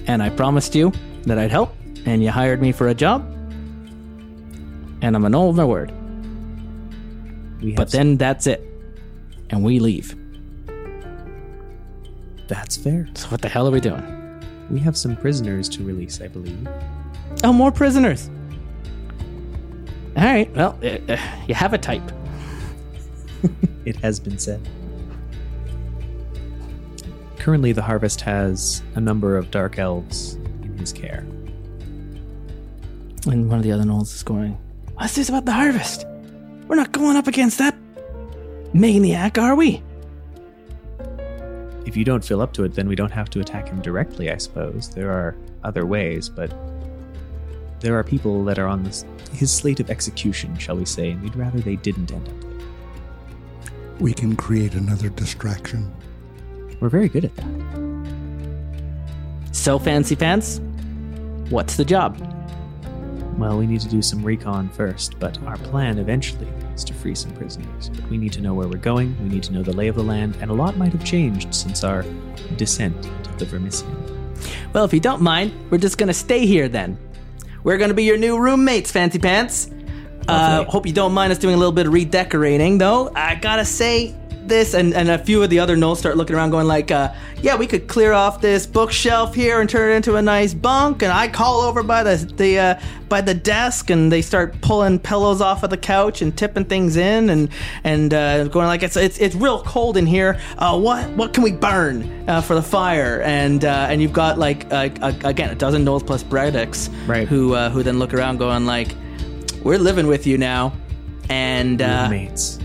And 0.07 0.23
I 0.23 0.31
promised 0.31 0.75
you 0.75 0.93
that 1.25 1.39
I'd 1.39 1.51
help 1.51 1.75
and 2.07 2.23
you 2.23 2.31
hired 2.31 2.61
me 2.61 2.73
for 2.73 2.89
a 2.89 2.95
job. 2.95 3.32
And 5.03 5.15
I'm 5.17 5.25
an 5.25 5.35
old 5.35 5.57
my 5.57 5.65
word. 5.65 5.93
But 7.77 7.91
then 7.91 8.17
that's 8.17 8.47
it. 8.47 8.67
And 9.51 9.63
we 9.63 9.79
leave. 9.79 10.17
that's 12.49 12.77
fair. 12.77 13.09
So 13.15 13.29
what 13.29 13.41
the 13.41 13.49
hell 13.49 13.67
are 13.67 13.71
we 13.71 13.81
doing? 13.81 14.05
We 14.71 14.79
have 14.81 14.97
some 14.97 15.17
prisoners 15.17 15.69
to 15.71 15.85
release, 15.85 16.21
I 16.21 16.29
believe. 16.29 16.69
Oh, 17.45 17.53
more 17.53 17.73
prisoners. 17.73 18.31
All 20.17 20.25
right. 20.25 20.55
Well, 20.55 20.79
uh, 20.83 21.13
uh, 21.13 21.19
you 21.49 21.55
have 21.55 21.73
a 21.75 21.79
type. 21.79 22.11
It 23.85 23.97
has 23.97 24.21
been 24.21 24.39
said. 24.39 24.61
Currently, 27.39 27.73
the 27.73 27.83
harvest 27.83 28.21
has 28.21 28.81
a 28.95 29.01
number 29.01 29.37
of 29.37 29.51
dark 29.51 29.77
elves 29.77 30.35
in 30.35 30.79
his 30.79 30.93
care. 30.93 31.27
And 33.27 33.49
one 33.49 33.59
of 33.59 33.65
the 33.65 33.73
other 33.73 33.83
gnolls 33.83 34.15
is 34.15 34.23
going, 34.23 34.57
What's 35.03 35.17
this 35.17 35.29
about 35.29 35.47
the 35.47 35.53
harvest? 35.53 36.07
We're 36.69 36.77
not 36.77 36.93
going 36.93 37.17
up 37.17 37.27
against 37.27 37.59
that 37.59 37.75
maniac, 38.73 39.37
are 39.37 39.57
we? 39.57 39.83
If 41.85 41.97
you 41.97 42.05
don't 42.05 42.25
fill 42.25 42.41
up 42.41 42.53
to 42.53 42.63
it, 42.63 42.77
then 42.77 42.87
we 42.87 42.95
don't 42.95 43.11
have 43.11 43.29
to 43.31 43.41
attack 43.41 43.67
him 43.67 43.83
directly, 43.83 44.31
I 44.31 44.37
suppose. 44.37 44.91
There 44.91 45.11
are 45.11 45.35
other 45.65 45.87
ways, 45.87 46.29
but 46.29 46.55
there 47.81 47.99
are 47.99 48.05
people 48.05 48.45
that 48.45 48.61
are 48.61 48.69
on 48.69 48.85
this, 48.85 49.05
his 49.33 49.51
slate 49.51 49.81
of 49.81 49.91
execution, 49.91 50.57
shall 50.57 50.77
we 50.77 50.85
say, 50.85 51.11
and 51.11 51.21
we'd 51.21 51.35
rather 51.35 51.59
they 51.59 51.75
didn't 51.75 52.13
end 52.13 52.29
up 52.29 52.41
there. 52.41 52.53
We 53.99 54.15
can 54.15 54.37
create 54.37 54.75
another 54.75 55.09
distraction. 55.09 55.93
We're 56.79 56.91
very 56.91 57.09
good 57.09 57.25
at 57.25 57.35
that. 57.35 57.49
So, 59.51 59.81
fancy 59.81 60.15
pants, 60.15 60.61
what's 61.51 61.75
the 61.75 61.85
job? 61.85 62.17
Well, 63.43 63.59
we 63.59 63.67
need 63.67 63.81
to 63.81 63.89
do 63.89 64.03
some 64.03 64.23
recon 64.23 64.69
first, 64.69 65.19
but 65.19 65.37
our 65.43 65.57
plan 65.57 65.99
eventually 65.99 66.47
is 66.77 66.85
to 66.85 66.95
free 66.95 67.17
some 67.17 67.33
prisoners. 67.33 67.89
But 67.89 68.09
we 68.09 68.17
need 68.17 68.33
to 68.35 68.41
know 68.41 68.55
where 68.55 68.69
we're 68.69 68.79
going, 68.79 69.21
we 69.21 69.29
need 69.29 69.43
to 69.43 69.53
know 69.53 69.65
the 69.65 69.73
lay 69.73 69.89
of 69.89 69.97
the 69.97 70.03
land, 70.05 70.39
and 70.41 70.49
a 70.49 70.55
lot 70.55 70.77
might 70.77 70.93
have 70.93 71.05
changed 71.05 71.53
since 71.53 71.83
our 71.83 72.05
descent 72.57 72.95
into 73.05 73.45
the 73.45 73.47
Vermissian. 73.47 73.93
Well, 74.73 74.85
if 74.85 74.95
you 74.95 75.01
don't 75.01 75.23
mind, 75.23 75.53
we're 75.71 75.79
just 75.79 75.99
gonna 75.99 76.15
stay 76.15 76.47
here 76.47 76.69
then. 76.69 76.97
We're 77.65 77.79
gonna 77.79 77.95
be 77.95 78.05
your 78.05 78.17
new 78.17 78.39
roommates, 78.39 78.93
fancy 78.93 79.19
pants. 79.19 79.69
Uh, 80.29 80.63
hope 80.63 80.87
you 80.87 80.93
don't 80.93 81.13
mind 81.13 81.33
us 81.33 81.39
doing 81.39 81.57
a 81.57 81.59
little 81.59 81.73
bit 81.73 81.89
of 81.89 81.93
redecorating, 81.93 82.79
though. 82.79 83.11
I 83.13 83.35
gotta 83.35 83.65
say 83.65 84.15
this, 84.49 84.75
and, 84.75 84.95
and 84.95 85.09
a 85.11 85.19
few 85.19 85.43
of 85.43 85.51
the 85.51 85.59
other 85.59 85.77
gnolls 85.77 85.99
start 85.99 86.17
looking 86.17 86.37
around, 86.37 86.51
going 86.51 86.67
like, 86.67 86.91
uh, 86.91 87.13
"Yeah, 87.41 87.57
we 87.57 87.67
could 87.67 87.89
clear 87.89 88.13
off 88.13 88.41
this 88.41 88.67
bookshelf 88.67 89.35
here 89.35 89.61
and 89.61 89.69
turn 89.69 89.93
it 89.93 89.95
into 89.95 90.17
a 90.17 90.23
nice 90.23 90.55
bunk." 90.55 91.03
And 91.03 91.13
I 91.13 91.29
call 91.29 91.61
over 91.61 91.83
by 91.83 92.03
the 92.03 92.17
the 92.37 92.59
uh, 92.59 92.81
by 93.09 93.21
the 93.21 93.35
desk, 93.35 93.91
and 93.91 94.11
they 94.11 94.23
start 94.23 94.61
pulling 94.61 94.99
pillows 94.99 95.41
off 95.41 95.63
of 95.63 95.71
the 95.71 95.77
couch 95.77 96.23
and 96.23 96.37
tipping 96.37 96.65
things 96.65 96.97
in, 96.97 97.31
and 97.31 97.49
and 97.85 98.13
uh, 98.13 98.45
going 98.49 98.67
like, 98.67 98.83
"It's 98.83 98.97
it's 98.97 99.19
it's 99.19 99.35
real 99.35 99.63
cold 99.63 99.97
in 99.97 100.07
here. 100.07 100.41
Uh, 100.59 100.79
what 100.79 101.09
what 101.11 101.33
can 101.33 101.43
we 101.43 101.53
burn 101.53 102.29
uh, 102.29 102.41
for 102.41 102.55
the 102.55 102.63
fire?" 102.63 103.23
And 103.23 103.65
uh, 103.65 103.87
and 103.91 104.03
you've 104.03 104.13
got 104.13 104.39
like 104.39 104.65
again 104.73 105.51
a 105.51 105.55
dozen 105.55 105.85
gnolls 105.85 106.07
plus 106.07 106.23
Bredix, 106.23 106.91
Right. 107.07 107.29
Who 107.29 107.55
uh, 107.55 107.71
who 107.71 107.83
then 107.83 107.99
look 107.99 108.15
around, 108.15 108.39
going 108.39 108.67
like, 108.67 108.95
"We're 109.63 109.79
living 109.79 110.07
with 110.07 110.27
you 110.27 110.39
now." 110.39 110.73
And 111.33 111.81
uh, 111.81 112.11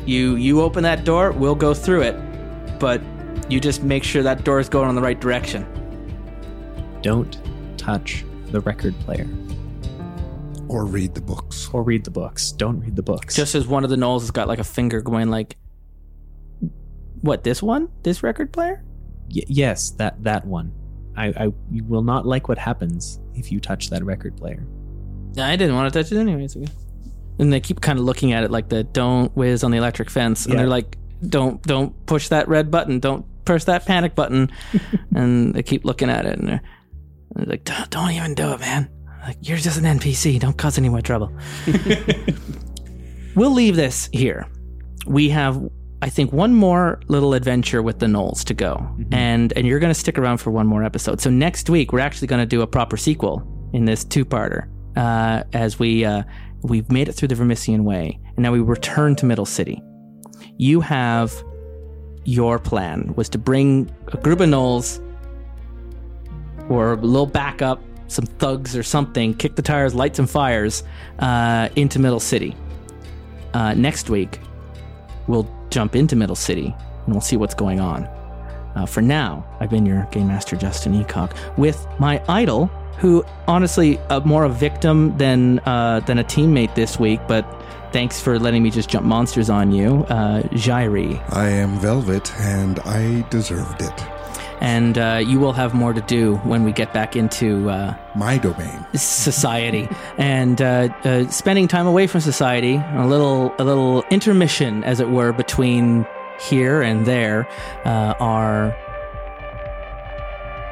you 0.06 0.36
you 0.36 0.62
open 0.62 0.84
that 0.84 1.06
door, 1.06 1.32
we'll 1.32 1.56
go 1.56 1.74
through 1.74 2.02
it, 2.02 2.80
but 2.80 3.02
you 3.50 3.60
just 3.62 3.82
make 3.84 4.04
sure 4.04 4.22
that 4.24 4.44
door 4.44 4.60
is 4.60 4.68
going 4.68 4.90
in 4.90 4.96
the 4.96 5.02
right 5.02 5.20
direction. 5.20 5.66
Don't 7.02 7.38
touch 7.78 8.26
the 8.52 8.60
record 8.62 8.94
player 9.02 9.28
Or 10.68 10.86
read 10.86 11.16
the 11.16 11.22
books. 11.22 11.70
or 11.72 11.84
read 11.84 12.04
the 12.04 12.12
books. 12.12 12.52
Don't 12.52 12.80
read 12.82 12.96
the 12.96 13.04
books. 13.04 13.36
Just 13.36 13.56
as 13.56 13.68
one 13.68 13.84
of 13.86 13.90
the 13.90 13.96
gnolls 13.96 14.22
has 14.22 14.32
got 14.32 14.48
like 14.50 14.60
a 14.60 14.64
finger 14.66 15.02
going 15.02 15.30
like, 15.30 15.56
what 17.22 17.44
this 17.44 17.64
one, 17.64 17.88
this 18.04 18.22
record 18.24 18.52
player? 18.52 18.84
Y- 19.34 19.44
yes, 19.48 19.92
that 19.92 20.22
that 20.24 20.46
one. 20.46 20.74
I, 21.16 21.28
I 21.28 21.44
you 21.72 21.84
will 21.86 22.04
not 22.04 22.26
like 22.26 22.48
what 22.50 22.58
happens 22.58 23.20
if 23.34 23.52
you 23.52 23.60
touch 23.60 23.90
that 23.92 24.04
record 24.04 24.36
player. 24.36 24.66
I 25.38 25.56
didn't 25.56 25.76
want 25.76 25.92
to 25.94 26.04
touch 26.04 26.12
it 26.12 26.18
anyways. 26.20 26.58
And 27.40 27.54
they 27.54 27.60
keep 27.60 27.82
kind 27.82 28.00
of 28.00 28.06
looking 28.06 28.34
at 28.34 28.44
it 28.44 28.52
like 28.52 28.70
the 28.70 28.84
don't 28.84 29.36
whiz 29.36 29.64
on 29.64 29.72
the 29.72 29.78
electric 29.78 30.10
fence, 30.10 30.46
and 30.46 30.54
Yeah. 30.54 30.62
they're 30.62 30.68
like, 30.68 30.98
don't 31.28 31.62
don't 31.64 31.94
push 32.06 32.30
that 32.30 32.48
red 32.48 32.70
button, 32.72 33.00
don't 33.00 33.26
press 33.46 33.64
that 33.66 33.86
panic 33.86 34.16
button, 34.16 34.52
and 35.16 35.54
they 35.54 35.64
keep 35.64 35.86
looking 35.86 36.10
at 36.10 36.26
it, 36.26 36.38
and 36.40 36.48
they're, 36.48 36.62
they're 37.36 37.46
like, 37.46 37.64
don't, 37.64 37.90
don't 37.90 38.12
even 38.12 38.34
do 38.36 38.52
it, 38.54 38.60
man. 38.60 38.90
Like 39.26 39.38
you're 39.42 39.58
just 39.58 39.78
an 39.78 39.84
NPC, 40.00 40.40
don't 40.40 40.58
cause 40.58 40.78
any 40.78 40.90
more 40.90 41.02
trouble. 41.02 41.32
we'll 43.36 43.52
leave 43.52 43.76
this 43.76 44.10
here. 44.14 44.48
We 45.06 45.30
have, 45.30 45.62
I 46.02 46.10
think, 46.10 46.32
one 46.34 46.54
more 46.54 47.00
little 47.08 47.34
adventure 47.34 47.82
with 47.82 48.00
the 48.00 48.06
gnolls 48.08 48.44
to 48.46 48.54
go, 48.54 48.88
and 49.12 49.54
and 49.54 49.66
you're 49.68 49.80
going 49.80 49.94
to 49.94 50.00
stick 50.00 50.18
around 50.18 50.38
for 50.38 50.52
one 50.52 50.68
more 50.68 50.84
episode. 50.84 51.22
So 51.22 51.30
next 51.30 51.70
week 51.70 51.92
we're 51.94 52.00
actually 52.00 52.28
going 52.28 52.42
to 52.42 52.46
do 52.46 52.62
a 52.62 52.68
proper 52.68 52.98
sequel 52.98 53.44
in 53.74 53.86
this 53.86 54.04
two-parter, 54.04 54.68
uh, 54.96 55.44
as 55.54 55.78
we 55.80 56.06
uh, 56.06 56.24
we've 56.64 56.92
made 56.92 57.08
it 57.08 57.14
through 57.14 57.30
the 57.30 57.36
Vermissian 57.36 57.82
Way, 57.82 58.20
and 58.36 58.40
now 58.40 58.52
we 58.52 58.60
return 58.60 59.16
to 59.18 59.26
Middle 59.26 59.46
City. 59.46 59.82
You 60.58 60.82
have 60.82 61.34
your 62.26 62.60
plan 62.60 63.14
was 63.16 63.30
to 63.30 63.38
bring 63.38 63.90
a 64.08 64.18
group 64.18 64.42
of 64.42 64.50
gnolls 64.50 65.02
or 66.70 66.94
a 66.94 66.96
little 66.98 67.26
backup, 67.26 67.82
some 68.08 68.26
thugs 68.26 68.76
or 68.76 68.84
something, 68.84 69.34
kick 69.34 69.56
the 69.56 69.62
tires, 69.62 69.96
light 69.96 70.16
some 70.16 70.28
fires 70.28 70.84
uh, 71.20 71.70
into 71.76 72.00
Middle 72.00 72.20
City. 72.20 72.56
Uh, 73.54 73.74
next 73.74 74.10
week, 74.10 74.40
we'll 75.28 75.50
jump 75.70 75.96
into 75.96 76.16
Middle 76.16 76.36
City 76.36 76.76
and 77.06 77.14
we'll 77.14 77.22
see 77.22 77.38
what's 77.38 77.56
going 77.56 77.80
on. 77.80 78.04
Uh, 78.76 78.86
for 78.86 79.02
now, 79.02 79.46
I've 79.60 79.70
been 79.70 79.86
your 79.86 80.08
game 80.12 80.28
master, 80.28 80.56
Justin 80.56 81.02
Eacock, 81.02 81.36
with 81.58 81.88
my 82.00 82.22
idol, 82.28 82.70
who 82.98 83.24
honestly 83.48 83.98
uh, 84.10 84.20
more 84.22 84.44
a 84.44 84.50
victim 84.50 85.18
than 85.18 85.60
uh, 85.66 86.00
than 86.02 86.18
a 86.20 86.24
teammate 86.24 86.76
this 86.76 87.00
week, 87.00 87.20
but 87.28 87.46
thanks 87.92 88.20
for 88.20 88.38
letting 88.40 88.64
me 88.64 88.70
just 88.70 88.90
jump 88.90 89.06
monsters 89.06 89.50
on 89.50 89.72
you, 89.72 90.06
uh, 90.10 90.42
Jairi. 90.54 91.22
I 91.34 91.50
am 91.50 91.80
Velvet, 91.80 92.32
and 92.40 92.80
I 92.80 93.26
deserved 93.30 93.82
it. 93.82 94.04
And 94.60 94.98
uh, 94.98 95.22
you 95.24 95.40
will 95.40 95.54
have 95.54 95.76
more 95.76 95.94
to 95.94 96.02
do 96.02 96.38
when 96.38 96.64
we 96.64 96.72
get 96.72 96.92
back 96.92 97.16
into 97.16 97.70
uh, 97.70 97.96
My 98.16 98.40
domain. 98.40 98.86
society 98.96 99.88
and 100.18 100.60
uh, 100.60 100.90
uh, 101.04 101.28
spending 101.30 101.68
time 101.68 101.86
away 101.86 102.08
from 102.08 102.22
society. 102.22 102.82
A 102.96 103.06
little, 103.06 103.54
a 103.60 103.64
little 103.64 104.02
intermission, 104.10 104.84
as 104.84 105.00
it 105.00 105.10
were, 105.10 105.32
between 105.32 106.08
here 106.40 106.82
and 106.82 107.06
there. 107.06 107.48
Uh, 107.86 108.16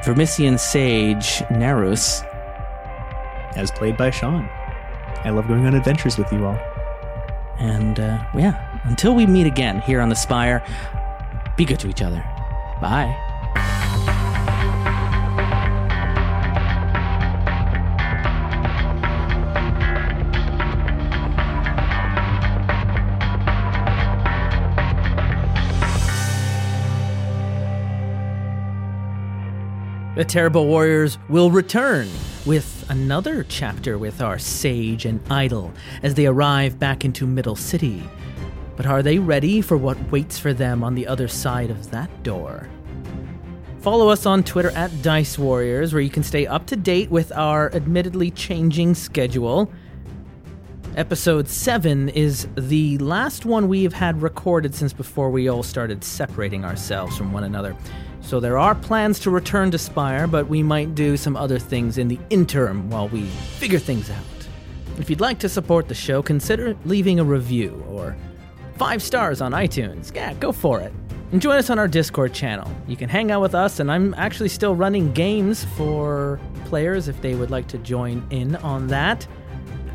our 0.08 0.14
Vermissian 0.14 0.60
sage 0.60 1.42
Neros. 1.52 2.24
As 3.56 3.72
played 3.72 3.98
by 3.98 4.10
Sean. 4.10 4.50
I 5.24 5.30
love 5.30 5.48
going 5.48 5.66
on 5.66 5.76
adventures 5.76 6.18
with 6.18 6.32
you 6.32 6.46
all. 6.46 6.60
And 7.58 8.00
uh, 8.00 8.24
yeah, 8.36 8.80
until 8.84 9.16
we 9.16 9.26
meet 9.26 9.48
again 9.48 9.82
here 9.82 10.02
on 10.02 10.10
the 10.10 10.16
Spire, 10.16 10.64
be 11.56 11.66
good 11.66 11.80
to 11.80 11.88
each 11.88 12.02
other. 12.02 12.24
Bye. 12.82 13.25
The 30.16 30.24
Terrible 30.24 30.66
Warriors 30.68 31.18
will 31.28 31.52
return 31.52 32.08
with 32.46 32.86
another 32.88 33.44
chapter 33.50 33.98
with 33.98 34.22
our 34.22 34.40
sage 34.40 35.04
and 35.04 35.20
idol 35.30 35.74
as 36.04 36.14
they 36.14 36.26
arrive 36.26 36.80
back 36.80 37.04
into 37.04 37.28
Middle 37.28 37.58
City. 37.58 38.02
But 38.78 38.86
are 38.86 39.04
they 39.04 39.20
ready 39.20 39.60
for 39.60 39.76
what 39.76 40.00
waits 40.14 40.40
for 40.40 40.54
them 40.54 40.86
on 40.86 40.96
the 40.96 41.06
other 41.06 41.28
side 41.28 41.70
of 41.70 41.92
that 41.92 42.24
door? 42.24 42.70
Follow 43.80 44.08
us 44.08 44.26
on 44.26 44.42
Twitter 44.44 44.72
at 44.72 45.02
Dice 45.02 45.38
Warriors, 45.38 45.92
where 45.92 46.02
you 46.02 46.10
can 46.10 46.24
stay 46.24 46.48
up 46.48 46.66
to 46.68 46.78
date 46.78 47.12
with 47.12 47.34
our 47.34 47.70
admittedly 47.76 48.32
changing 48.32 48.96
schedule. 48.96 49.70
Episode 50.96 51.50
7 51.50 52.08
is 52.08 52.48
the 52.56 52.98
last 53.00 53.46
one 53.46 53.68
we 53.68 53.84
have 53.84 53.92
had 53.92 54.22
recorded 54.22 54.74
since 54.74 54.94
before 54.94 55.30
we 55.30 55.50
all 55.50 55.62
started 55.62 56.06
separating 56.06 56.64
ourselves 56.64 57.18
from 57.18 57.34
one 57.34 57.44
another. 57.44 57.76
So 58.26 58.40
there 58.40 58.58
are 58.58 58.74
plans 58.74 59.20
to 59.20 59.30
return 59.30 59.70
to 59.70 59.78
Spire, 59.78 60.26
but 60.26 60.48
we 60.48 60.64
might 60.64 60.96
do 60.96 61.16
some 61.16 61.38
other 61.38 61.60
things 61.60 62.00
in 62.00 62.08
the 62.08 62.18
interim 62.32 62.90
while 62.90 63.08
we 63.08 63.26
figure 63.60 63.78
things 63.78 64.10
out. 64.10 64.18
If 64.98 65.12
you'd 65.12 65.22
like 65.22 65.38
to 65.40 65.50
support 65.50 65.88
the 65.88 65.94
show, 65.94 66.24
consider 66.24 66.76
leaving 66.86 67.20
a 67.20 67.24
review 67.24 67.86
or 67.88 68.18
five 68.78 69.04
stars 69.04 69.42
on 69.42 69.52
iTunes. 69.52 70.14
Yeah, 70.16 70.34
go 70.34 70.52
for 70.52 70.82
it. 70.82 70.92
And 71.32 71.40
join 71.40 71.58
us 71.58 71.70
on 71.70 71.78
our 71.78 71.88
Discord 71.88 72.34
channel. 72.34 72.72
You 72.88 72.98
can 72.98 73.10
hang 73.10 73.30
out 73.30 73.42
with 73.42 73.54
us, 73.54 73.80
and 73.80 73.92
I'm 73.92 74.16
actually 74.16 74.50
still 74.50 74.74
running 74.74 75.12
games 75.14 75.64
for 75.78 76.40
players 76.66 77.08
if 77.08 77.22
they 77.22 77.36
would 77.36 77.52
like 77.52 77.68
to 77.68 77.78
join 77.78 78.26
in 78.32 78.56
on 78.58 78.88
that. 78.88 79.28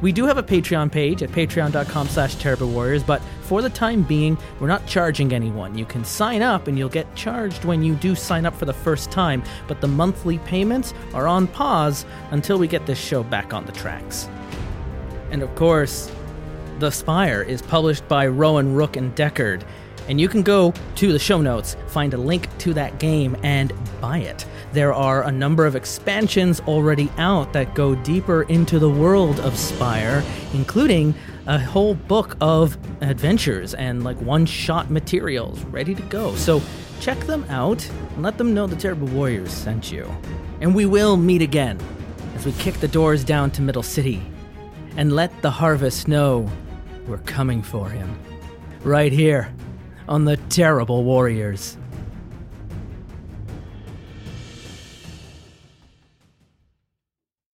We 0.00 0.12
do 0.12 0.24
have 0.24 0.38
a 0.38 0.42
Patreon 0.42 0.90
page 0.90 1.22
at 1.22 1.30
patreon.com 1.30 2.08
slash 2.08 2.42
warriors, 2.60 3.02
but 3.02 3.20
for 3.42 3.60
the 3.60 3.68
time 3.68 4.02
being, 4.02 4.38
we're 4.58 4.66
not 4.66 4.86
charging 4.86 5.32
anyone. 5.32 5.76
You 5.76 5.84
can 5.84 6.04
sign 6.04 6.40
up 6.40 6.68
and 6.68 6.78
you'll 6.78 6.88
get 6.88 7.14
charged 7.14 7.64
when 7.64 7.82
you 7.82 7.94
do 7.96 8.14
sign 8.14 8.46
up 8.46 8.54
for 8.54 8.64
the 8.64 8.72
first 8.72 9.10
time, 9.10 9.42
but 9.68 9.80
the 9.80 9.88
monthly 9.88 10.38
payments 10.38 10.94
are 11.12 11.28
on 11.28 11.46
pause 11.46 12.06
until 12.30 12.58
we 12.58 12.66
get 12.66 12.86
this 12.86 12.98
show 12.98 13.22
back 13.22 13.52
on 13.52 13.66
the 13.66 13.72
tracks. 13.72 14.28
And 15.30 15.42
of 15.42 15.54
course, 15.54 16.10
The 16.78 16.90
Spire 16.90 17.42
is 17.42 17.60
published 17.60 18.08
by 18.08 18.26
Rowan 18.26 18.74
Rook 18.74 18.96
and 18.96 19.14
Deckard, 19.14 19.62
and 20.08 20.18
you 20.18 20.28
can 20.28 20.42
go 20.42 20.72
to 20.96 21.12
the 21.12 21.18
show 21.18 21.40
notes, 21.40 21.76
find 21.88 22.14
a 22.14 22.16
link 22.16 22.48
to 22.58 22.72
that 22.74 22.98
game, 22.98 23.36
and 23.42 23.72
buy 24.00 24.18
it. 24.18 24.46
There 24.72 24.94
are 24.94 25.24
a 25.24 25.32
number 25.32 25.66
of 25.66 25.74
expansions 25.74 26.60
already 26.60 27.10
out 27.18 27.52
that 27.54 27.74
go 27.74 27.96
deeper 27.96 28.42
into 28.44 28.78
the 28.78 28.88
world 28.88 29.40
of 29.40 29.58
Spire, 29.58 30.22
including 30.54 31.12
a 31.46 31.58
whole 31.58 31.94
book 31.94 32.36
of 32.40 32.78
adventures 33.00 33.74
and 33.74 34.04
like 34.04 34.20
one 34.20 34.46
shot 34.46 34.88
materials 34.88 35.60
ready 35.64 35.92
to 35.96 36.02
go. 36.02 36.36
So 36.36 36.62
check 37.00 37.18
them 37.20 37.44
out 37.48 37.84
and 38.14 38.22
let 38.22 38.38
them 38.38 38.54
know 38.54 38.68
the 38.68 38.76
Terrible 38.76 39.08
Warriors 39.08 39.52
sent 39.52 39.90
you. 39.90 40.08
And 40.60 40.72
we 40.72 40.86
will 40.86 41.16
meet 41.16 41.42
again 41.42 41.80
as 42.36 42.46
we 42.46 42.52
kick 42.52 42.76
the 42.76 42.86
doors 42.86 43.24
down 43.24 43.50
to 43.52 43.62
Middle 43.62 43.82
City 43.82 44.22
and 44.96 45.12
let 45.12 45.42
the 45.42 45.50
harvest 45.50 46.06
know 46.06 46.48
we're 47.08 47.18
coming 47.18 47.60
for 47.60 47.88
him. 47.88 48.16
Right 48.84 49.10
here 49.10 49.52
on 50.08 50.26
the 50.26 50.36
Terrible 50.36 51.02
Warriors. 51.02 51.76